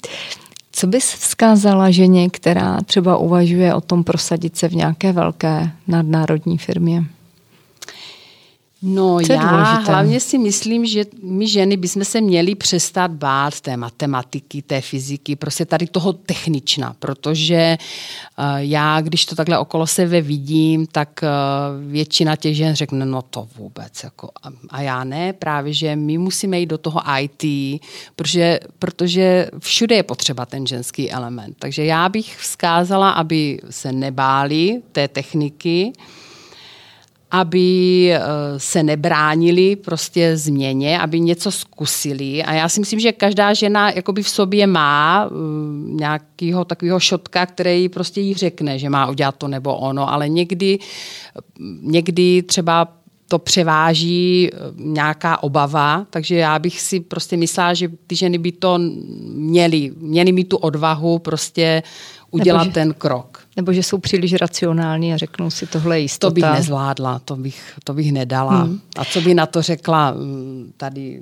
[0.71, 6.57] Co bys vzkázala ženě, která třeba uvažuje o tom prosadit se v nějaké velké nadnárodní
[6.57, 7.03] firmě?
[8.83, 9.91] No Co já důležité?
[9.91, 15.35] hlavně si myslím, že my ženy bychom se měli přestat bát té matematiky, té fyziky,
[15.35, 17.77] prostě tady toho technična, protože
[18.39, 23.21] uh, já, když to takhle okolo sebe vidím, tak uh, většina těch žen řekne, no
[23.21, 24.03] to vůbec.
[24.03, 27.81] Jako, a, a já ne, právě, že my musíme jít do toho IT,
[28.15, 31.55] protože, protože všude je potřeba ten ženský element.
[31.59, 35.93] Takže já bych vzkázala, aby se nebáli té techniky,
[37.31, 38.19] aby eh,
[38.57, 42.43] se nebránili prostě změně, aby něco zkusili.
[42.43, 45.33] A já si myslím, že každá žena jakoby v sobě má eh,
[45.85, 50.79] nějakého takového šotka, který prostě jí řekne, že má udělat to nebo ono, ale někdy,
[51.81, 52.87] někdy třeba
[53.27, 58.79] to převáží nějaká obava, takže já bych si prostě myslela, že ty ženy by to
[59.23, 61.83] měly, měly mít tu odvahu prostě
[62.31, 63.41] udělat nebo že, ten krok.
[63.55, 66.29] Nebo že jsou příliš racionální a řeknou si, tohle je jistota.
[66.29, 68.61] To bych nezvládla, to bych, to bych nedala.
[68.61, 68.79] Hmm.
[68.97, 71.21] A co by na to řekla mm, tady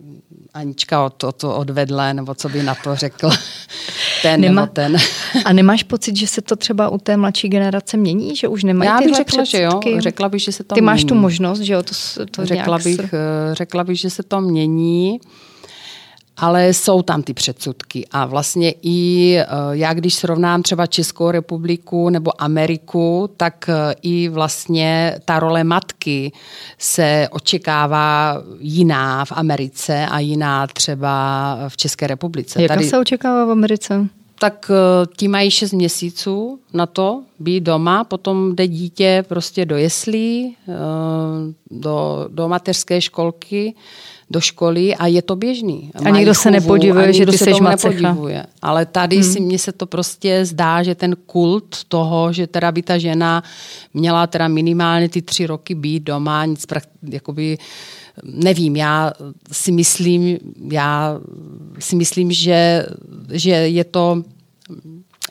[0.53, 3.29] Anička od, od, odvedle, nebo co by na to řekl
[4.21, 4.97] ten Nemá, nebo ten.
[5.45, 8.89] a nemáš pocit, že se to třeba u té mladší generace mění, že už nemají
[8.89, 9.79] Já bych řekla, že jo.
[9.97, 10.85] Řekla bych, že se to Ty mění.
[10.85, 11.83] máš tu možnost, že jo?
[11.83, 12.99] To, to řekla, bych, s...
[12.99, 13.09] Eh,
[13.53, 15.19] řekla bych, že se to mění
[16.39, 18.05] ale jsou tam ty předsudky.
[18.11, 24.29] A vlastně i eh, já, když srovnám třeba Českou republiku nebo Ameriku, tak eh, i
[24.29, 26.31] vlastně ta role matky
[26.77, 32.61] se očekává jiná v Americe a jiná třeba v České republice.
[32.61, 32.87] Jaká Tady...
[32.87, 34.07] se očekává v Americe?
[34.41, 39.77] tak eh, ti mají 6 měsíců na to být doma, potom jde dítě prostě do
[39.77, 40.55] jeslí,
[41.71, 43.75] do, do mateřské školky,
[44.29, 45.91] do školy a je to běžný.
[46.05, 48.45] A nikdo se nepodivuje, že ty se seš nepodivuje.
[48.61, 49.33] Ale tady hmm.
[49.33, 53.43] si mně se to prostě zdá, že ten kult toho, že teda by ta žena
[53.93, 56.65] měla teda minimálně ty tři roky být doma, nic
[57.09, 57.57] jakoby,
[58.23, 59.13] nevím, já
[59.51, 60.37] si myslím,
[60.71, 61.19] já
[61.79, 62.85] si myslím, že,
[63.31, 64.23] že je to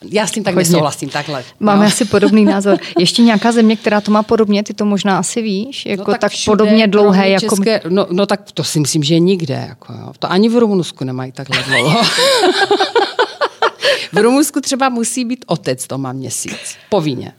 [0.02, 1.44] já s tím tak nesouhlasím, takhle.
[1.60, 1.86] Máme no.
[1.86, 2.78] asi podobný názor.
[2.98, 6.20] Ještě nějaká země, která to má podobně, ty to možná asi víš, jako no tak,
[6.20, 7.56] tak podobně dlouhé jako...
[7.56, 9.66] České, no, no tak to si myslím, že nikde.
[9.68, 10.12] Jako, jo.
[10.18, 12.02] To ani v Rumunsku nemají takhle dlouho.
[14.12, 16.76] v Rumunsku třeba musí být otec doma měsíc.
[16.90, 17.32] Povinně.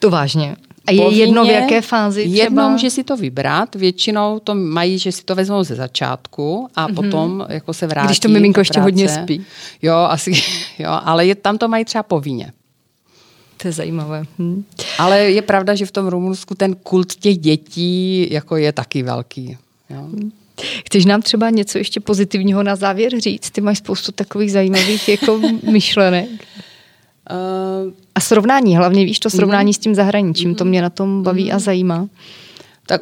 [0.00, 0.56] To vážně.
[0.86, 2.44] A je Povinně, jedno v jaké fázi třeba?
[2.44, 6.88] Jedno může si to vybrat, většinou to mají, že si to vezmou ze začátku a
[6.88, 6.94] mm-hmm.
[6.94, 8.06] potom jako se vrátí.
[8.06, 9.44] Když to miminko ještě hodně spí.
[9.82, 10.32] Jo, asi,
[10.78, 12.52] jo, ale je, tam to mají třeba povinně.
[13.56, 14.24] To je zajímavé.
[14.38, 14.64] Hm.
[14.98, 19.56] Ale je pravda, že v tom Rumunsku ten kult těch dětí jako je taky velký.
[19.90, 20.00] Jo.
[20.00, 20.30] Hm.
[20.86, 23.50] Chceš nám třeba něco ještě pozitivního na závěr říct?
[23.50, 25.40] Ty máš spoustu takových zajímavých jako
[25.70, 26.28] myšlenek.
[27.30, 29.74] Uh, a srovnání, hlavně víš to srovnání mm-hmm.
[29.74, 30.56] s tím zahraničím, mm-hmm.
[30.56, 31.52] to mě na tom baví mm-hmm.
[31.52, 31.64] a mhm.
[31.64, 32.08] zajímá.
[32.86, 33.00] Tak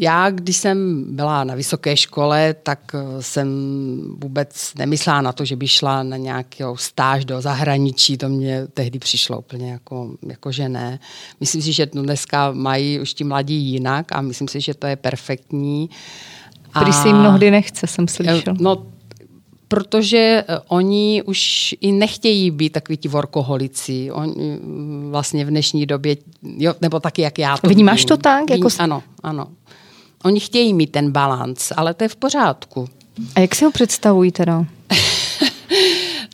[0.00, 3.48] já, když jsem byla na vysoké škole, tak eh, jsem
[4.22, 8.16] vůbec nemyslela na to, že by šla na nějakou stáž do zahraničí.
[8.16, 10.98] To mě tehdy přišlo úplně jako, jako že ne.
[11.40, 14.96] Myslím si, že dneska mají už ti mladí jinak a myslím si, že to je
[14.96, 15.90] perfektní.
[16.78, 18.54] Prý si jim mnohdy nechce, jsem slyšel.
[18.60, 18.86] No
[19.68, 24.10] protože eh, oni už i nechtějí být takový ti workoholici.
[24.12, 28.50] Oni mm, vlastně v dnešní době, jo, nebo taky jak já to Vnímáš to tak?
[28.50, 28.68] Jako...
[28.78, 29.46] Ano, ano.
[30.24, 32.88] Oni chtějí mít ten balans, ale to je v pořádku.
[33.34, 34.64] A jak si ho představují teda?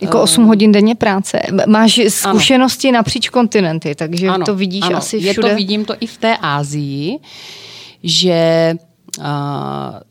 [0.03, 1.41] Jako 8 hodin denně práce.
[1.67, 2.95] Máš zkušenosti ano.
[2.95, 4.97] napříč kontinenty, takže ano, to vidíš ano.
[4.97, 5.49] asi všude.
[5.49, 7.19] Je to, vidím to i v té Ázii,
[8.03, 8.75] že
[9.19, 9.25] Uh,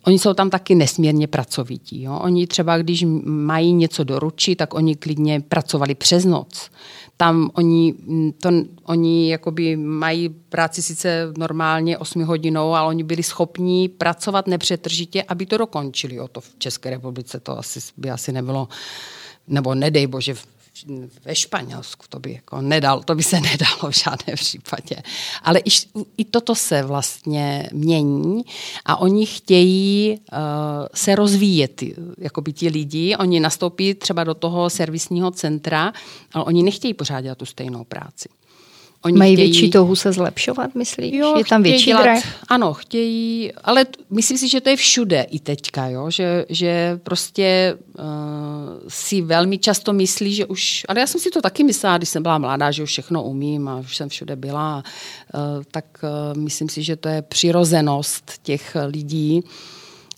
[0.03, 2.03] oni jsou tam taky nesmírně pracovití.
[2.03, 2.19] Jo?
[2.21, 6.69] Oni třeba, když mají něco doručit, tak oni klidně pracovali přes noc.
[7.17, 7.93] Tam oni,
[8.41, 8.49] to,
[8.83, 15.45] oni jakoby mají práci sice normálně 8 hodinou, ale oni byli schopní pracovat nepřetržitě, aby
[15.45, 16.19] to dokončili.
[16.19, 18.67] O to v České republice to asi by asi nebylo,
[19.47, 20.35] nebo nedej bože,
[21.25, 24.95] ve Španělsku to by jako nedal, to by se nedalo v žádném případě.
[25.43, 25.69] Ale i,
[26.17, 28.43] i toto se vlastně mění
[28.85, 30.37] a oni chtějí uh,
[30.93, 31.83] se rozvíjet,
[32.17, 35.93] jako by ti lidi, oni nastoupí třeba do toho servisního centra,
[36.33, 38.29] ale oni nechtějí pořád dělat tu stejnou práci.
[39.05, 39.51] Oni Mají chtějí...
[39.51, 41.13] větší touhu se zlepšovat, myslíš?
[41.13, 42.23] Jo, je tam větší dělat, drah?
[42.47, 46.11] Ano, chtějí, ale myslím si, že to je všude i teďka, jo?
[46.11, 48.03] Že, že prostě uh,
[48.87, 52.23] si velmi často myslí, že už, ale já jsem si to taky myslela, když jsem
[52.23, 54.83] byla mladá, že už všechno umím a už jsem všude byla,
[55.33, 59.43] uh, tak uh, myslím si, že to je přirozenost těch lidí,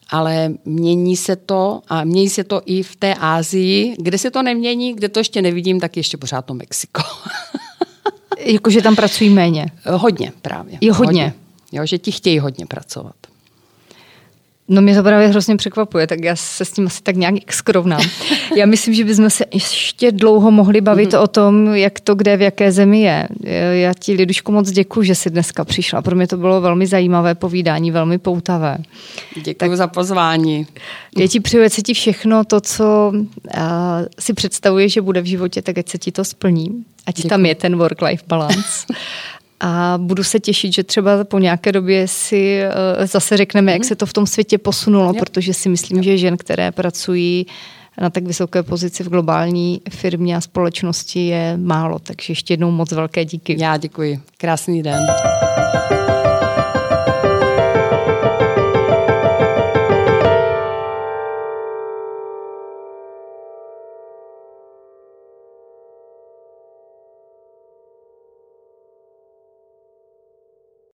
[0.10, 4.44] ale mění se to a mění se to i v té Ázii, kde se to
[4.44, 7.02] nemění, kde to ještě nevidím, tak ještě pořád to Mexiko.
[8.38, 9.66] Jakože tam pracují méně?
[9.86, 10.78] Hodně právě.
[10.82, 11.24] Jo, hodně.
[11.24, 11.34] hodně.
[11.72, 13.16] Jo, že ti chtějí hodně pracovat.
[14.68, 18.02] No mě to právě hrozně překvapuje, tak já se s tím asi tak nějak skrovnám.
[18.56, 21.22] Já myslím, že bychom se ještě dlouho mohli bavit mm-hmm.
[21.22, 23.28] o tom, jak to kde, v jaké zemi je.
[23.74, 26.02] Já ti, Lidušku, moc děkuji, že jsi dneska přišla.
[26.02, 28.78] Pro mě to bylo velmi zajímavé povídání, velmi poutavé.
[29.36, 30.68] Děkuji tak, za pozvání.
[31.18, 33.22] Já ti přeju, se ti všechno to, co uh,
[34.20, 36.86] si představuješ, že bude v životě, tak ať se ti to splní.
[37.06, 37.30] Ať Děkuji.
[37.30, 38.86] tam je ten work-life balance.
[39.60, 42.62] a budu se těšit, že třeba po nějaké době si
[43.00, 43.88] uh, zase řekneme, jak mhm.
[43.88, 47.46] se to v tom světě posunulo, protože si myslím, že žen, které pracují
[48.02, 52.00] na tak vysoké pozici v globální firmě a společnosti je málo.
[52.00, 53.56] Takže ještě jednou moc velké díky.
[53.60, 54.20] Já děkuji.
[54.38, 55.00] Krásný den.